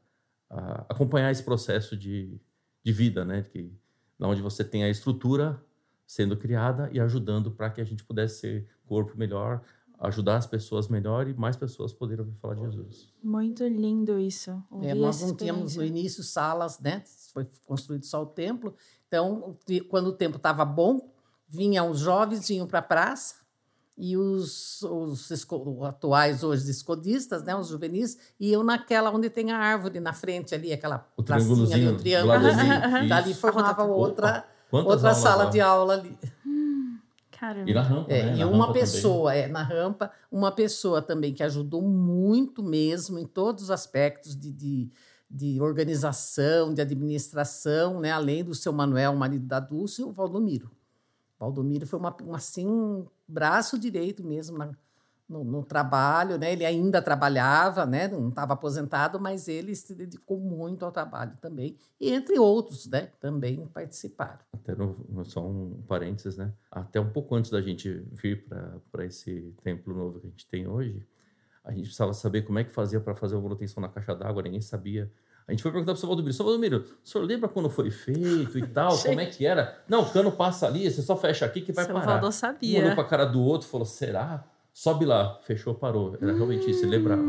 A, 0.50 0.86
acompanhar 0.90 1.32
esse 1.32 1.44
processo 1.44 1.98
de, 1.98 2.40
de 2.84 2.92
vida, 2.94 3.26
né? 3.26 3.44
Que, 3.44 3.74
onde 4.22 4.42
você 4.42 4.64
tem 4.64 4.84
a 4.84 4.90
estrutura 4.90 5.62
sendo 6.08 6.36
criada 6.36 6.90
e 6.92 7.00
ajudando 7.00 7.52
para 7.52 7.70
que 7.70 7.82
a 7.82 7.86
gente 7.86 8.04
pudesse 8.04 8.40
ser 8.40 8.68
corpo 8.88 9.18
melhor, 9.18 9.62
ajudar 10.00 10.38
as 10.38 10.48
pessoas 10.48 10.88
melhor 10.88 11.28
e 11.28 11.34
mais 11.34 11.56
pessoas 11.56 11.92
poderem 11.92 12.26
ouvir 12.26 12.38
falar 12.40 12.56
de 12.56 12.62
Jesus. 12.62 13.10
Muito 13.22 13.66
lindo 13.68 14.18
isso. 14.18 14.52
É, 14.82 14.94
nós 14.94 15.22
não 15.22 15.36
tínhamos 15.36 15.76
no 15.76 15.84
início 15.84 16.24
salas, 16.24 16.80
né? 16.80 17.04
Foi 17.34 17.48
construído 17.66 18.06
só 18.06 18.24
o 18.24 18.26
templo. 18.26 18.74
Então, 19.08 19.58
quando 19.90 20.08
o 20.08 20.14
tempo 20.14 20.38
estava 20.38 20.64
bom, 20.64 21.12
vinham 21.48 21.90
os 21.90 22.00
jovens, 22.00 22.48
vinham 22.48 22.66
para 22.66 22.80
a 22.80 22.84
praça 22.84 23.36
e 24.00 24.16
os, 24.16 24.82
os 24.84 25.30
atuais 25.86 26.42
hoje 26.42 26.72
escodistas, 26.72 27.44
né, 27.44 27.54
os 27.54 27.68
juvenis, 27.68 28.18
iam 28.40 28.64
naquela 28.64 29.12
onde 29.12 29.30
tem 29.30 29.52
a 29.52 29.58
árvore 29.58 30.00
na 30.00 30.14
frente 30.14 30.56
ali, 30.56 30.72
aquela 30.72 31.06
o 31.18 31.22
pracinha 31.22 31.76
ali, 31.76 31.88
o 31.90 31.98
triângulo. 31.98 32.32
Ali, 32.96 33.12
ali 33.12 33.34
formava 33.34 33.84
outra, 33.84 34.46
outra 34.72 35.14
sala 35.14 35.48
de 35.48 35.60
aula 35.60 35.96
ali. 35.96 36.18
Caramba. 37.40 37.72
E 37.72 37.74
na 37.74 37.82
rampa, 37.82 38.12
é, 38.12 38.26
né? 38.26 38.36
E 38.36 38.40
na 38.40 38.48
uma 38.48 38.74
pessoa, 38.74 39.34
é, 39.34 39.48
na 39.48 39.64
rampa, 39.64 40.12
uma 40.30 40.52
pessoa 40.52 41.02
também 41.02 41.34
que 41.34 41.42
ajudou 41.42 41.82
muito 41.82 42.62
mesmo 42.62 43.18
em 43.18 43.26
todos 43.26 43.64
os 43.64 43.72
aspectos 43.72 44.36
de, 44.36 44.52
de, 44.52 44.92
de 45.32 45.62
organização, 45.62 46.74
de 46.74 46.82
administração, 46.82 48.02
né? 48.02 48.12
além 48.12 48.44
do 48.44 48.54
seu 48.54 48.74
Manuel, 48.74 49.16
marido 49.16 49.46
da 49.46 49.62
Dulce, 49.62 50.04
o 50.04 50.12
Valdomiro. 50.12 50.70
O 51.38 51.46
Valdomiro 51.46 51.88
foi 51.88 51.98
uma, 51.98 52.14
uma, 52.22 52.36
assim, 52.36 52.68
um 52.68 53.08
braço 53.26 53.80
direito 53.80 54.22
mesmo 54.22 54.58
na, 54.58 54.72
no, 55.30 55.44
no, 55.44 55.64
trabalho, 55.64 56.38
né? 56.38 56.52
Ele 56.52 56.66
ainda 56.66 57.02
trabalhava, 57.02 57.86
né? 57.86 58.08
Não 58.08 58.30
estava 58.30 58.54
aposentado, 58.54 59.20
mas 59.20 59.48
ele 59.48 59.76
se 59.76 59.94
dedicou 59.94 60.40
muito 60.40 60.84
ao 60.84 60.92
trabalho 60.92 61.38
também. 61.40 61.78
E 62.00 62.12
entre 62.12 62.40
outros, 62.40 62.88
né? 62.88 63.10
Também 63.20 63.66
participaram. 63.68 64.40
Até 64.52 64.76
no, 64.76 64.96
só 65.24 65.46
um 65.46 65.82
parênteses, 65.88 66.36
né? 66.36 66.52
Até 66.72 67.00
um 67.00 67.10
pouco 67.10 67.36
antes 67.36 67.52
da 67.52 67.62
gente 67.62 68.04
vir 68.12 68.46
para 68.92 69.06
esse 69.06 69.54
templo 69.64 69.94
novo 69.94 70.20
que 70.20 70.28
a 70.28 70.30
gente 70.30 70.48
tem 70.48 70.68
hoje, 70.68 71.06
a 71.64 71.72
gente 71.72 71.84
precisava 71.84 72.14
saber 72.14 72.42
como 72.42 72.58
é 72.58 72.64
que 72.64 72.72
fazia 72.72 73.00
para 73.00 73.16
fazer 73.16 73.36
a 73.36 73.40
manutenção 73.40 73.82
na 73.82 73.90
caixa 73.90 74.16
d'água. 74.16 74.42
Ninguém 74.42 74.62
sabia. 74.62 75.12
A 75.48 75.52
gente 75.52 75.64
foi 75.64 75.72
perguntar 75.72 75.94
para 75.94 75.98
o 75.98 76.00
seu 76.00 76.08
Valdomiro, 76.08 76.34
seu 76.34 76.46
Valdomiro, 76.46 76.86
o 77.04 77.10
senhor 77.10 77.26
lembra 77.26 77.50
quando 77.50 77.72
foi 77.72 77.90
feito 77.90 78.58
e 78.58 78.68
tal? 78.68 78.96
como 79.02 79.20
é 79.20 79.26
que 79.26 79.48
era? 79.48 79.82
Não, 79.88 80.02
o 80.02 80.10
cano 80.12 80.32
passa 80.32 80.68
ali, 80.68 80.90
você 80.90 81.02
só 81.02 81.18
fecha 81.18 81.44
aqui 81.44 81.62
que 81.62 81.72
vai 81.72 81.86
seu 81.86 81.94
parar. 81.94 82.06
O 82.06 82.10
Valdo 82.22 82.32
sabia. 82.32 82.80
Um 82.80 82.84
olhou 82.84 82.94
para 82.94 83.04
a 83.04 83.08
cara 83.08 83.26
do 83.26 83.42
outro 83.42 83.68
e 83.68 83.72
falou, 83.72 83.86
será? 83.86 84.46
Sobe 84.80 85.04
lá, 85.04 85.38
fechou, 85.42 85.76
parou. 85.76 86.16
Era 86.22 86.32
realmente 86.32 86.72
isso, 86.72 86.86
ele 86.86 86.96
lembrava. 86.96 87.22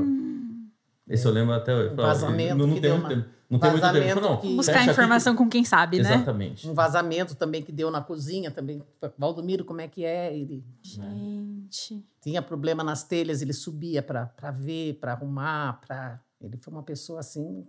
Esse 1.09 1.27
eu 1.27 1.33
lembro 1.33 1.53
até 1.53 1.75
hoje. 1.75 1.95
Um 1.95 1.97
vazamento 1.97 2.55
não, 2.55 2.67
não 2.69 2.81
tem 2.81 2.93
muito 2.93 3.09
tempo. 3.09 3.29
Não 3.51 3.59
tem 3.59 3.71
muito 3.73 3.93
tempo, 3.93 4.21
não. 4.21 4.37
Que... 4.37 4.55
Buscar 4.55 4.89
informação 4.89 5.35
com 5.35 5.49
quem 5.49 5.65
sabe, 5.65 6.01
né? 6.01 6.15
Exatamente. 6.15 6.69
Um 6.69 6.75
vazamento 6.75 7.35
também 7.35 7.61
que 7.61 7.73
deu 7.73 7.91
na 7.91 8.01
cozinha 8.01 8.53
também. 8.53 8.81
Valdomiro, 9.19 9.65
como 9.65 9.81
é 9.81 9.89
que 9.89 10.05
é? 10.05 10.33
Ele... 10.33 10.65
Gente. 10.81 12.07
Tinha 12.21 12.41
problema 12.41 12.85
nas 12.85 13.03
telhas, 13.03 13.43
ele 13.43 13.53
subia 13.53 14.01
para 14.01 14.31
ver, 14.53 15.01
para 15.01 15.15
arrumar, 15.15 15.81
para... 15.85 16.21
Ele 16.41 16.57
foi 16.57 16.73
uma 16.73 16.85
pessoa, 16.85 17.19
assim, 17.19 17.67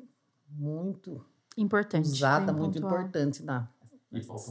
muito... 0.48 1.26
Importante. 1.58 2.08
Usada, 2.08 2.54
muito 2.54 2.80
pontual. 2.80 3.02
importante 3.02 3.42
na, 3.44 3.68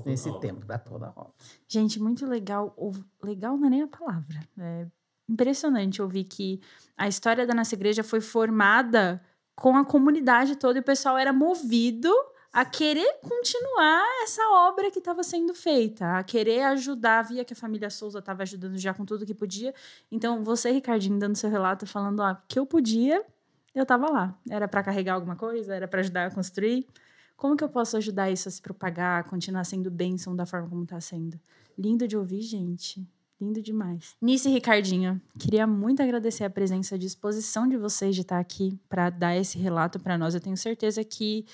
nesse 0.04 0.40
tempo, 0.40 0.66
da 0.66 0.76
toda 0.76 1.06
a 1.06 1.10
roda. 1.10 1.30
Gente, 1.68 2.02
muito 2.02 2.26
legal. 2.26 2.74
Legal 3.22 3.56
não 3.56 3.68
é 3.68 3.70
nem 3.70 3.82
a 3.82 3.86
palavra. 3.86 4.40
É 4.58 4.86
impressionante 5.30 6.02
ouvir 6.02 6.24
que 6.24 6.60
a 6.96 7.08
história 7.08 7.46
da 7.46 7.54
nossa 7.54 7.74
igreja 7.74 8.02
foi 8.02 8.20
formada 8.20 9.22
com 9.54 9.76
a 9.76 9.84
comunidade 9.84 10.56
toda 10.56 10.78
e 10.78 10.80
o 10.80 10.84
pessoal 10.84 11.16
era 11.16 11.32
movido 11.32 12.12
a 12.52 12.64
querer 12.64 13.20
continuar 13.22 14.04
essa 14.24 14.42
obra 14.50 14.90
que 14.90 14.98
estava 14.98 15.22
sendo 15.22 15.54
feita, 15.54 16.18
a 16.18 16.24
querer 16.24 16.62
ajudar, 16.64 17.22
via 17.22 17.44
que 17.44 17.52
a 17.52 17.56
família 17.56 17.88
Souza 17.88 18.18
estava 18.18 18.42
ajudando 18.42 18.76
já 18.76 18.92
com 18.92 19.04
tudo 19.04 19.24
que 19.24 19.34
podia. 19.34 19.72
Então, 20.10 20.42
você, 20.42 20.72
Ricardinho, 20.72 21.18
dando 21.18 21.36
seu 21.36 21.48
relato, 21.48 21.86
falando 21.86 22.20
ó, 22.20 22.34
que 22.48 22.58
eu 22.58 22.66
podia, 22.66 23.24
eu 23.72 23.84
estava 23.84 24.10
lá. 24.10 24.36
Era 24.48 24.66
para 24.66 24.82
carregar 24.82 25.14
alguma 25.14 25.36
coisa, 25.36 25.74
era 25.74 25.86
para 25.86 26.00
ajudar 26.00 26.26
a 26.26 26.30
construir. 26.34 26.88
Como 27.36 27.56
que 27.56 27.62
eu 27.62 27.68
posso 27.68 27.96
ajudar 27.96 28.30
isso 28.30 28.48
a 28.48 28.50
se 28.50 28.60
propagar, 28.60 29.20
a 29.20 29.24
continuar 29.24 29.64
sendo 29.64 29.88
bênção 29.90 30.34
da 30.34 30.44
forma 30.44 30.68
como 30.68 30.82
está 30.82 31.00
sendo? 31.00 31.38
Lindo 31.78 32.08
de 32.08 32.16
ouvir, 32.16 32.42
gente. 32.42 33.06
Lindo 33.40 33.62
demais. 33.62 34.14
Nice 34.20 34.46
e 34.48 34.52
Ricardinho, 34.52 35.20
queria 35.38 35.66
muito 35.66 36.02
agradecer 36.02 36.44
a 36.44 36.50
presença 36.50 36.94
a 36.94 36.98
disposição 36.98 37.66
de 37.66 37.76
vocês 37.78 38.14
de 38.14 38.20
estar 38.20 38.38
aqui 38.38 38.78
para 38.88 39.08
dar 39.08 39.34
esse 39.34 39.56
relato 39.56 39.98
para 39.98 40.18
nós. 40.18 40.34
Eu 40.34 40.40
tenho 40.40 40.56
certeza 40.58 41.02
que 41.02 41.46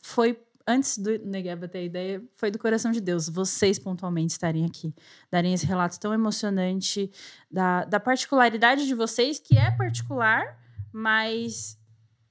foi 0.00 0.38
antes 0.66 0.96
do 0.96 1.18
Negueba 1.18 1.66
ter 1.66 1.78
a 1.78 1.82
ideia, 1.82 2.22
foi 2.36 2.50
do 2.50 2.58
coração 2.58 2.92
de 2.92 3.00
Deus, 3.00 3.28
vocês 3.28 3.78
pontualmente 3.78 4.32
estarem 4.32 4.64
aqui, 4.64 4.94
darem 5.30 5.52
esse 5.52 5.66
relato 5.66 5.98
tão 5.98 6.14
emocionante 6.14 7.10
da, 7.50 7.84
da 7.84 8.00
particularidade 8.00 8.86
de 8.86 8.94
vocês, 8.94 9.38
que 9.38 9.58
é 9.58 9.70
particular, 9.70 10.58
mas 10.92 11.76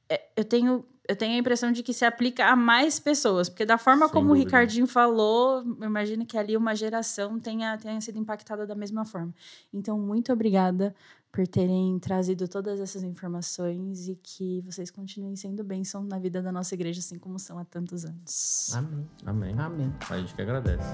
é, 0.09 0.29
eu 0.35 0.45
tenho 0.45 0.85
eu 1.07 1.15
tenho 1.15 1.35
a 1.35 1.37
impressão 1.37 1.71
de 1.71 1.83
que 1.83 1.93
se 1.93 2.05
aplica 2.05 2.45
a 2.45 2.55
mais 2.55 2.99
pessoas, 2.99 3.49
porque 3.49 3.65
da 3.65 3.77
forma 3.77 4.05
Sem 4.05 4.13
como 4.13 4.29
dúvida. 4.29 4.41
o 4.41 4.45
Ricardinho 4.45 4.87
falou, 4.87 5.63
eu 5.79 5.85
imagino 5.85 6.25
que 6.25 6.37
ali 6.37 6.55
uma 6.55 6.75
geração 6.75 7.39
tenha, 7.39 7.77
tenha 7.77 7.99
sido 7.99 8.17
impactada 8.17 8.65
da 8.65 8.75
mesma 8.75 9.03
forma. 9.03 9.33
Então, 9.73 9.99
muito 9.99 10.31
obrigada 10.31 10.95
por 11.31 11.47
terem 11.47 11.97
trazido 11.99 12.47
todas 12.47 12.79
essas 12.79 13.03
informações 13.03 14.07
e 14.07 14.15
que 14.15 14.61
vocês 14.61 14.91
continuem 14.91 15.35
sendo 15.35 15.63
bênção 15.63 16.03
na 16.03 16.19
vida 16.19 16.41
da 16.41 16.51
nossa 16.51 16.75
igreja, 16.75 16.99
assim 16.99 17.17
como 17.17 17.39
são 17.39 17.57
há 17.57 17.65
tantos 17.65 18.05
anos. 18.05 18.71
Amém. 18.73 19.09
Amém. 19.25 19.55
Amém. 19.57 19.93
A 20.09 20.17
gente 20.19 20.35
que 20.35 20.41
agradece. 20.41 20.87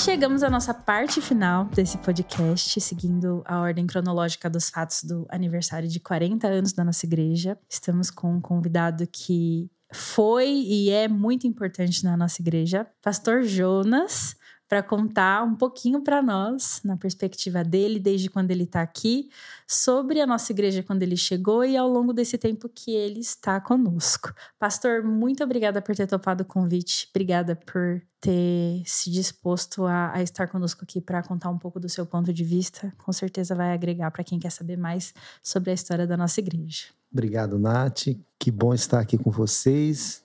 Chegamos 0.00 0.42
à 0.42 0.48
nossa 0.48 0.72
parte 0.72 1.20
final 1.20 1.66
desse 1.66 1.98
podcast, 1.98 2.80
seguindo 2.80 3.42
a 3.44 3.60
ordem 3.60 3.86
cronológica 3.86 4.48
dos 4.48 4.70
fatos 4.70 5.04
do 5.04 5.26
aniversário 5.28 5.86
de 5.86 6.00
40 6.00 6.48
anos 6.48 6.72
da 6.72 6.82
nossa 6.82 7.04
igreja. 7.04 7.58
Estamos 7.68 8.10
com 8.10 8.32
um 8.32 8.40
convidado 8.40 9.06
que 9.06 9.70
foi 9.92 10.48
e 10.48 10.88
é 10.88 11.06
muito 11.06 11.46
importante 11.46 12.02
na 12.02 12.16
nossa 12.16 12.40
igreja, 12.40 12.86
Pastor 13.02 13.42
Jonas 13.42 14.36
para 14.70 14.84
contar 14.84 15.42
um 15.42 15.56
pouquinho 15.56 16.00
para 16.00 16.22
nós, 16.22 16.80
na 16.84 16.96
perspectiva 16.96 17.64
dele, 17.64 17.98
desde 17.98 18.30
quando 18.30 18.52
ele 18.52 18.62
está 18.62 18.80
aqui, 18.80 19.28
sobre 19.66 20.20
a 20.20 20.26
nossa 20.26 20.52
igreja 20.52 20.80
quando 20.80 21.02
ele 21.02 21.16
chegou 21.16 21.64
e 21.64 21.76
ao 21.76 21.88
longo 21.88 22.12
desse 22.12 22.38
tempo 22.38 22.68
que 22.68 22.92
ele 22.92 23.18
está 23.18 23.60
conosco. 23.60 24.32
Pastor, 24.60 25.02
muito 25.02 25.42
obrigada 25.42 25.82
por 25.82 25.96
ter 25.96 26.06
topado 26.06 26.44
o 26.44 26.46
convite, 26.46 27.08
obrigada 27.10 27.56
por 27.56 28.00
ter 28.20 28.84
se 28.86 29.10
disposto 29.10 29.86
a, 29.86 30.12
a 30.14 30.22
estar 30.22 30.46
conosco 30.46 30.84
aqui 30.84 31.00
para 31.00 31.20
contar 31.20 31.50
um 31.50 31.58
pouco 31.58 31.80
do 31.80 31.88
seu 31.88 32.06
ponto 32.06 32.32
de 32.32 32.44
vista. 32.44 32.92
Com 32.96 33.12
certeza 33.12 33.56
vai 33.56 33.72
agregar 33.72 34.12
para 34.12 34.22
quem 34.22 34.38
quer 34.38 34.50
saber 34.50 34.76
mais 34.76 35.12
sobre 35.42 35.72
a 35.72 35.74
história 35.74 36.06
da 36.06 36.16
nossa 36.16 36.38
igreja. 36.38 36.84
Obrigado, 37.10 37.58
Nath. 37.58 38.16
Que 38.38 38.52
bom 38.52 38.72
estar 38.72 39.00
aqui 39.00 39.18
com 39.18 39.32
vocês 39.32 40.22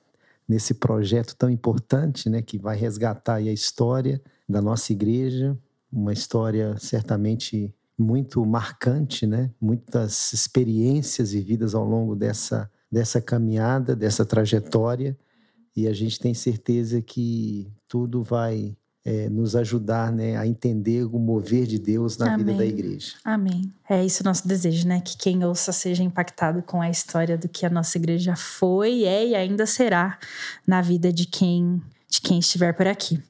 nesse 0.47 0.75
projeto 0.75 1.35
tão 1.35 1.49
importante, 1.49 2.29
né, 2.29 2.41
que 2.41 2.57
vai 2.57 2.77
resgatar 2.77 3.35
a 3.35 3.41
história 3.41 4.21
da 4.47 4.61
nossa 4.61 4.93
igreja, 4.93 5.57
uma 5.91 6.13
história 6.13 6.77
certamente 6.77 7.73
muito 7.97 8.45
marcante, 8.45 9.25
né? 9.25 9.49
Muitas 9.59 10.33
experiências 10.33 11.31
vividas 11.31 11.73
ao 11.73 11.85
longo 11.85 12.15
dessa 12.15 12.69
dessa 12.91 13.21
caminhada, 13.21 13.95
dessa 13.95 14.23
trajetória, 14.25 15.17
e 15.75 15.87
a 15.87 15.93
gente 15.93 16.19
tem 16.19 16.33
certeza 16.33 17.01
que 17.01 17.69
tudo 17.87 18.23
vai 18.23 18.77
é, 19.05 19.29
nos 19.29 19.55
ajudar 19.55 20.11
né, 20.11 20.35
a 20.35 20.47
entender 20.47 21.03
o 21.05 21.19
mover 21.19 21.67
de 21.67 21.77
Deus 21.77 22.17
na 22.17 22.33
Amém. 22.33 22.37
vida 22.37 22.57
da 22.57 22.65
igreja. 22.65 23.13
Amém. 23.23 23.71
É 23.87 24.03
isso 24.03 24.23
o 24.23 24.25
nosso 24.25 24.47
desejo, 24.47 24.87
né? 24.87 24.99
Que 24.99 25.15
quem 25.15 25.45
ouça 25.45 25.71
seja 25.71 26.03
impactado 26.03 26.63
com 26.63 26.81
a 26.81 26.89
história 26.89 27.37
do 27.37 27.47
que 27.47 27.65
a 27.65 27.69
nossa 27.69 27.99
igreja 27.99 28.35
foi, 28.35 29.03
é 29.03 29.27
e 29.27 29.35
ainda 29.35 29.67
será 29.67 30.17
na 30.65 30.81
vida 30.81 31.13
de 31.13 31.27
quem 31.27 31.81
de 32.07 32.21
quem 32.21 32.39
estiver 32.39 32.73
por 32.73 32.87
aqui. 32.87 33.21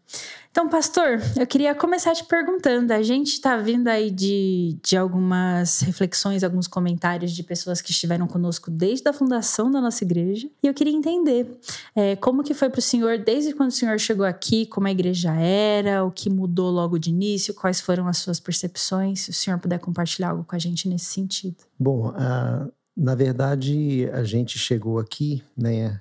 Então, 0.56 0.70
pastor, 0.70 1.20
eu 1.38 1.46
queria 1.46 1.76
começar 1.76 2.14
te 2.14 2.24
perguntando. 2.24 2.94
A 2.94 3.04
gente 3.04 3.34
está 3.34 3.58
vindo 3.58 3.90
aí 3.90 4.10
de, 4.10 4.78
de 4.82 4.96
algumas 4.96 5.82
reflexões, 5.82 6.46
alguns 6.46 6.66
comentários 6.66 7.34
de 7.34 7.44
pessoas 7.44 7.82
que 7.82 7.92
estiveram 7.92 8.26
conosco 8.26 8.72
desde 8.72 9.06
a 9.10 9.12
fundação 9.12 9.70
da 9.70 9.82
nossa 9.82 10.06
igreja. 10.06 10.50
E 10.64 10.68
eu 10.68 10.74
queria 10.74 10.94
entender 10.94 11.60
é, 11.94 12.16
como 12.16 12.42
que 12.42 12.54
foi 12.54 12.70
para 12.70 12.80
o 12.80 12.82
senhor, 12.82 13.18
desde 13.18 13.54
quando 13.54 13.72
o 13.72 13.74
senhor 13.74 14.00
chegou 14.00 14.26
aqui, 14.26 14.66
como 14.66 14.88
a 14.88 14.92
igreja 14.92 15.34
era, 15.34 16.06
o 16.06 16.10
que 16.10 16.30
mudou 16.30 16.72
logo 16.72 16.98
de 16.98 17.10
início, 17.10 17.54
quais 17.54 17.82
foram 17.82 18.08
as 18.08 18.20
suas 18.20 18.40
percepções. 18.40 19.24
Se 19.24 19.32
o 19.32 19.34
senhor 19.34 19.60
puder 19.60 19.80
compartilhar 19.80 20.30
algo 20.30 20.46
com 20.46 20.56
a 20.56 20.60
gente 20.60 20.88
nesse 20.88 21.08
sentido. 21.08 21.58
Bom, 21.78 22.12
uh, 22.12 22.72
na 22.96 23.14
verdade, 23.14 24.10
a 24.14 24.24
gente 24.24 24.58
chegou 24.58 25.00
aqui, 25.00 25.44
né? 25.58 26.00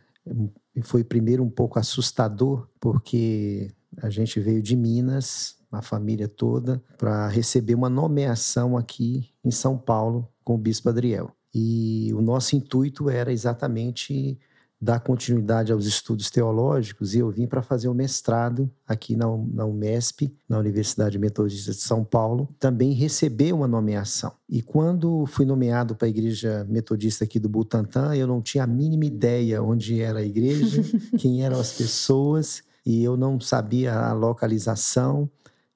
Foi 0.82 1.02
primeiro 1.02 1.42
um 1.42 1.50
pouco 1.50 1.76
assustador, 1.76 2.68
porque 2.78 3.72
a 4.02 4.10
gente 4.10 4.40
veio 4.40 4.62
de 4.62 4.76
Minas, 4.76 5.56
a 5.70 5.82
família 5.82 6.28
toda, 6.28 6.82
para 6.98 7.28
receber 7.28 7.74
uma 7.74 7.88
nomeação 7.88 8.76
aqui 8.76 9.30
em 9.44 9.50
São 9.50 9.76
Paulo 9.76 10.28
com 10.42 10.54
o 10.54 10.58
Bispo 10.58 10.88
Adriel. 10.88 11.30
E 11.54 12.12
o 12.14 12.20
nosso 12.20 12.56
intuito 12.56 13.08
era 13.08 13.32
exatamente 13.32 14.38
dar 14.84 15.00
continuidade 15.00 15.72
aos 15.72 15.86
estudos 15.86 16.30
teológicos 16.30 17.14
e 17.14 17.18
eu 17.20 17.30
vim 17.30 17.46
para 17.46 17.62
fazer 17.62 17.88
o 17.88 17.92
um 17.92 17.94
mestrado 17.94 18.70
aqui 18.86 19.16
na, 19.16 19.24
na 19.52 19.64
UMESP, 19.64 20.36
na 20.46 20.58
Universidade 20.58 21.18
Metodista 21.18 21.70
de 21.70 21.78
São 21.78 22.04
Paulo, 22.04 22.48
também 22.58 22.92
receber 22.92 23.54
uma 23.54 23.66
nomeação. 23.66 24.32
E 24.46 24.60
quando 24.60 25.24
fui 25.26 25.46
nomeado 25.46 25.94
para 25.94 26.06
a 26.06 26.10
Igreja 26.10 26.66
Metodista 26.68 27.24
aqui 27.24 27.40
do 27.40 27.48
Butantã, 27.48 28.14
eu 28.14 28.26
não 28.26 28.42
tinha 28.42 28.64
a 28.64 28.66
mínima 28.66 29.06
ideia 29.06 29.62
onde 29.62 30.02
era 30.02 30.18
a 30.18 30.24
igreja, 30.24 30.82
quem 31.16 31.42
eram 31.42 31.58
as 31.58 31.72
pessoas, 31.72 32.62
e 32.84 33.02
eu 33.02 33.16
não 33.16 33.40
sabia 33.40 33.94
a 33.94 34.12
localização 34.12 35.28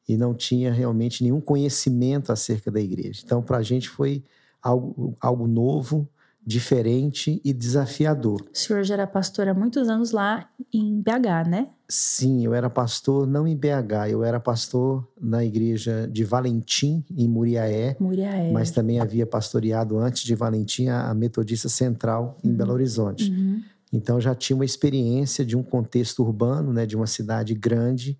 e 0.08 0.16
não 0.16 0.34
tinha 0.34 0.72
realmente 0.72 1.22
nenhum 1.22 1.40
conhecimento 1.40 2.32
acerca 2.32 2.70
da 2.70 2.80
igreja. 2.80 3.22
Então, 3.24 3.42
para 3.42 3.58
a 3.58 3.62
gente 3.62 3.88
foi 3.88 4.24
algo, 4.62 5.16
algo 5.20 5.46
novo, 5.46 6.08
diferente 6.48 7.42
e 7.44 7.52
desafiador. 7.52 8.40
O 8.40 8.56
senhor 8.56 8.82
já 8.82 8.94
era 8.94 9.06
pastor 9.06 9.48
há 9.48 9.54
muitos 9.54 9.86
anos 9.86 10.12
lá 10.12 10.48
em 10.72 10.98
BH, 10.98 11.46
né? 11.46 11.68
Sim, 11.86 12.42
eu 12.42 12.54
era 12.54 12.70
pastor 12.70 13.26
não 13.26 13.46
em 13.46 13.54
BH, 13.54 14.10
eu 14.10 14.24
era 14.24 14.40
pastor 14.40 15.06
na 15.20 15.44
igreja 15.44 16.08
de 16.10 16.24
Valentim, 16.24 17.04
em 17.14 17.28
Muriaé. 17.28 17.96
Muriaé. 18.00 18.50
Mas 18.50 18.70
também 18.70 18.98
havia 18.98 19.26
pastoreado 19.26 19.98
antes 19.98 20.22
de 20.22 20.34
Valentim 20.34 20.88
a 20.88 21.12
Metodista 21.12 21.68
Central 21.68 22.38
em 22.42 22.48
uhum. 22.48 22.56
Belo 22.56 22.72
Horizonte. 22.72 23.30
Uhum. 23.30 23.62
Então 23.92 24.20
já 24.20 24.34
tinha 24.34 24.56
uma 24.56 24.64
experiência 24.64 25.44
de 25.44 25.56
um 25.56 25.62
contexto 25.62 26.22
urbano, 26.22 26.72
né, 26.72 26.86
de 26.86 26.96
uma 26.96 27.06
cidade 27.06 27.54
grande. 27.54 28.18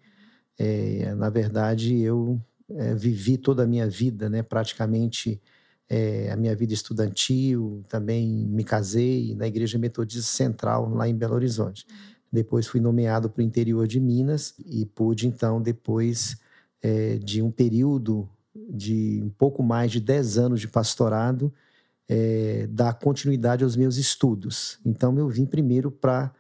É, 0.59 1.15
na 1.15 1.29
verdade, 1.29 2.01
eu 2.01 2.41
é, 2.71 2.95
vivi 2.95 3.37
toda 3.37 3.65
a 3.65 3.67
minha 3.67 3.89
vida, 3.89 4.29
né, 4.29 4.43
praticamente 4.43 5.41
é, 5.89 6.31
a 6.31 6.37
minha 6.37 6.55
vida 6.55 6.73
estudantil, 6.73 7.83
também 7.89 8.27
me 8.29 8.65
casei 8.65 9.35
na 9.35 9.47
Igreja 9.47 9.79
Metodista 9.79 10.31
Central, 10.31 10.89
lá 10.89 11.09
em 11.09 11.15
Belo 11.15 11.35
Horizonte. 11.35 11.87
Depois 12.31 12.67
fui 12.67 12.81
nomeado 12.81 13.31
para 13.31 13.41
o 13.41 13.45
interior 13.45 13.87
de 13.87 13.99
Minas 13.99 14.55
e 14.67 14.85
pude, 14.85 15.27
então, 15.27 15.61
depois 15.63 16.37
de 17.25 17.43
um 17.43 17.51
período 17.51 18.29
de 18.55 19.21
um 19.25 19.31
pouco 19.31 19.65
mais 19.65 19.91
de 19.91 20.01
10 20.01 20.39
anos 20.39 20.61
de 20.61 20.69
pastorado, 20.69 21.53
é, 22.09 22.67
dar 22.71 22.95
continuidade 22.95 23.63
aos 23.63 23.77
meus 23.77 23.97
estudos. 23.97 24.79
Então, 24.85 25.17
eu 25.19 25.29
vim 25.29 25.45
primeiro 25.45 25.91
para, 25.91 26.33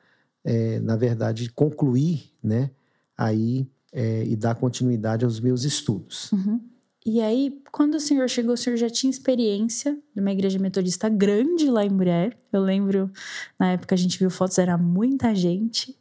é, 0.44 0.80
na 0.80 0.96
verdade, 0.96 1.50
concluir, 1.50 2.32
né, 2.42 2.70
aí, 3.16 3.68
é, 3.92 4.24
e 4.24 4.36
dar 4.36 4.54
continuidade 4.54 5.24
aos 5.24 5.40
meus 5.40 5.64
estudos. 5.64 6.32
Uhum. 6.32 6.60
E 7.04 7.20
aí, 7.20 7.62
quando 7.72 7.94
o 7.94 8.00
senhor 8.00 8.28
chegou, 8.28 8.54
o 8.54 8.56
senhor 8.56 8.76
já 8.76 8.90
tinha 8.90 9.10
experiência 9.10 9.96
de 10.14 10.20
uma 10.20 10.30
igreja 10.30 10.58
metodista 10.58 11.08
grande 11.08 11.70
lá 11.70 11.84
em 11.84 11.88
Mulher. 11.88 12.36
Eu 12.52 12.60
lembro, 12.60 13.10
na 13.58 13.72
época 13.72 13.94
a 13.94 13.98
gente 13.98 14.18
viu 14.18 14.28
fotos, 14.28 14.58
era 14.58 14.76
muita 14.76 15.34
gente. 15.34 15.96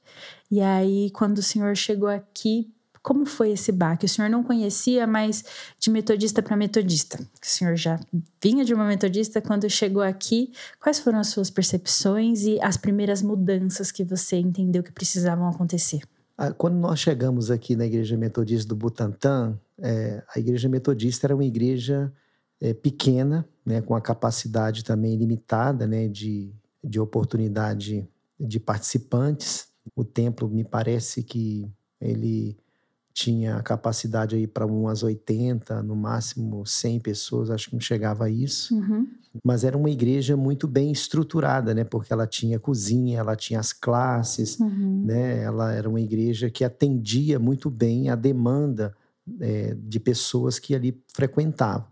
E 0.51 0.59
aí, 0.59 1.09
quando 1.11 1.37
o 1.37 1.43
senhor 1.43 1.75
chegou 1.77 2.09
aqui, 2.09 2.69
como 3.07 3.25
foi 3.25 3.51
esse 3.51 3.71
baque? 3.71 4.05
O 4.05 4.09
senhor 4.09 4.29
não 4.29 4.43
conhecia, 4.43 5.07
mas 5.07 5.41
de 5.79 5.89
metodista 5.89 6.43
para 6.43 6.57
metodista. 6.57 7.17
O 7.41 7.45
senhor 7.45 7.73
já 7.77 7.97
vinha 8.43 8.65
de 8.65 8.73
uma 8.73 8.85
metodista 8.85 9.41
quando 9.41 9.69
chegou 9.69 10.01
aqui. 10.01 10.51
Quais 10.77 10.99
foram 10.99 11.17
as 11.17 11.27
suas 11.27 11.49
percepções 11.49 12.43
e 12.43 12.59
as 12.61 12.75
primeiras 12.75 13.21
mudanças 13.21 13.93
que 13.93 14.03
você 14.03 14.35
entendeu 14.35 14.83
que 14.83 14.91
precisavam 14.91 15.47
acontecer? 15.47 16.01
Ah, 16.37 16.51
quando 16.51 16.75
nós 16.75 16.99
chegamos 16.99 17.49
aqui 17.49 17.77
na 17.77 17.85
Igreja 17.85 18.17
Metodista 18.17 18.67
do 18.67 18.75
Butantã, 18.75 19.57
é, 19.77 20.21
a 20.35 20.37
Igreja 20.37 20.67
Metodista 20.67 21.27
era 21.27 21.33
uma 21.33 21.45
igreja 21.45 22.11
é, 22.59 22.73
pequena, 22.73 23.47
né, 23.65 23.79
com 23.79 23.95
a 23.95 24.01
capacidade 24.01 24.83
também 24.83 25.15
limitada 25.15 25.87
né, 25.87 26.09
de, 26.09 26.53
de 26.83 26.99
oportunidade 26.99 28.05
de 28.37 28.59
participantes. 28.59 29.69
O 29.95 30.03
templo, 30.03 30.49
me 30.49 30.65
parece 30.65 31.23
que 31.23 31.71
ele 32.01 32.57
tinha 33.17 33.59
capacidade 33.63 34.35
aí 34.35 34.45
para 34.45 34.63
umas 34.63 35.01
80, 35.01 35.81
no 35.81 35.95
máximo 35.95 36.63
100 36.63 36.99
pessoas, 36.99 37.49
acho 37.49 37.69
que 37.69 37.73
não 37.73 37.79
chegava 37.79 38.25
a 38.25 38.29
isso. 38.29 38.75
Uhum. 38.75 39.07
Mas 39.43 39.63
era 39.63 39.75
uma 39.75 39.89
igreja 39.89 40.37
muito 40.37 40.67
bem 40.67 40.91
estruturada, 40.91 41.73
né? 41.73 41.83
Porque 41.83 42.13
ela 42.13 42.27
tinha 42.27 42.59
cozinha, 42.59 43.17
ela 43.17 43.35
tinha 43.35 43.59
as 43.59 43.73
classes, 43.73 44.59
uhum. 44.59 45.03
né? 45.03 45.41
Ela 45.41 45.73
era 45.73 45.89
uma 45.89 45.99
igreja 45.99 46.51
que 46.51 46.63
atendia 46.63 47.39
muito 47.39 47.71
bem 47.71 48.11
a 48.11 48.15
demanda 48.15 48.95
é, 49.41 49.75
de 49.75 49.99
pessoas 49.99 50.59
que 50.59 50.75
ali 50.75 51.01
frequentavam. 51.11 51.87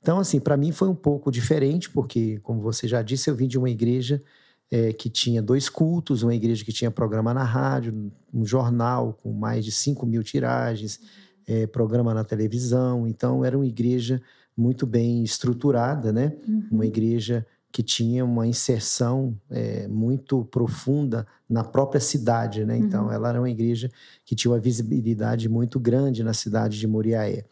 Então, 0.00 0.18
assim, 0.18 0.40
para 0.40 0.56
mim 0.56 0.72
foi 0.72 0.88
um 0.88 0.94
pouco 0.94 1.30
diferente, 1.30 1.90
porque, 1.90 2.38
como 2.42 2.62
você 2.62 2.88
já 2.88 3.02
disse, 3.02 3.28
eu 3.28 3.36
vim 3.36 3.46
de 3.46 3.58
uma 3.58 3.68
igreja 3.68 4.22
é, 4.70 4.92
que 4.92 5.10
tinha 5.10 5.42
dois 5.42 5.68
cultos, 5.68 6.22
uma 6.22 6.34
igreja 6.34 6.64
que 6.64 6.72
tinha 6.72 6.90
programa 6.90 7.34
na 7.34 7.42
rádio, 7.42 8.12
um 8.32 8.44
jornal 8.44 9.18
com 9.22 9.32
mais 9.32 9.64
de 9.64 9.72
5 9.72 10.06
mil 10.06 10.22
tiragens, 10.22 11.00
é, 11.46 11.66
programa 11.66 12.14
na 12.14 12.22
televisão. 12.22 13.06
Então, 13.06 13.44
era 13.44 13.56
uma 13.56 13.66
igreja 13.66 14.22
muito 14.56 14.86
bem 14.86 15.24
estruturada, 15.24 16.12
né? 16.12 16.32
Uhum. 16.46 16.68
Uma 16.70 16.86
igreja 16.86 17.44
que 17.72 17.82
tinha 17.82 18.24
uma 18.24 18.46
inserção 18.46 19.36
é, 19.48 19.86
muito 19.88 20.44
profunda 20.46 21.26
na 21.48 21.64
própria 21.64 22.00
cidade, 22.00 22.64
né? 22.64 22.76
Então, 22.76 23.06
uhum. 23.06 23.12
ela 23.12 23.30
era 23.30 23.40
uma 23.40 23.50
igreja 23.50 23.90
que 24.24 24.36
tinha 24.36 24.52
uma 24.52 24.58
visibilidade 24.58 25.48
muito 25.48 25.80
grande 25.80 26.22
na 26.22 26.32
cidade 26.32 26.78
de 26.78 26.86
Moriaé. 26.86 27.44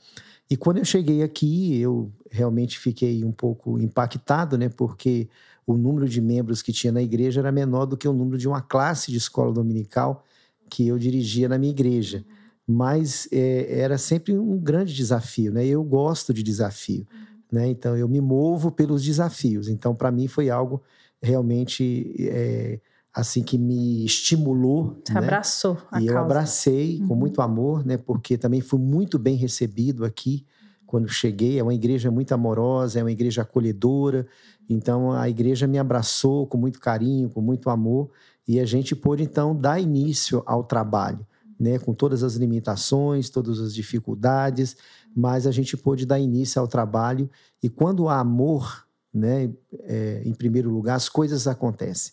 E 0.50 0.56
quando 0.56 0.78
eu 0.78 0.84
cheguei 0.84 1.22
aqui, 1.22 1.78
eu 1.78 2.10
realmente 2.30 2.78
fiquei 2.78 3.24
um 3.24 3.32
pouco 3.32 3.78
impactado, 3.78 4.56
né? 4.56 4.68
Porque 4.68 5.28
o 5.68 5.76
número 5.76 6.08
de 6.08 6.20
membros 6.20 6.62
que 6.62 6.72
tinha 6.72 6.90
na 6.92 7.02
igreja 7.02 7.40
era 7.40 7.52
menor 7.52 7.84
do 7.84 7.96
que 7.96 8.08
o 8.08 8.12
número 8.12 8.38
de 8.38 8.48
uma 8.48 8.62
classe 8.62 9.10
de 9.12 9.18
escola 9.18 9.52
dominical 9.52 10.24
que 10.70 10.88
eu 10.88 10.98
dirigia 10.98 11.48
na 11.48 11.58
minha 11.58 11.70
igreja. 11.72 12.24
Mas 12.66 13.28
é, 13.30 13.80
era 13.80 13.98
sempre 13.98 14.38
um 14.38 14.58
grande 14.58 14.94
desafio, 14.94 15.52
né? 15.52 15.66
Eu 15.66 15.82
gosto 15.84 16.32
de 16.32 16.42
desafio, 16.42 17.06
né? 17.52 17.68
Então 17.68 17.96
eu 17.96 18.08
me 18.08 18.20
movo 18.20 18.70
pelos 18.70 19.02
desafios. 19.04 19.68
Então 19.68 19.94
para 19.94 20.10
mim 20.10 20.26
foi 20.26 20.48
algo 20.50 20.82
realmente 21.22 22.14
é, 22.18 22.80
assim 23.12 23.42
que 23.42 23.58
me 23.58 24.04
estimulou. 24.04 24.96
Você 25.04 25.12
né? 25.12 25.18
abraçou 25.20 25.76
E 25.88 26.06
causa. 26.06 26.06
eu 26.06 26.18
abracei 26.18 27.00
Uhum. 27.00 27.08
com 27.08 27.14
muito 27.14 27.40
amor, 27.42 27.84
né? 27.84 27.96
Porque 27.98 28.38
também 28.38 28.60
fui 28.60 28.78
muito 28.78 29.18
bem 29.18 29.36
recebido 29.36 30.04
aqui 30.04 30.44
quando 30.86 31.08
cheguei. 31.08 31.58
É 31.58 31.62
uma 31.62 31.74
igreja 31.74 32.10
muito 32.10 32.32
amorosa, 32.32 32.98
é 32.98 33.02
uma 33.02 33.12
igreja 33.12 33.42
acolhedora. 33.42 34.26
Então 34.68 35.12
a 35.12 35.28
igreja 35.28 35.66
me 35.66 35.78
abraçou 35.78 36.46
com 36.46 36.58
muito 36.58 36.78
carinho, 36.78 37.30
com 37.30 37.40
muito 37.40 37.70
amor, 37.70 38.10
e 38.46 38.60
a 38.60 38.64
gente 38.64 38.94
pôde 38.94 39.22
então 39.22 39.54
dar 39.54 39.80
início 39.80 40.42
ao 40.46 40.62
trabalho, 40.62 41.26
né, 41.58 41.78
com 41.78 41.92
todas 41.92 42.22
as 42.22 42.34
limitações, 42.34 43.30
todas 43.30 43.58
as 43.58 43.74
dificuldades, 43.74 44.76
mas 45.14 45.46
a 45.46 45.50
gente 45.50 45.76
pôde 45.76 46.06
dar 46.06 46.18
início 46.18 46.60
ao 46.60 46.68
trabalho. 46.68 47.28
E 47.62 47.68
quando 47.68 48.08
há 48.08 48.20
amor, 48.20 48.86
né, 49.12 49.50
é, 49.80 50.22
em 50.24 50.34
primeiro 50.34 50.70
lugar, 50.70 50.94
as 50.94 51.08
coisas 51.08 51.46
acontecem. 51.46 52.12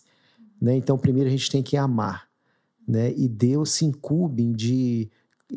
Né? 0.60 0.76
Então, 0.76 0.98
primeiro 0.98 1.28
a 1.28 1.30
gente 1.30 1.50
tem 1.50 1.62
que 1.62 1.76
amar, 1.76 2.26
né? 2.86 3.12
E 3.16 3.28
Deus 3.28 3.72
se 3.72 3.84
incube 3.84 4.54
de 4.54 5.10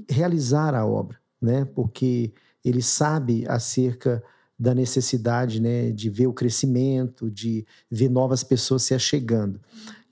realizar 0.10 0.76
a 0.76 0.86
obra, 0.86 1.18
né? 1.41 1.64
Porque 1.64 2.34
Ele 2.64 2.82
sabe 2.82 3.45
acerca 3.47 4.24
da 4.60 4.76
necessidade 4.76 5.62
né, 5.62 5.89
de 5.91 6.10
ver 6.10 6.28
o 6.28 6.34
crescimento, 6.34 7.32
de 7.32 7.66
ver 7.89 8.10
novas 8.10 8.43
pessoas 8.43 8.84
se 8.84 8.93
achegando. 8.93 9.60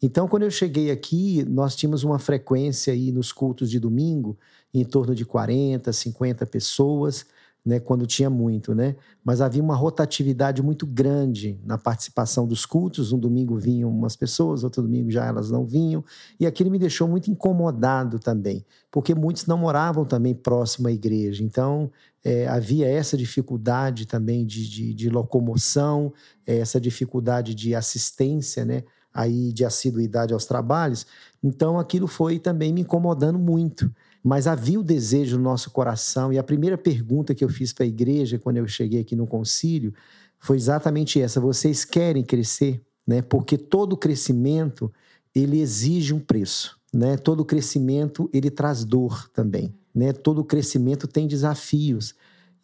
Então, 0.01 0.27
quando 0.27 0.43
eu 0.43 0.51
cheguei 0.51 0.89
aqui, 0.89 1.43
nós 1.43 1.75
tínhamos 1.75 2.03
uma 2.03 2.17
frequência 2.17 2.93
aí 2.93 3.11
nos 3.11 3.31
cultos 3.31 3.69
de 3.69 3.79
domingo 3.79 4.37
em 4.73 4.85
torno 4.85 5.13
de 5.13 5.25
40, 5.25 5.91
50 5.91 6.45
pessoas, 6.45 7.25
né, 7.67 7.81
quando 7.81 8.07
tinha 8.07 8.29
muito, 8.29 8.73
né? 8.73 8.95
Mas 9.21 9.41
havia 9.41 9.61
uma 9.61 9.75
rotatividade 9.75 10.63
muito 10.63 10.87
grande 10.87 11.59
na 11.65 11.77
participação 11.77 12.47
dos 12.47 12.65
cultos. 12.65 13.11
Um 13.11 13.19
domingo 13.19 13.57
vinham 13.57 13.89
umas 13.89 14.15
pessoas, 14.15 14.63
outro 14.63 14.81
domingo 14.81 15.11
já 15.11 15.25
elas 15.25 15.51
não 15.51 15.65
vinham, 15.65 16.01
e 16.39 16.47
aquilo 16.47 16.71
me 16.71 16.79
deixou 16.79 17.09
muito 17.09 17.29
incomodado 17.29 18.19
também, 18.19 18.65
porque 18.89 19.13
muitos 19.13 19.45
não 19.47 19.57
moravam 19.57 20.05
também 20.05 20.33
próximo 20.33 20.87
à 20.87 20.91
igreja. 20.93 21.43
Então 21.43 21.91
é, 22.23 22.47
havia 22.47 22.87
essa 22.87 23.17
dificuldade 23.17 24.05
também 24.05 24.45
de, 24.45 24.65
de, 24.69 24.93
de 24.93 25.09
locomoção, 25.09 26.13
é, 26.45 26.59
essa 26.59 26.79
dificuldade 26.79 27.53
de 27.53 27.75
assistência, 27.75 28.63
né? 28.63 28.83
Aí 29.13 29.51
de 29.51 29.65
assiduidade 29.65 30.33
aos 30.33 30.45
trabalhos. 30.45 31.05
Então 31.43 31.77
aquilo 31.77 32.07
foi 32.07 32.39
também 32.39 32.71
me 32.71 32.81
incomodando 32.81 33.37
muito 33.37 33.91
mas 34.23 34.47
havia 34.47 34.79
o 34.79 34.83
desejo 34.83 35.37
no 35.37 35.43
nosso 35.43 35.71
coração. 35.71 36.31
E 36.31 36.37
a 36.37 36.43
primeira 36.43 36.77
pergunta 36.77 37.33
que 37.33 37.43
eu 37.43 37.49
fiz 37.49 37.73
para 37.73 37.85
a 37.85 37.87
igreja 37.87 38.39
quando 38.39 38.57
eu 38.57 38.67
cheguei 38.67 39.01
aqui 39.01 39.15
no 39.15 39.27
concílio 39.27 39.93
foi 40.39 40.57
exatamente 40.57 41.21
essa: 41.21 41.39
vocês 41.39 41.85
querem 41.85 42.23
crescer? 42.23 42.81
Né? 43.05 43.21
Porque 43.21 43.57
todo 43.57 43.95
crescimento 43.95 44.91
ele 45.33 45.59
exige 45.59 46.13
um 46.13 46.19
preço. 46.19 46.77
Né? 46.93 47.17
Todo 47.17 47.45
crescimento 47.45 48.29
ele 48.33 48.49
traz 48.49 48.83
dor 48.83 49.29
também. 49.33 49.73
Né? 49.93 50.11
Todo 50.11 50.43
crescimento 50.43 51.07
tem 51.07 51.27
desafios. 51.27 52.15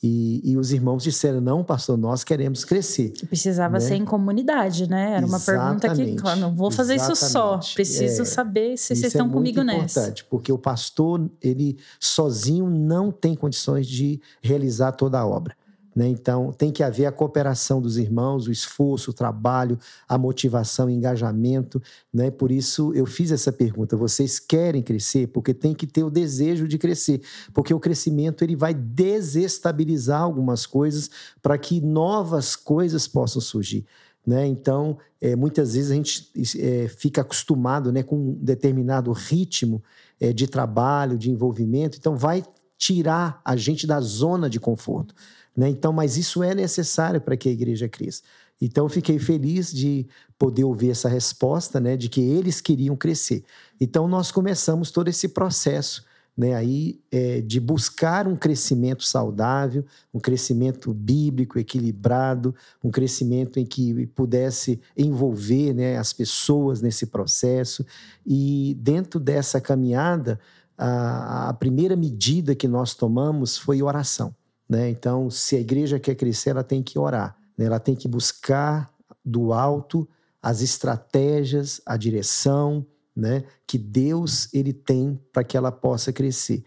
E, 0.05 0.41
e, 0.43 0.57
os 0.57 0.73
irmãos 0.73 1.01
disseram: 1.01 1.39
não, 1.39 1.63
pastor, 1.63 1.97
nós 1.97 2.25
queremos 2.25 2.65
crescer. 2.65 3.11
Que 3.11 3.25
precisava 3.25 3.75
né? 3.75 3.79
ser 3.79 3.95
em 3.95 4.03
comunidade, 4.03 4.89
né? 4.89 5.13
Era 5.15 5.25
uma 5.25 5.37
Exatamente. 5.37 5.81
pergunta 5.81 5.95
que, 5.95 6.15
claro, 6.21 6.39
não 6.41 6.53
vou 6.53 6.69
fazer 6.69 6.95
Exatamente. 6.95 7.23
isso 7.23 7.31
só. 7.31 7.59
Preciso 7.73 8.23
é, 8.23 8.25
saber 8.25 8.77
se 8.77 8.87
vocês 8.87 9.03
estão 9.03 9.27
é 9.27 9.29
comigo 9.29 9.63
nessa. 9.63 9.85
Isso 9.85 9.99
importante, 9.99 10.25
porque 10.25 10.51
o 10.51 10.57
pastor, 10.57 11.31
ele 11.41 11.77
sozinho 12.01 12.69
não 12.69 13.13
tem 13.13 13.33
condições 13.33 13.87
de 13.87 14.19
realizar 14.41 14.91
toda 14.91 15.17
a 15.17 15.25
obra. 15.25 15.55
Né? 15.95 16.07
Então, 16.07 16.51
tem 16.51 16.71
que 16.71 16.81
haver 16.81 17.05
a 17.05 17.11
cooperação 17.11 17.81
dos 17.81 17.97
irmãos, 17.97 18.47
o 18.47 18.51
esforço, 18.51 19.11
o 19.11 19.13
trabalho, 19.13 19.77
a 20.07 20.17
motivação, 20.17 20.87
o 20.87 20.89
engajamento. 20.89 21.81
Né? 22.13 22.31
Por 22.31 22.51
isso, 22.51 22.91
eu 22.93 23.05
fiz 23.05 23.31
essa 23.31 23.51
pergunta: 23.51 23.95
vocês 23.95 24.39
querem 24.39 24.81
crescer? 24.81 25.27
Porque 25.27 25.53
tem 25.53 25.73
que 25.73 25.85
ter 25.85 26.03
o 26.03 26.09
desejo 26.09 26.67
de 26.67 26.77
crescer. 26.77 27.21
Porque 27.53 27.73
o 27.73 27.79
crescimento 27.79 28.43
ele 28.43 28.55
vai 28.55 28.73
desestabilizar 28.73 30.21
algumas 30.21 30.65
coisas 30.65 31.09
para 31.41 31.57
que 31.57 31.79
novas 31.79 32.55
coisas 32.55 33.07
possam 33.07 33.41
surgir. 33.41 33.85
Né? 34.25 34.47
Então, 34.47 34.97
é, 35.19 35.35
muitas 35.35 35.73
vezes 35.73 35.91
a 35.91 35.95
gente 35.95 36.31
é, 36.57 36.87
fica 36.87 37.21
acostumado 37.21 37.91
né, 37.91 38.03
com 38.03 38.15
um 38.15 38.33
determinado 38.33 39.11
ritmo 39.11 39.83
é, 40.19 40.31
de 40.31 40.47
trabalho, 40.47 41.17
de 41.17 41.29
envolvimento, 41.29 41.97
então 41.97 42.15
vai 42.15 42.43
tirar 42.77 43.41
a 43.43 43.55
gente 43.55 43.85
da 43.85 43.99
zona 43.99 44.49
de 44.49 44.59
conforto. 44.59 45.13
Né? 45.55 45.69
Então, 45.69 45.93
mas 45.93 46.17
isso 46.17 46.41
é 46.41 46.55
necessário 46.55 47.21
para 47.21 47.37
que 47.37 47.47
a 47.47 47.51
igreja 47.51 47.87
cresça. 47.87 48.23
Então, 48.61 48.87
fiquei 48.87 49.19
feliz 49.19 49.73
de 49.73 50.07
poder 50.37 50.63
ouvir 50.63 50.91
essa 50.91 51.09
resposta, 51.09 51.79
né, 51.79 51.97
de 51.97 52.07
que 52.07 52.21
eles 52.21 52.61
queriam 52.61 52.95
crescer. 52.95 53.43
Então, 53.79 54.07
nós 54.07 54.31
começamos 54.31 54.89
todo 54.89 55.09
esse 55.09 55.29
processo, 55.29 56.05
né, 56.35 56.55
aí 56.55 56.99
é, 57.11 57.41
de 57.41 57.59
buscar 57.59 58.27
um 58.27 58.35
crescimento 58.35 59.03
saudável, 59.03 59.85
um 60.13 60.19
crescimento 60.19 60.93
bíblico, 60.93 61.59
equilibrado, 61.59 62.55
um 62.83 62.89
crescimento 62.89 63.59
em 63.59 63.65
que 63.65 64.07
pudesse 64.07 64.79
envolver, 64.97 65.73
né, 65.73 65.97
as 65.97 66.13
pessoas 66.13 66.81
nesse 66.81 67.07
processo. 67.07 67.85
E 68.25 68.77
dentro 68.79 69.19
dessa 69.19 69.59
caminhada, 69.59 70.39
a, 70.77 71.49
a 71.49 71.53
primeira 71.53 71.95
medida 71.95 72.55
que 72.55 72.67
nós 72.67 72.95
tomamos 72.95 73.57
foi 73.57 73.81
oração. 73.81 74.33
Né? 74.73 74.89
Então, 74.89 75.29
se 75.29 75.55
a 75.55 75.59
igreja 75.59 75.99
quer 75.99 76.15
crescer, 76.15 76.49
ela 76.49 76.63
tem 76.63 76.81
que 76.81 76.97
orar, 76.97 77.37
né? 77.55 77.65
ela 77.65 77.79
tem 77.79 77.95
que 77.95 78.07
buscar 78.07 78.91
do 79.23 79.53
alto 79.53 80.09
as 80.41 80.63
estratégias, 80.63 81.79
a 81.85 81.95
direção 81.95 82.83
né? 83.15 83.43
que 83.67 83.77
Deus 83.77 84.51
ele 84.51 84.73
tem 84.73 85.21
para 85.31 85.43
que 85.43 85.55
ela 85.55 85.71
possa 85.71 86.11
crescer. 86.11 86.63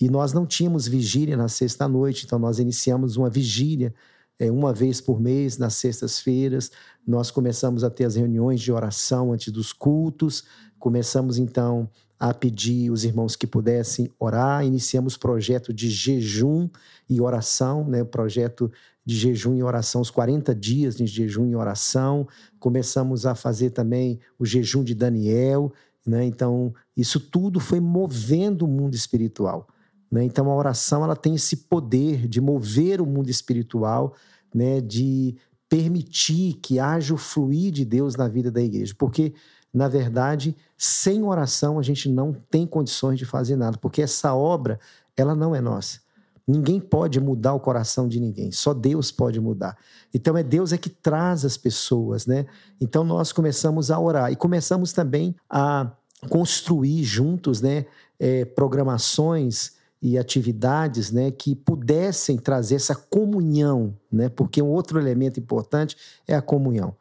E 0.00 0.08
nós 0.08 0.32
não 0.32 0.46
tínhamos 0.46 0.86
vigília 0.86 1.36
na 1.36 1.48
sexta-noite, 1.48 2.26
então 2.26 2.38
nós 2.38 2.60
iniciamos 2.60 3.16
uma 3.16 3.28
vigília 3.28 3.92
é, 4.38 4.48
uma 4.52 4.72
vez 4.72 5.00
por 5.00 5.20
mês, 5.20 5.58
nas 5.58 5.74
sextas-feiras. 5.74 6.70
Nós 7.04 7.28
começamos 7.28 7.82
a 7.82 7.90
ter 7.90 8.04
as 8.04 8.14
reuniões 8.14 8.60
de 8.60 8.70
oração 8.70 9.32
antes 9.32 9.52
dos 9.52 9.72
cultos, 9.72 10.44
começamos 10.78 11.38
então 11.38 11.90
a 12.18 12.34
pedir 12.34 12.90
os 12.90 13.04
irmãos 13.04 13.36
que 13.36 13.46
pudessem 13.46 14.10
orar. 14.18 14.64
Iniciamos 14.64 15.16
projeto 15.16 15.72
de 15.72 15.88
jejum 15.88 16.68
e 17.08 17.20
oração, 17.20 17.84
né? 17.84 18.02
projeto 18.02 18.70
de 19.04 19.16
jejum 19.16 19.54
e 19.54 19.62
oração, 19.62 20.00
os 20.00 20.10
40 20.10 20.54
dias 20.54 20.96
de 20.96 21.06
jejum 21.06 21.46
e 21.46 21.54
oração. 21.54 22.26
Começamos 22.58 23.24
a 23.24 23.34
fazer 23.34 23.70
também 23.70 24.18
o 24.38 24.44
jejum 24.44 24.82
de 24.82 24.94
Daniel. 24.94 25.72
Né? 26.06 26.24
Então, 26.24 26.74
isso 26.96 27.20
tudo 27.20 27.60
foi 27.60 27.80
movendo 27.80 28.66
o 28.66 28.68
mundo 28.68 28.94
espiritual. 28.94 29.68
Né? 30.10 30.24
Então, 30.24 30.50
a 30.50 30.54
oração 30.54 31.04
ela 31.04 31.16
tem 31.16 31.36
esse 31.36 31.56
poder 31.56 32.26
de 32.26 32.40
mover 32.40 33.00
o 33.00 33.06
mundo 33.06 33.30
espiritual, 33.30 34.14
né? 34.54 34.80
de 34.80 35.36
permitir 35.68 36.54
que 36.54 36.78
haja 36.78 37.14
o 37.14 37.18
fluir 37.18 37.70
de 37.70 37.84
Deus 37.84 38.16
na 38.16 38.26
vida 38.26 38.50
da 38.50 38.62
igreja. 38.62 38.94
Porque 38.98 39.34
na 39.72 39.88
verdade, 39.88 40.56
sem 40.76 41.22
oração 41.22 41.78
a 41.78 41.82
gente 41.82 42.08
não 42.08 42.32
tem 42.50 42.66
condições 42.66 43.18
de 43.18 43.24
fazer 43.24 43.56
nada, 43.56 43.76
porque 43.78 44.02
essa 44.02 44.34
obra, 44.34 44.80
ela 45.16 45.34
não 45.34 45.54
é 45.54 45.60
nossa. 45.60 46.00
Ninguém 46.46 46.80
pode 46.80 47.20
mudar 47.20 47.52
o 47.52 47.60
coração 47.60 48.08
de 48.08 48.18
ninguém, 48.18 48.50
só 48.50 48.72
Deus 48.72 49.12
pode 49.12 49.38
mudar. 49.38 49.76
Então 50.14 50.36
é 50.36 50.42
Deus 50.42 50.72
é 50.72 50.78
que 50.78 50.88
traz 50.88 51.44
as 51.44 51.58
pessoas, 51.58 52.26
né? 52.26 52.46
Então 52.80 53.04
nós 53.04 53.32
começamos 53.32 53.90
a 53.90 54.00
orar 54.00 54.32
e 54.32 54.36
começamos 54.36 54.92
também 54.94 55.36
a 55.50 55.92
construir 56.30 57.04
juntos, 57.04 57.60
né, 57.60 57.84
é, 58.18 58.44
programações 58.44 59.72
e 60.00 60.18
atividades, 60.18 61.12
né, 61.12 61.30
que 61.30 61.54
pudessem 61.54 62.36
trazer 62.36 62.76
essa 62.76 62.94
comunhão, 62.94 63.94
né? 64.10 64.30
Porque 64.30 64.62
um 64.62 64.68
outro 64.68 64.98
elemento 64.98 65.38
importante 65.38 65.96
é 66.26 66.34
a 66.34 66.40
comunhão 66.40 66.96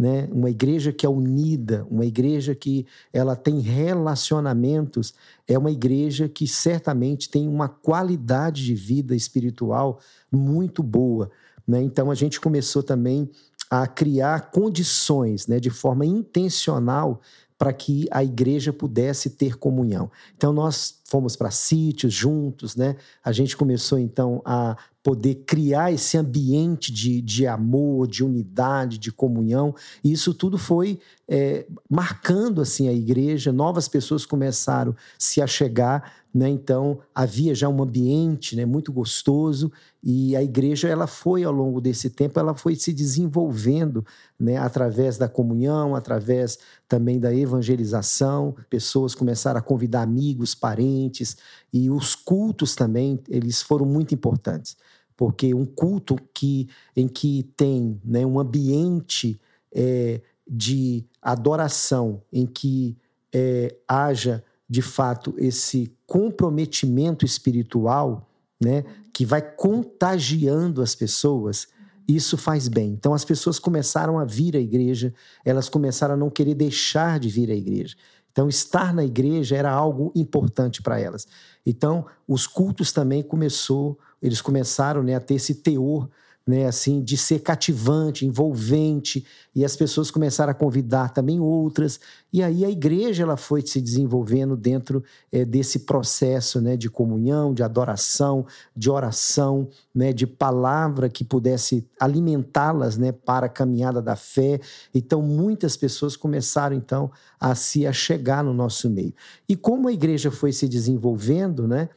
né? 0.00 0.26
Uma 0.32 0.48
igreja 0.48 0.94
que 0.94 1.04
é 1.04 1.08
unida, 1.10 1.86
uma 1.90 2.06
igreja 2.06 2.54
que 2.54 2.86
ela 3.12 3.36
tem 3.36 3.60
relacionamentos, 3.60 5.12
é 5.46 5.58
uma 5.58 5.70
igreja 5.70 6.26
que 6.26 6.46
certamente 6.46 7.28
tem 7.28 7.46
uma 7.46 7.68
qualidade 7.68 8.64
de 8.64 8.74
vida 8.74 9.14
espiritual 9.14 10.00
muito 10.32 10.82
boa, 10.82 11.30
né? 11.68 11.82
Então 11.82 12.10
a 12.10 12.14
gente 12.14 12.40
começou 12.40 12.82
também 12.82 13.28
a 13.70 13.86
criar 13.86 14.50
condições, 14.50 15.46
né, 15.46 15.60
de 15.60 15.68
forma 15.68 16.06
intencional 16.06 17.20
para 17.60 17.74
que 17.74 18.08
a 18.10 18.24
igreja 18.24 18.72
pudesse 18.72 19.28
ter 19.28 19.58
comunhão. 19.58 20.10
Então 20.34 20.50
nós 20.50 20.98
fomos 21.04 21.36
para 21.36 21.50
sítios 21.50 22.10
juntos, 22.10 22.74
né? 22.74 22.96
A 23.22 23.32
gente 23.32 23.54
começou 23.54 23.98
então 23.98 24.40
a 24.46 24.78
poder 25.02 25.42
criar 25.46 25.92
esse 25.92 26.16
ambiente 26.16 26.90
de, 26.90 27.20
de 27.20 27.46
amor, 27.46 28.08
de 28.08 28.24
unidade, 28.24 28.96
de 28.96 29.12
comunhão. 29.12 29.74
E 30.02 30.10
isso 30.10 30.32
tudo 30.32 30.56
foi 30.56 31.00
é, 31.28 31.66
marcando 31.86 32.62
assim 32.62 32.88
a 32.88 32.94
igreja. 32.94 33.52
Novas 33.52 33.88
pessoas 33.88 34.24
começaram 34.24 34.92
a 34.92 34.94
se 35.18 35.42
achegar, 35.42 36.10
né? 36.32 36.48
Então 36.48 37.00
havia 37.14 37.54
já 37.54 37.68
um 37.68 37.82
ambiente, 37.82 38.54
né, 38.56 38.64
muito 38.64 38.92
gostoso. 38.92 39.70
E 40.02 40.34
a 40.34 40.42
igreja 40.42 40.88
ela 40.88 41.06
foi 41.06 41.44
ao 41.44 41.52
longo 41.52 41.80
desse 41.80 42.08
tempo, 42.08 42.38
ela 42.38 42.54
foi 42.54 42.76
se 42.76 42.92
desenvolvendo, 42.92 44.04
né, 44.38 44.56
através 44.56 45.18
da 45.18 45.28
comunhão, 45.28 45.94
através 45.94 46.58
também 46.88 47.18
da 47.18 47.34
evangelização. 47.34 48.54
Pessoas 48.68 49.14
começaram 49.14 49.58
a 49.58 49.62
convidar 49.62 50.02
amigos, 50.02 50.54
parentes 50.54 51.36
e 51.72 51.90
os 51.90 52.14
cultos 52.14 52.74
também, 52.74 53.20
eles 53.28 53.60
foram 53.60 53.84
muito 53.84 54.14
importantes 54.14 54.76
porque 55.16 55.52
um 55.52 55.66
culto 55.66 56.16
que, 56.32 56.66
em 56.96 57.06
que 57.06 57.42
tem 57.54 58.00
né, 58.02 58.24
um 58.24 58.40
ambiente 58.40 59.38
é, 59.70 60.22
de 60.48 61.04
adoração, 61.20 62.22
em 62.32 62.46
que 62.46 62.96
é, 63.30 63.76
haja 63.86 64.42
de 64.70 64.80
fato 64.80 65.34
esse 65.36 65.92
comprometimento 66.06 67.24
espiritual, 67.24 68.30
né, 68.62 68.84
que 69.12 69.26
vai 69.26 69.42
contagiando 69.42 70.80
as 70.80 70.94
pessoas, 70.94 71.66
isso 72.06 72.36
faz 72.36 72.68
bem. 72.68 72.92
Então 72.92 73.12
as 73.12 73.24
pessoas 73.24 73.58
começaram 73.58 74.18
a 74.18 74.24
vir 74.24 74.56
à 74.56 74.60
igreja, 74.60 75.12
elas 75.44 75.68
começaram 75.68 76.14
a 76.14 76.16
não 76.16 76.30
querer 76.30 76.54
deixar 76.54 77.18
de 77.18 77.28
vir 77.28 77.50
à 77.50 77.54
igreja. 77.54 77.96
Então 78.30 78.48
estar 78.48 78.94
na 78.94 79.04
igreja 79.04 79.56
era 79.56 79.72
algo 79.72 80.12
importante 80.14 80.80
para 80.80 81.00
elas. 81.00 81.26
Então 81.66 82.06
os 82.28 82.46
cultos 82.46 82.92
também 82.92 83.22
começou 83.24 83.98
eles 84.22 84.40
começaram 84.40 85.02
né, 85.02 85.14
a 85.14 85.20
ter 85.20 85.34
esse 85.34 85.56
teor 85.56 86.08
né, 86.46 86.66
assim, 86.66 87.02
de 87.02 87.16
ser 87.16 87.40
cativante, 87.40 88.26
envolvente, 88.26 89.24
e 89.54 89.64
as 89.64 89.76
pessoas 89.76 90.10
começaram 90.10 90.50
a 90.50 90.54
convidar 90.54 91.10
também 91.10 91.38
outras, 91.38 92.00
e 92.32 92.42
aí 92.42 92.64
a 92.64 92.70
igreja 92.70 93.22
ela 93.22 93.36
foi 93.36 93.62
se 93.62 93.80
desenvolvendo 93.80 94.56
dentro 94.56 95.02
é, 95.30 95.44
desse 95.44 95.80
processo, 95.80 96.60
né, 96.60 96.76
de 96.76 96.88
comunhão, 96.88 97.52
de 97.52 97.62
adoração, 97.62 98.46
de 98.76 98.90
oração, 98.90 99.68
né, 99.94 100.12
de 100.12 100.26
palavra 100.26 101.08
que 101.08 101.24
pudesse 101.24 101.86
alimentá-las, 101.98 102.96
né, 102.96 103.12
para 103.12 103.46
a 103.46 103.48
caminhada 103.48 104.00
da 104.00 104.16
fé. 104.16 104.60
Então 104.94 105.20
muitas 105.22 105.76
pessoas 105.76 106.16
começaram 106.16 106.76
então 106.76 107.10
a 107.38 107.54
se 107.54 107.86
achegar 107.86 108.44
no 108.44 108.54
nosso 108.54 108.88
meio. 108.88 109.14
E 109.48 109.56
como 109.56 109.88
a 109.88 109.92
igreja 109.92 110.30
foi 110.30 110.52
se 110.52 110.68
desenvolvendo, 110.68 111.66
né, 111.66 111.88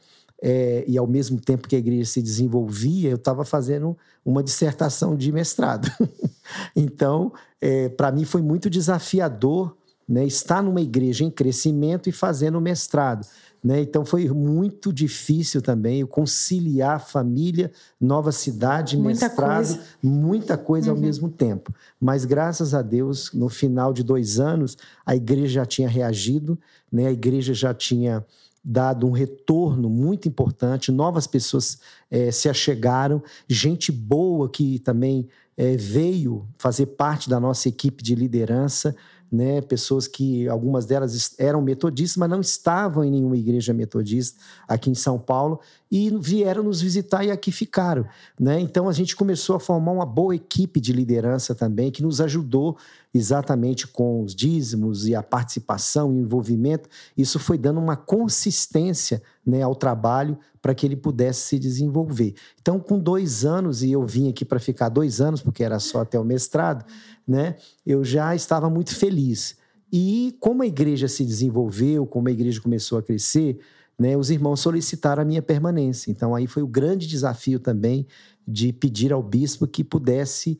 é, 0.46 0.84
e 0.86 0.98
ao 0.98 1.06
mesmo 1.06 1.40
tempo 1.40 1.66
que 1.66 1.74
a 1.74 1.78
igreja 1.78 2.04
se 2.04 2.20
desenvolvia, 2.20 3.08
eu 3.08 3.16
estava 3.16 3.46
fazendo 3.46 3.96
uma 4.22 4.42
dissertação 4.42 5.16
de 5.16 5.32
mestrado. 5.32 5.90
então, 6.76 7.32
é, 7.58 7.88
para 7.88 8.12
mim 8.12 8.26
foi 8.26 8.42
muito 8.42 8.68
desafiador 8.68 9.74
né, 10.06 10.26
estar 10.26 10.62
numa 10.62 10.82
igreja 10.82 11.24
em 11.24 11.30
crescimento 11.30 12.10
e 12.10 12.12
fazendo 12.12 12.60
mestrado. 12.60 13.26
Né? 13.64 13.80
Então 13.80 14.04
foi 14.04 14.28
muito 14.28 14.92
difícil 14.92 15.62
também 15.62 16.04
conciliar 16.04 17.00
família, 17.00 17.72
nova 17.98 18.30
cidade, 18.30 18.98
muita 18.98 19.28
mestrado, 19.28 19.66
coisa. 19.66 19.80
muita 20.02 20.58
coisa 20.58 20.90
uhum. 20.90 20.96
ao 20.96 21.02
mesmo 21.02 21.30
tempo. 21.30 21.74
Mas 21.98 22.26
graças 22.26 22.74
a 22.74 22.82
Deus, 22.82 23.32
no 23.32 23.48
final 23.48 23.94
de 23.94 24.02
dois 24.02 24.38
anos, 24.38 24.76
a 25.06 25.16
igreja 25.16 25.54
já 25.54 25.64
tinha 25.64 25.88
reagido, 25.88 26.58
né? 26.92 27.06
a 27.06 27.12
igreja 27.12 27.54
já 27.54 27.72
tinha 27.72 28.22
dado 28.64 29.06
um 29.06 29.10
retorno 29.10 29.90
muito 29.90 30.26
importante, 30.26 30.90
novas 30.90 31.26
pessoas 31.26 31.78
é, 32.10 32.30
se 32.30 32.48
achegaram, 32.48 33.22
gente 33.46 33.92
boa 33.92 34.48
que 34.48 34.78
também 34.78 35.28
é, 35.56 35.76
veio 35.76 36.48
fazer 36.56 36.86
parte 36.86 37.28
da 37.28 37.38
nossa 37.38 37.68
equipe 37.68 38.02
de 38.02 38.14
liderança, 38.14 38.96
né, 39.30 39.60
pessoas 39.60 40.06
que 40.06 40.48
algumas 40.48 40.86
delas 40.86 41.34
eram 41.38 41.60
metodistas, 41.60 42.16
mas 42.16 42.30
não 42.30 42.40
estavam 42.40 43.02
em 43.02 43.10
nenhuma 43.10 43.36
igreja 43.36 43.74
metodista 43.74 44.40
aqui 44.66 44.88
em 44.88 44.94
São 44.94 45.18
Paulo 45.18 45.60
e 45.90 46.08
vieram 46.20 46.62
nos 46.62 46.80
visitar 46.80 47.24
e 47.24 47.32
aqui 47.32 47.50
ficaram, 47.50 48.06
né? 48.38 48.60
Então 48.60 48.88
a 48.88 48.92
gente 48.92 49.16
começou 49.16 49.56
a 49.56 49.60
formar 49.60 49.90
uma 49.90 50.06
boa 50.06 50.36
equipe 50.36 50.80
de 50.80 50.92
liderança 50.92 51.52
também 51.52 51.90
que 51.90 52.02
nos 52.02 52.20
ajudou 52.20 52.76
exatamente 53.14 53.86
com 53.86 54.22
os 54.24 54.34
dízimos 54.34 55.06
e 55.06 55.14
a 55.14 55.22
participação 55.22 56.12
e 56.12 56.16
o 56.16 56.20
envolvimento. 56.22 56.88
Isso 57.16 57.38
foi 57.38 57.56
dando 57.56 57.78
uma 57.78 57.96
consistência 57.96 59.22
né, 59.46 59.62
ao 59.62 59.76
trabalho 59.76 60.36
para 60.60 60.74
que 60.74 60.84
ele 60.84 60.96
pudesse 60.96 61.42
se 61.42 61.58
desenvolver. 61.58 62.34
Então, 62.60 62.80
com 62.80 62.98
dois 62.98 63.44
anos, 63.44 63.84
e 63.84 63.92
eu 63.92 64.04
vim 64.04 64.28
aqui 64.28 64.44
para 64.44 64.58
ficar 64.58 64.88
dois 64.88 65.20
anos, 65.20 65.40
porque 65.40 65.62
era 65.62 65.78
só 65.78 66.00
até 66.00 66.18
o 66.18 66.24
mestrado, 66.24 66.84
né, 67.26 67.54
eu 67.86 68.02
já 68.02 68.34
estava 68.34 68.68
muito 68.68 68.94
feliz. 68.96 69.56
E 69.92 70.36
como 70.40 70.62
a 70.62 70.66
igreja 70.66 71.06
se 71.06 71.24
desenvolveu, 71.24 72.04
como 72.04 72.28
a 72.28 72.32
igreja 72.32 72.60
começou 72.60 72.98
a 72.98 73.02
crescer, 73.02 73.60
né, 73.96 74.16
os 74.16 74.28
irmãos 74.28 74.58
solicitaram 74.58 75.22
a 75.22 75.24
minha 75.24 75.42
permanência. 75.42 76.10
Então, 76.10 76.34
aí 76.34 76.48
foi 76.48 76.64
o 76.64 76.66
grande 76.66 77.06
desafio 77.06 77.60
também 77.60 78.06
de 78.46 78.72
pedir 78.72 79.12
ao 79.12 79.22
bispo 79.22 79.68
que 79.68 79.84
pudesse 79.84 80.58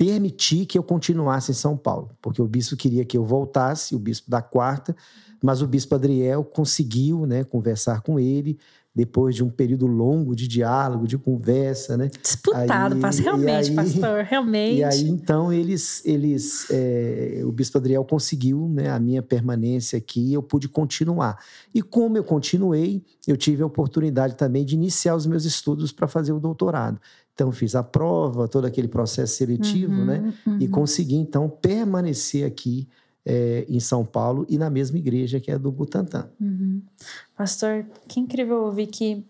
permitir 0.00 0.64
que 0.64 0.78
eu 0.78 0.82
continuasse 0.82 1.50
em 1.50 1.54
São 1.54 1.76
Paulo, 1.76 2.08
porque 2.22 2.40
o 2.40 2.48
bispo 2.48 2.74
queria 2.74 3.04
que 3.04 3.18
eu 3.18 3.22
voltasse, 3.22 3.94
o 3.94 3.98
bispo 3.98 4.30
da 4.30 4.40
quarta, 4.40 4.96
mas 5.42 5.60
o 5.60 5.66
bispo 5.66 5.94
Adriel 5.94 6.42
conseguiu, 6.42 7.26
né, 7.26 7.44
conversar 7.44 8.00
com 8.00 8.18
ele 8.18 8.58
depois 8.94 9.36
de 9.36 9.44
um 9.44 9.48
período 9.48 9.86
longo 9.86 10.34
de 10.34 10.48
diálogo, 10.48 11.06
de 11.06 11.16
conversa, 11.16 11.96
né? 11.96 12.10
Disputado, 12.20 12.96
aí, 12.96 13.00
pastor, 13.00 13.24
realmente, 13.24 13.70
aí, 13.70 13.76
pastor, 13.76 14.24
realmente. 14.24 14.78
E 14.80 14.84
aí, 14.84 15.08
então, 15.08 15.52
eles, 15.52 16.02
eles 16.04 16.66
é, 16.70 17.42
o 17.44 17.52
bispo 17.52 17.78
Adriel 17.78 18.04
conseguiu 18.04 18.68
né, 18.68 18.88
a 18.90 18.98
minha 18.98 19.22
permanência 19.22 19.96
aqui, 19.96 20.32
eu 20.32 20.42
pude 20.42 20.68
continuar. 20.68 21.38
E 21.74 21.82
como 21.82 22.16
eu 22.16 22.24
continuei, 22.24 23.04
eu 23.28 23.36
tive 23.36 23.62
a 23.62 23.66
oportunidade 23.66 24.34
também 24.34 24.64
de 24.64 24.74
iniciar 24.74 25.14
os 25.14 25.26
meus 25.26 25.44
estudos 25.44 25.92
para 25.92 26.08
fazer 26.08 26.32
o 26.32 26.40
doutorado. 26.40 27.00
Então, 27.34 27.50
fiz 27.52 27.74
a 27.74 27.82
prova, 27.82 28.46
todo 28.46 28.66
aquele 28.66 28.88
processo 28.88 29.36
seletivo, 29.36 29.92
uhum, 29.92 30.04
né? 30.04 30.34
Uhum. 30.46 30.58
E 30.60 30.68
consegui, 30.68 31.16
então, 31.16 31.48
permanecer 31.48 32.46
aqui 32.46 32.88
é, 33.24 33.64
em 33.68 33.80
São 33.80 34.04
Paulo 34.04 34.46
e 34.48 34.58
na 34.58 34.70
mesma 34.70 34.98
igreja 34.98 35.40
que 35.40 35.50
é 35.50 35.58
do 35.58 35.70
Butantã. 35.70 36.28
Uhum. 36.40 36.82
Pastor, 37.36 37.86
que 38.08 38.20
incrível 38.20 38.64
ouvir 38.64 38.86
que 38.86 39.24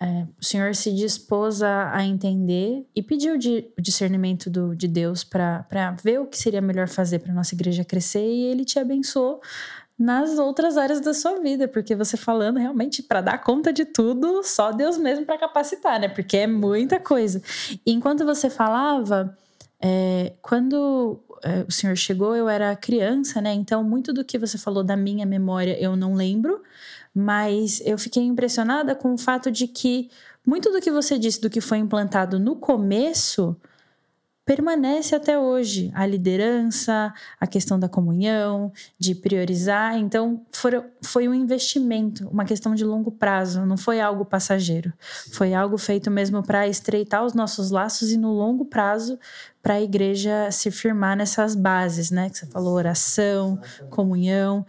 é, 0.00 0.26
o 0.40 0.44
Senhor 0.44 0.74
se 0.76 0.92
dispôs 0.94 1.60
a, 1.60 1.96
a 1.96 2.04
entender 2.04 2.86
e 2.94 3.02
pediu 3.02 3.36
de, 3.36 3.68
o 3.76 3.82
discernimento 3.82 4.48
do, 4.48 4.74
de 4.74 4.86
Deus 4.86 5.24
para 5.24 5.96
ver 6.02 6.20
o 6.20 6.26
que 6.26 6.38
seria 6.38 6.60
melhor 6.60 6.88
fazer 6.88 7.18
para 7.18 7.34
nossa 7.34 7.54
igreja 7.54 7.84
crescer 7.84 8.24
e 8.24 8.44
Ele 8.44 8.64
te 8.64 8.78
abençoou 8.78 9.40
nas 9.98 10.38
outras 10.38 10.76
áreas 10.76 11.00
da 11.00 11.12
sua 11.12 11.40
vida, 11.40 11.66
porque 11.66 11.96
você 11.96 12.16
falando 12.16 12.58
realmente 12.58 13.02
para 13.02 13.20
dar 13.20 13.38
conta 13.38 13.72
de 13.72 13.84
tudo, 13.84 14.42
só 14.44 14.70
Deus 14.70 14.96
mesmo 14.96 15.26
para 15.26 15.36
capacitar, 15.36 15.98
né? 15.98 16.08
Porque 16.08 16.36
é 16.36 16.46
muita 16.46 17.00
coisa. 17.00 17.42
E 17.84 17.92
enquanto 17.92 18.24
você 18.24 18.48
falava, 18.48 19.36
é, 19.80 20.34
quando 20.40 21.18
é, 21.42 21.64
o 21.66 21.72
senhor 21.72 21.96
chegou, 21.96 22.36
eu 22.36 22.48
era 22.48 22.76
criança, 22.76 23.40
né? 23.40 23.52
Então, 23.52 23.82
muito 23.82 24.12
do 24.12 24.24
que 24.24 24.38
você 24.38 24.56
falou 24.56 24.84
da 24.84 24.96
minha 24.96 25.26
memória 25.26 25.76
eu 25.80 25.96
não 25.96 26.14
lembro, 26.14 26.62
mas 27.12 27.82
eu 27.84 27.98
fiquei 27.98 28.22
impressionada 28.22 28.94
com 28.94 29.12
o 29.14 29.18
fato 29.18 29.50
de 29.50 29.66
que 29.66 30.10
muito 30.46 30.70
do 30.70 30.80
que 30.80 30.90
você 30.90 31.18
disse 31.18 31.40
do 31.40 31.50
que 31.50 31.60
foi 31.60 31.78
implantado 31.78 32.38
no 32.38 32.56
começo 32.56 33.56
permanece 34.48 35.14
até 35.14 35.38
hoje. 35.38 35.90
A 35.94 36.06
liderança, 36.06 37.12
a 37.38 37.46
questão 37.46 37.78
da 37.78 37.86
comunhão, 37.86 38.72
de 38.98 39.14
priorizar. 39.14 39.98
Então, 39.98 40.40
foi, 40.50 40.82
foi 41.02 41.28
um 41.28 41.34
investimento, 41.34 42.26
uma 42.28 42.46
questão 42.46 42.74
de 42.74 42.82
longo 42.82 43.12
prazo, 43.12 43.66
não 43.66 43.76
foi 43.76 44.00
algo 44.00 44.24
passageiro. 44.24 44.90
Foi 45.32 45.52
algo 45.52 45.76
feito 45.76 46.10
mesmo 46.10 46.42
para 46.42 46.66
estreitar 46.66 47.26
os 47.26 47.34
nossos 47.34 47.70
laços 47.70 48.10
e, 48.10 48.16
no 48.16 48.32
longo 48.32 48.64
prazo, 48.64 49.18
para 49.62 49.74
a 49.74 49.82
igreja 49.82 50.50
se 50.50 50.70
firmar 50.70 51.14
nessas 51.14 51.54
bases, 51.54 52.10
né? 52.10 52.30
Que 52.30 52.38
você 52.38 52.46
falou, 52.46 52.72
oração, 52.72 53.60
comunhão. 53.90 54.64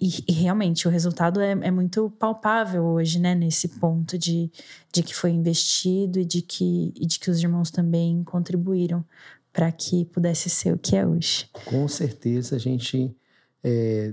E, 0.00 0.24
e, 0.28 0.32
realmente 0.32 0.88
o 0.88 0.90
resultado 0.90 1.40
é, 1.40 1.52
é, 1.52 1.70
muito 1.70 2.10
palpável 2.18 2.84
hoje, 2.84 3.20
né? 3.20 3.34
Nesse 3.34 3.68
ponto 3.68 4.18
de, 4.18 4.50
de 4.92 5.02
que 5.02 5.14
foi 5.14 5.30
investido 5.30 6.18
e 6.18 6.24
de 6.24 6.42
que, 6.42 6.92
e 6.96 7.06
de 7.06 7.18
que 7.18 7.30
os 7.30 7.40
irmãos 7.40 7.70
também 7.70 8.24
contribuíram 8.24 9.04
para 9.52 9.70
que 9.70 10.04
pudesse 10.06 10.50
ser 10.50 10.74
o 10.74 10.78
que 10.78 10.96
é 10.96 11.06
hoje. 11.06 11.48
Com 11.64 11.86
certeza 11.88 12.56
a 12.56 12.58
gente 12.58 13.14
é, 13.62 14.12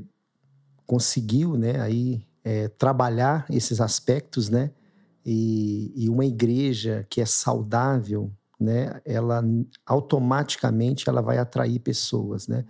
conseguiu, 0.86 1.58
né? 1.58 1.82
Aí 1.82 2.26
é, 2.44 2.68
trabalhar 2.68 3.46
esses 3.50 3.82
aspectos, 3.82 4.50
né? 4.50 4.72
E, 5.26 5.92
e 5.96 6.10
uma 6.10 6.26
igreja 6.26 7.06
que 7.10 7.20
é 7.20 7.26
saudável, 7.26 8.32
né? 8.60 9.02
Ela 9.04 9.44
automaticamente 9.86 11.10
ela 11.10 11.22
vai 11.22 11.38
atrair 11.38 11.80
pessoas, 11.80 12.48
né? 12.48 12.64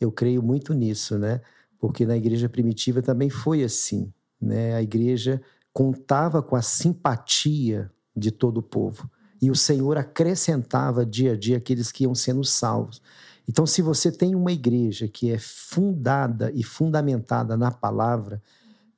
Eu 0.00 0.12
creio 0.12 0.42
muito 0.42 0.72
nisso, 0.72 1.18
né? 1.18 1.40
Porque 1.84 2.06
na 2.06 2.16
igreja 2.16 2.48
primitiva 2.48 3.02
também 3.02 3.28
foi 3.28 3.62
assim. 3.62 4.10
Né? 4.40 4.74
A 4.74 4.80
igreja 4.80 5.42
contava 5.70 6.42
com 6.42 6.56
a 6.56 6.62
simpatia 6.62 7.90
de 8.16 8.30
todo 8.30 8.56
o 8.56 8.62
povo 8.62 9.06
e 9.42 9.50
o 9.50 9.54
Senhor 9.54 9.98
acrescentava 9.98 11.04
dia 11.04 11.34
a 11.34 11.36
dia 11.36 11.58
aqueles 11.58 11.92
que 11.92 12.04
iam 12.04 12.14
sendo 12.14 12.42
salvos. 12.42 13.02
Então, 13.46 13.66
se 13.66 13.82
você 13.82 14.10
tem 14.10 14.34
uma 14.34 14.50
igreja 14.50 15.06
que 15.06 15.30
é 15.30 15.38
fundada 15.38 16.50
e 16.54 16.62
fundamentada 16.62 17.54
na 17.54 17.70
palavra, 17.70 18.42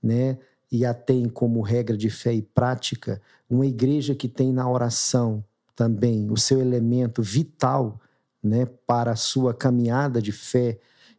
né, 0.00 0.38
e 0.70 0.86
a 0.86 0.94
tem 0.94 1.28
como 1.28 1.62
regra 1.62 1.96
de 1.96 2.08
fé 2.08 2.34
e 2.34 2.40
prática, 2.40 3.20
uma 3.50 3.66
igreja 3.66 4.14
que 4.14 4.28
tem 4.28 4.52
na 4.52 4.70
oração 4.70 5.42
também 5.74 6.30
o 6.30 6.36
seu 6.36 6.60
elemento 6.60 7.20
vital, 7.20 8.00
né, 8.40 8.64
para 8.86 9.10
a 9.10 9.16
sua 9.16 9.52
caminhada 9.52 10.22
de 10.22 10.30
fé, 10.30 10.78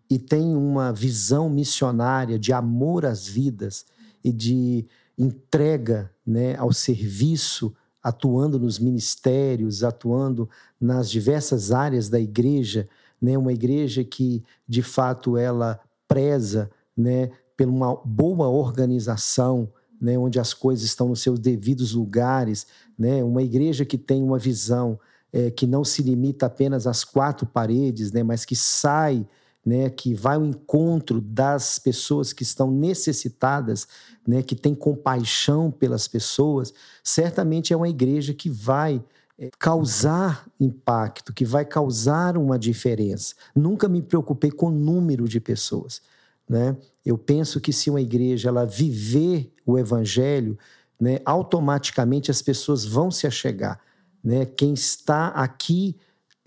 e 0.10 0.18
tem 0.18 0.55
uma 0.55 0.91
visão 0.93 1.49
missionária 1.49 2.39
de 2.39 2.53
amor 2.53 3.05
às 3.05 3.28
vidas 3.28 3.86
e 4.24 4.32
de 4.32 4.86
entrega 5.18 6.12
né, 6.26 6.55
ao 6.55 6.72
serviço, 6.72 7.74
atuando 8.01 8.60
nos 8.60 8.80
ministérios, 8.80 9.84
atuando 9.84 10.49
nas 10.80 11.10
diversas 11.10 11.72
áreas 11.72 12.08
da 12.08 12.20
igreja, 12.20 12.88
né, 13.22 13.38
uma 13.38 13.51
igreja 13.51 14.03
que 14.03 14.43
de 14.68 14.82
fato 14.82 15.38
ela 15.38 15.80
preza 16.08 16.70
né, 16.95 17.32
por 17.58 17.68
uma 17.68 17.95
boa 17.95 18.47
organização, 18.47 19.70
né, 19.99 20.18
onde 20.18 20.39
as 20.39 20.53
coisas 20.53 20.86
estão 20.86 21.10
nos 21.10 21.22
seus 21.22 21.39
devidos 21.39 21.93
lugares, 21.93 22.68
né, 22.97 23.24
uma 23.24 23.41
igreja 23.41 23.84
que 23.84 23.97
tem 23.97 24.24
uma 24.24 24.38
visão 24.38 24.99
é, 25.34 25.51
que 25.51 25.68
não 25.68 25.84
se 25.84 26.01
limita 26.01 26.45
apenas 26.45 26.88
às 26.88 27.03
quatro 27.03 27.45
paredes, 27.45 28.12
né, 28.12 28.24
mas 28.24 28.45
que 28.45 28.55
sai 28.55 29.28
né, 29.68 29.89
que 29.89 30.13
vai 30.13 30.38
ao 30.38 30.45
encontro 30.45 31.20
das 31.20 31.78
pessoas 31.78 32.32
que 32.32 32.41
estão 32.41 32.72
necessitadas, 32.72 33.86
né, 34.26 34.41
que 34.41 34.55
tem 34.55 34.74
compaixão 34.74 35.70
pelas 35.70 36.07
pessoas, 36.07 36.74
certamente 37.03 37.74
é 37.74 37.76
uma 37.76 37.89
igreja 37.89 38.34
que 38.34 38.49
vai 38.49 39.03
é, 39.38 39.49
causar 39.59 40.47
impacto, 40.57 41.34
que 41.34 41.43
vai 41.43 41.65
causar 41.65 42.38
uma 42.38 42.57
diferença. 42.57 43.36
Nunca 43.53 43.89
me 43.89 44.01
preocupei 44.01 44.51
com 44.51 44.68
o 44.68 44.72
número 44.72 45.28
de 45.28 45.41
pessoas. 45.41 46.01
Né? 46.47 46.78
Eu 47.05 47.18
penso 47.18 47.59
que 47.59 47.74
se 47.74 47.89
uma 47.89 47.99
igreja 47.99 48.47
ela 48.47 48.65
viver 48.65 49.51
o 49.65 49.78
evangelho, 49.78 50.57
né, 50.97 51.20
automaticamente 51.26 52.32
as 52.32 52.41
pessoas 52.41 52.86
vão 52.86 53.11
se 53.11 53.28
achegar. 53.28 53.82
Né? 54.24 54.45
Quem 54.45 54.74
está 54.74 55.28
aqui 55.28 55.97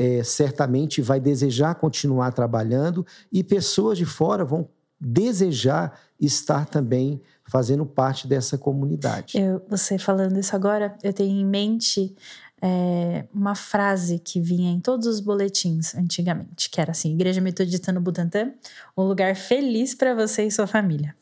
é, 0.01 0.25
certamente 0.25 1.03
vai 1.03 1.21
desejar 1.21 1.75
continuar 1.75 2.33
trabalhando 2.33 3.05
e 3.31 3.45
pessoas 3.45 3.99
de 3.99 4.07
fora 4.07 4.47
vão 4.47 4.67
desejar 4.99 6.01
estar 6.19 6.65
também 6.65 7.21
fazendo 7.45 7.85
parte 7.85 8.27
dessa 8.27 8.57
comunidade. 8.57 9.39
Eu, 9.39 9.63
você 9.69 9.99
falando 9.99 10.39
isso 10.39 10.57
agora, 10.57 10.97
eu 11.03 11.13
tenho 11.13 11.39
em 11.39 11.45
mente 11.45 12.15
é, 12.63 13.25
uma 13.33 13.55
frase 13.55 14.19
que 14.19 14.41
vinha 14.41 14.71
em 14.71 14.81
todos 14.81 15.07
os 15.07 15.21
boletins 15.21 15.95
antigamente, 15.95 16.69
que 16.69 16.81
era 16.81 16.91
assim: 16.91 17.13
Igreja 17.13 17.41
Metodista 17.41 17.91
no 17.91 18.01
Butantã, 18.01 18.53
um 18.97 19.05
lugar 19.05 19.35
feliz 19.35 19.95
para 19.95 20.15
você 20.15 20.45
e 20.45 20.51
sua 20.51 20.67
família. 20.67 21.15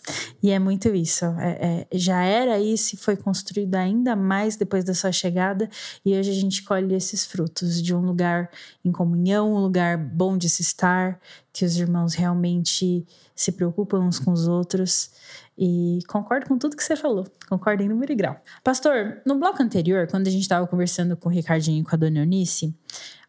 E 0.43 0.51
é 0.51 0.59
muito 0.59 0.89
isso. 0.95 1.25
É, 1.25 1.87
é, 1.93 1.99
já 1.99 2.23
era 2.23 2.59
isso 2.59 2.95
e 2.95 2.99
foi 2.99 3.17
construído 3.17 3.75
ainda 3.77 4.17
mais 4.17 4.57
depois 4.57 4.85
da 4.85 4.95
sua 4.95 5.13
chegada, 5.13 5.69
e 6.05 6.17
hoje 6.17 6.31
a 6.31 6.35
gente 6.35 6.63
colhe 6.63 6.95
esses 6.95 7.25
frutos 7.25 7.81
de 7.83 7.95
um 7.95 8.01
lugar 8.01 8.51
em 8.85 8.91
comunhão, 8.91 9.55
um 9.55 9.59
lugar 9.59 9.97
bom 9.97 10.37
de 10.37 10.49
se 10.49 10.63
estar, 10.63 11.21
que 11.53 11.65
os 11.65 11.77
irmãos 11.77 12.15
realmente 12.15 13.07
se 13.35 13.53
preocupam 13.53 14.01
uns 14.01 14.19
com 14.19 14.33
os 14.33 14.49
outros. 14.49 15.11
E 15.59 15.99
concordo 16.07 16.47
com 16.47 16.57
tudo 16.57 16.77
que 16.77 16.85
você 16.85 16.95
falou. 16.95 17.27
Concordo 17.49 17.83
em 17.83 17.89
número 17.89 18.13
e 18.13 18.15
grau. 18.15 18.41
Pastor, 18.63 19.21
no 19.27 19.35
bloco 19.35 19.61
anterior, 19.61 20.07
quando 20.09 20.29
a 20.29 20.31
gente 20.31 20.43
estava 20.43 20.67
conversando 20.69 21.17
com 21.17 21.29
o 21.29 21.33
Ricardinho 21.33 21.81
e 21.81 21.85
com 21.85 21.97
a 21.97 21.99
Dona 21.99 22.21
Eunice, 22.21 22.73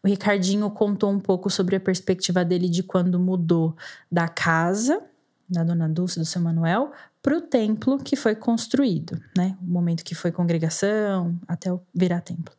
o 0.02 0.06
Ricardinho 0.06 0.70
contou 0.70 1.10
um 1.10 1.18
pouco 1.18 1.50
sobre 1.50 1.74
a 1.74 1.80
perspectiva 1.80 2.44
dele 2.44 2.68
de 2.68 2.84
quando 2.84 3.18
mudou 3.18 3.74
da 4.10 4.28
casa 4.28 5.02
da 5.50 5.64
Dona 5.64 5.88
Dulce, 5.88 6.18
do 6.18 6.24
seu 6.24 6.40
Manuel, 6.40 6.92
para 7.20 7.36
o 7.36 7.40
templo 7.40 7.98
que 7.98 8.14
foi 8.14 8.36
construído, 8.36 9.20
né? 9.36 9.56
O 9.60 9.66
momento 9.66 10.04
que 10.04 10.14
foi 10.14 10.30
congregação 10.30 11.36
até 11.48 11.68
virar 11.92 12.20
templo. 12.20 12.54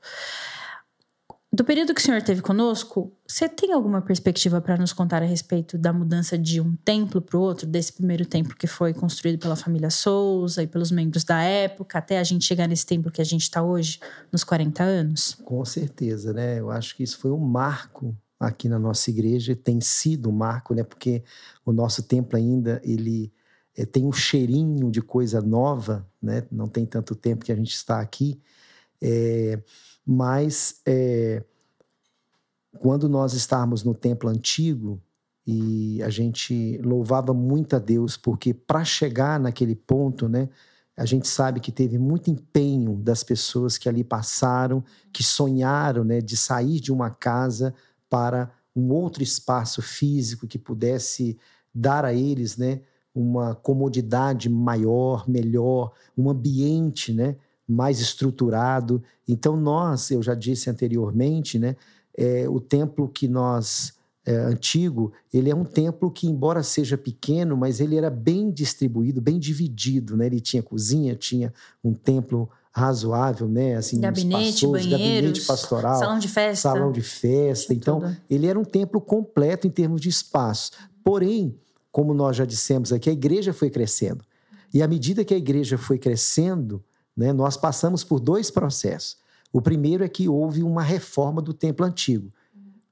Do 1.54 1.66
período 1.66 1.94
que 1.94 2.00
o 2.00 2.04
senhor 2.04 2.22
teve 2.22 2.42
conosco, 2.42 3.12
você 3.28 3.50
tem 3.50 3.74
alguma 3.74 4.02
perspectiva 4.02 4.62
para 4.62 4.78
nos 4.78 4.94
contar 4.94 5.22
a 5.22 5.26
respeito 5.26 5.78
da 5.78 5.92
mudança 5.92 6.38
de 6.38 6.62
um 6.62 6.78
templo 6.78 7.22
para 7.22 7.38
o 7.38 7.42
outro, 7.42 7.68
desse 7.68 7.92
primeiro 7.92 8.26
templo 8.26 8.56
que 8.56 8.68
foi 8.68 8.94
construído 8.94 9.38
pela 9.38 9.58
família 9.58 9.90
Souza 9.90 10.64
e 10.64 10.68
pelos 10.68 10.92
membros 10.92 11.26
da 11.26 11.44
época, 11.44 11.98
até 11.98 12.20
a 12.20 12.24
gente 12.24 12.46
chegar 12.46 12.68
nesse 12.68 12.86
templo 12.86 13.12
que 13.12 13.20
a 13.20 13.26
gente 13.26 13.42
está 13.42 13.62
hoje, 13.62 14.00
nos 14.32 14.46
40 14.46 14.82
anos? 14.82 15.34
Com 15.44 15.66
certeza, 15.66 16.32
né? 16.32 16.58
Eu 16.58 16.72
acho 16.72 16.96
que 16.96 17.04
isso 17.04 17.18
foi 17.18 17.32
um 17.32 17.40
marco 17.40 18.16
aqui 18.40 18.70
na 18.70 18.80
nossa 18.80 19.10
igreja, 19.10 19.54
tem 19.54 19.82
sido 19.82 20.30
um 20.30 20.34
marco, 20.34 20.74
né? 20.74 20.84
Porque 20.84 21.22
o 21.66 21.74
nosso 21.74 22.02
templo 22.04 22.38
ainda, 22.38 22.82
ele 22.82 23.30
é, 23.76 23.86
tem 23.86 24.06
um 24.06 24.14
cheirinho 24.14 24.90
de 24.90 25.02
coisa 25.02 25.42
nova, 25.42 26.08
né? 26.22 26.44
Não 26.50 26.70
tem 26.70 26.86
tanto 26.86 27.14
tempo 27.14 27.44
que 27.44 27.52
a 27.52 27.56
gente 27.58 27.74
está 27.74 28.00
aqui. 28.00 28.40
É, 29.02 29.62
mas 30.06 30.82
é, 30.86 31.44
quando 32.80 33.08
nós 33.10 33.34
estávamos 33.34 33.84
no 33.84 33.94
templo 33.94 34.30
antigo 34.30 35.02
e 35.46 36.02
a 36.04 36.10
gente 36.10 36.78
louvava 36.84 37.34
muito 37.34 37.76
a 37.76 37.80
Deus, 37.80 38.16
porque 38.16 38.54
para 38.54 38.84
chegar 38.84 39.40
naquele 39.40 39.76
ponto, 39.76 40.30
né, 40.30 40.50
a 40.96 41.06
gente 41.06 41.28
sabe 41.28 41.60
que 41.60 41.72
teve 41.72 41.98
muito 41.98 42.30
empenho 42.30 42.96
das 42.96 43.24
pessoas 43.24 43.78
que 43.78 43.90
ali 43.90 44.04
passaram, 44.04 44.84
que 45.12 45.24
sonharam 45.24 46.04
né, 46.04 46.22
de 46.22 46.38
sair 46.38 46.80
de 46.80 46.92
uma 46.92 47.10
casa 47.10 47.74
para 48.10 48.52
um 48.76 48.92
outro 48.92 49.24
espaço 49.24 49.82
físico 49.82 50.48
que 50.48 50.60
pudesse 50.60 51.38
dar 51.74 52.06
a 52.06 52.14
eles 52.14 52.58
né, 52.58 52.82
uma 53.14 53.56
comodidade 53.56 54.50
maior, 54.50 55.28
melhor, 55.28 55.92
um 56.18 56.30
ambiente 56.30 57.14
né, 57.14 57.36
mais 57.72 58.00
estruturado. 58.00 59.02
Então, 59.28 59.56
nós, 59.56 60.12
eu 60.12 60.22
já 60.22 60.36
disse 60.36 60.70
anteriormente, 60.70 61.58
né, 61.58 61.76
é, 62.18 62.48
o 62.50 62.60
templo 62.60 63.08
que 63.08 63.28
nós 63.28 63.94
é, 64.26 64.36
antigo, 64.36 65.12
ele 65.34 65.50
é 65.50 65.56
um 65.56 65.64
templo 65.64 66.12
que, 66.12 66.28
embora 66.28 66.62
seja 66.62 66.98
pequeno, 66.98 67.58
mas 67.58 67.80
ele 67.80 67.96
era 67.96 68.10
bem 68.10 68.52
distribuído, 68.52 69.20
bem 69.20 69.40
dividido, 69.40 70.16
né? 70.16 70.28
Ele 70.28 70.40
tinha 70.40 70.62
cozinha, 70.62 71.16
tinha 71.16 71.52
um 71.84 71.94
templo 71.94 72.48
razoável, 72.72 73.48
né? 73.48 73.76
Assim, 73.76 74.00
gabinete, 74.00 74.66
gabinete 74.68 75.42
pastoral, 75.42 75.98
salão 75.98 76.20
de 76.20 76.28
festa, 76.28 76.70
salão 76.70 76.92
de 76.92 77.02
festa. 77.02 77.74
Então, 77.74 78.00
tudo. 78.00 78.18
ele 78.30 78.46
era 78.46 78.60
um 78.60 78.64
templo 78.64 79.02
completo 79.02 79.66
em 79.66 79.72
termos 79.72 80.00
de 80.00 80.10
espaço. 80.10 80.72
Porém, 81.04 81.56
como 81.92 82.14
nós 82.14 82.36
já 82.36 82.46
dissemos 82.46 82.94
aqui, 82.94 83.10
a 83.10 83.14
igreja 83.14 83.52
foi 83.52 83.70
crescendo. 83.70 84.24
E 84.74 84.82
à 84.82 84.88
medida 84.88 85.26
que 85.26 85.34
a 85.34 85.38
igreja 85.38 85.78
foi 85.78 85.98
crescendo, 85.98 86.84
né, 87.16 87.34
nós 87.34 87.58
passamos 87.58 88.04
por 88.04 88.20
dois 88.20 88.50
processos. 88.50 89.18
O 89.52 89.62
primeiro 89.62 90.04
é 90.04 90.10
que 90.10 90.30
houve 90.30 90.64
uma 90.64 90.82
reforma 90.82 91.42
do 91.42 91.54
templo 91.54 91.86
antigo. 91.86 92.32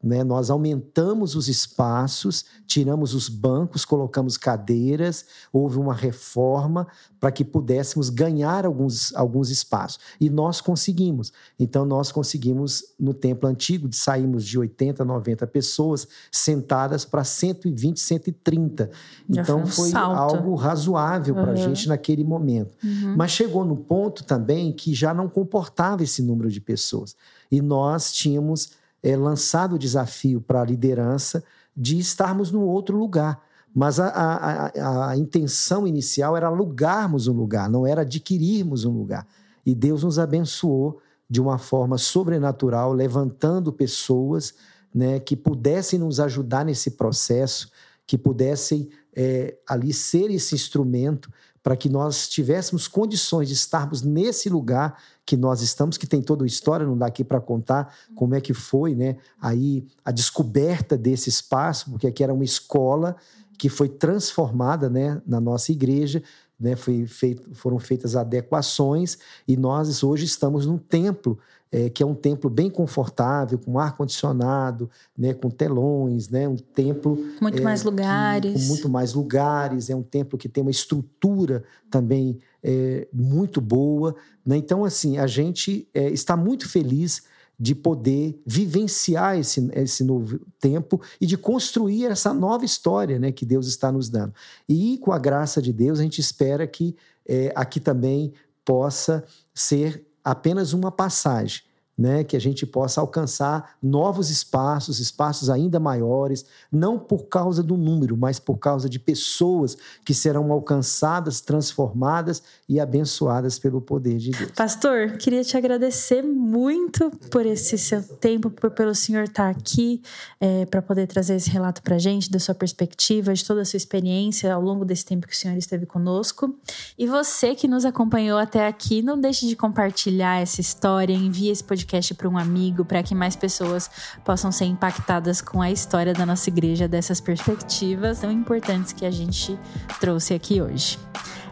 Né? 0.01 0.23
Nós 0.23 0.49
aumentamos 0.49 1.35
os 1.35 1.49
espaços, 1.49 2.45
tiramos 2.65 3.13
os 3.13 3.27
bancos, 3.27 3.83
colocamos 3.83 4.37
cadeiras, 4.37 5.25
houve 5.51 5.77
uma 5.77 5.93
reforma 5.93 6.87
para 7.19 7.31
que 7.31 7.43
pudéssemos 7.43 8.09
ganhar 8.09 8.65
alguns, 8.65 9.13
alguns 9.13 9.49
espaços. 9.49 9.99
E 10.19 10.29
nós 10.29 10.61
conseguimos. 10.61 11.33
Então, 11.59 11.83
nós 11.83 12.13
conseguimos, 12.13 12.85
no 12.97 13.13
templo 13.13 13.49
antigo, 13.49 13.89
saímos 13.91 14.45
de 14.45 14.57
80, 14.57 15.03
90 15.03 15.45
pessoas 15.47 16.07
sentadas 16.31 17.03
para 17.03 17.25
120, 17.25 17.99
130. 17.99 18.89
Já 19.29 19.41
então, 19.41 19.65
foi, 19.65 19.91
algo 19.93 20.55
razoável 20.55 21.35
para 21.35 21.51
a 21.51 21.55
uhum. 21.55 21.57
gente 21.57 21.89
naquele 21.89 22.23
momento. 22.23 22.73
Uhum. 22.81 23.15
Mas 23.17 23.31
chegou 23.31 23.65
no 23.65 23.75
ponto 23.75 24.23
também 24.23 24.71
que 24.71 24.93
já 24.93 25.13
não 25.13 25.27
comportava 25.27 26.03
esse 26.03 26.21
número 26.21 26.49
de 26.49 26.61
pessoas. 26.61 27.17
E 27.51 27.61
nós 27.61 28.13
tínhamos 28.13 28.79
é, 29.01 29.15
lançado 29.15 29.75
o 29.75 29.79
desafio 29.79 30.41
para 30.41 30.61
a 30.61 30.65
liderança 30.65 31.43
de 31.75 31.97
estarmos 31.97 32.51
no 32.51 32.61
outro 32.61 32.97
lugar. 32.97 33.41
Mas 33.73 33.99
a, 33.99 34.07
a, 34.07 35.09
a, 35.11 35.17
intenção 35.17 35.87
inicial 35.87 36.35
era 36.35 36.47
alugarmos 36.47 37.27
um 37.27 37.33
lugar, 37.33 37.69
não 37.69 37.85
era 37.85 38.01
adquirirmos 38.01 38.83
um 38.83 38.91
lugar. 38.91 39.27
E 39.65 39.75
Deus 39.75 40.03
nos 40.03 40.17
abençoou 40.17 40.99
de 41.29 41.39
uma 41.39 41.57
forma 41.59 41.97
sobrenatural, 41.97 42.91
levantando 42.91 43.71
pessoas 43.71 44.55
né, 44.93 45.19
que 45.19 45.35
pudessem 45.35 45.99
nos 45.99 46.19
ajudar 46.19 46.65
nesse 46.65 46.91
processo, 46.91 47.69
que 48.07 48.17
pudessem 48.17 48.89
é, 49.15 49.55
ali 49.67 49.93
ser 49.93 50.31
esse 50.31 50.55
instrumento 50.55 51.31
para 51.61 51.75
que 51.75 51.89
nós 51.89 52.27
tivéssemos 52.27 52.87
condições 52.87 53.47
de 53.47 53.53
estarmos 53.53 54.01
nesse 54.01 54.49
lugar 54.49 54.97
que 55.25 55.37
nós 55.37 55.61
estamos, 55.61 55.97
que 55.97 56.07
tem 56.07 56.21
toda 56.21 56.43
a 56.43 56.47
história, 56.47 56.85
não 56.85 56.97
dá 56.97 57.05
aqui 57.05 57.23
para 57.23 57.39
contar 57.39 57.93
como 58.15 58.35
é 58.35 58.41
que 58.41 58.53
foi, 58.53 58.95
né? 58.95 59.17
Aí 59.39 59.85
a 60.03 60.11
descoberta 60.11 60.97
desse 60.97 61.29
espaço, 61.29 61.91
porque 61.91 62.07
aqui 62.07 62.23
era 62.23 62.33
uma 62.33 62.43
escola 62.43 63.15
que 63.57 63.69
foi 63.69 63.89
transformada, 63.89 64.89
né, 64.89 65.21
na 65.27 65.39
nossa 65.39 65.71
igreja, 65.71 66.23
né? 66.59 66.75
Foi 66.75 67.05
feito, 67.05 67.53
foram 67.53 67.77
feitas 67.77 68.15
adequações 68.15 69.17
e 69.47 69.55
nós 69.55 70.03
hoje 70.03 70.25
estamos 70.25 70.65
num 70.65 70.77
templo 70.77 71.37
é, 71.71 71.89
que 71.89 72.01
é 72.01 72.05
um 72.05 72.15
templo 72.15 72.49
bem 72.49 72.69
confortável, 72.69 73.59
com 73.59 73.77
ar 73.77 73.95
condicionado, 73.95 74.89
né, 75.17 75.33
com 75.33 75.49
telões, 75.49 76.29
né, 76.29 76.47
um 76.47 76.57
templo 76.57 77.17
muito 77.39 77.59
é, 77.59 77.61
mais 77.61 77.83
lugares, 77.83 78.53
que, 78.53 78.59
com 78.59 78.67
muito 78.67 78.89
mais 78.89 79.13
lugares, 79.13 79.89
é 79.89 79.95
um 79.95 80.01
templo 80.01 80.37
que 80.37 80.49
tem 80.49 80.61
uma 80.61 80.71
estrutura 80.71 81.63
também 81.89 82.39
é, 82.63 83.07
muito 83.13 83.61
boa, 83.61 84.15
né? 84.45 84.57
Então 84.57 84.83
assim 84.83 85.17
a 85.17 85.27
gente 85.27 85.87
é, 85.93 86.09
está 86.09 86.35
muito 86.35 86.67
feliz 86.67 87.23
de 87.59 87.75
poder 87.75 88.41
vivenciar 88.45 89.37
esse, 89.37 89.69
esse 89.73 90.03
novo 90.03 90.39
tempo 90.61 91.01
e 91.19 91.25
de 91.25 91.37
construir 91.37 92.05
essa 92.05 92.33
nova 92.33 92.63
história 92.63 93.19
né, 93.19 93.33
que 93.33 93.45
Deus 93.45 93.67
está 93.67 93.91
nos 93.91 94.09
dando. 94.09 94.33
E 94.67 94.97
com 94.99 95.11
a 95.11 95.19
graça 95.19 95.61
de 95.61 95.73
Deus, 95.73 95.99
a 95.99 96.03
gente 96.03 96.21
espera 96.21 96.65
que 96.65 96.95
é, 97.27 97.51
aqui 97.53 97.81
também 97.81 98.31
possa 98.63 99.25
ser 99.53 100.05
apenas 100.23 100.73
uma 100.73 100.91
passagem, 100.91 101.61
né, 101.99 102.23
que 102.23 102.37
a 102.37 102.39
gente 102.39 102.65
possa 102.65 103.01
alcançar 103.01 103.75
novos 103.83 104.29
espaços, 104.29 105.01
espaços 105.01 105.49
ainda 105.49 105.81
maiores, 105.81 106.45
não 106.71 106.97
por 106.97 107.25
causa 107.25 107.61
do 107.61 107.75
número, 107.75 108.15
mas 108.15 108.39
por 108.39 108.57
causa 108.57 108.87
de 108.87 108.97
pessoas 108.97 109.77
que 110.05 110.13
serão 110.13 110.49
alcançadas, 110.49 111.41
transformadas 111.41 112.41
e 112.69 112.79
abençoadas 112.79 113.59
pelo 113.59 113.81
poder 113.81 114.17
de 114.17 114.31
Deus. 114.31 114.51
Pastor, 114.51 115.17
queria 115.17 115.43
te 115.43 115.57
agradecer 115.57 116.21
muito 116.21 117.11
por 117.29 117.45
esse 117.45 117.77
seu 117.77 118.01
tempo, 118.01 118.49
por 118.49 118.71
pelo 118.71 118.95
senhor 118.95 119.25
estar 119.25 119.49
aqui 119.49 120.01
é, 120.39 120.65
para 120.67 120.81
poder 120.81 121.05
trazer 121.05 121.35
esse 121.35 121.49
relato 121.49 121.81
para 121.81 121.97
a 121.97 121.99
gente, 121.99 122.31
da 122.31 122.39
sua 122.39 122.55
perspectiva, 122.55 123.33
de 123.33 123.43
toda 123.43 123.63
a 123.63 123.65
sua 123.65 123.75
experiência 123.75 124.53
ao 124.53 124.61
longo 124.61 124.85
desse 124.85 125.03
tempo 125.03 125.27
que 125.27 125.33
o 125.33 125.37
senhor 125.37 125.57
esteve 125.57 125.85
conosco. 125.85 126.57
E 126.97 127.05
você 127.05 127.53
que 127.55 127.67
nos 127.67 127.83
acompanhou 127.83 128.39
até 128.39 128.65
aqui, 128.67 129.01
não 129.01 129.19
deixe 129.19 129.45
de 129.45 129.57
compartilhar 129.57 130.41
essa 130.41 130.61
história, 130.61 131.13
envie 131.13 131.49
esse 131.49 131.63
podcast 131.63 131.88
podcast 131.89 132.13
para 132.13 132.29
um 132.29 132.37
amigo, 132.37 132.85
para 132.85 133.01
que 133.01 133.15
mais 133.15 133.35
pessoas 133.35 133.89
possam 134.23 134.51
ser 134.51 134.65
impactadas 134.65 135.41
com 135.41 135.59
a 135.59 135.71
história 135.71 136.13
da 136.13 136.25
nossa 136.25 136.49
igreja, 136.49 136.87
dessas 136.87 137.19
perspectivas 137.19 138.19
tão 138.19 138.31
importantes 138.31 138.93
que 138.93 139.05
a 139.05 139.11
gente 139.11 139.57
trouxe 139.99 140.35
aqui 140.35 140.61
hoje. 140.61 140.99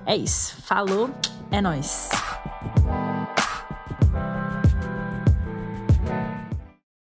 É 0.06 0.16
isso. 0.16 0.56
Falou, 0.62 1.10
é 1.50 1.60
nós. 1.60 2.10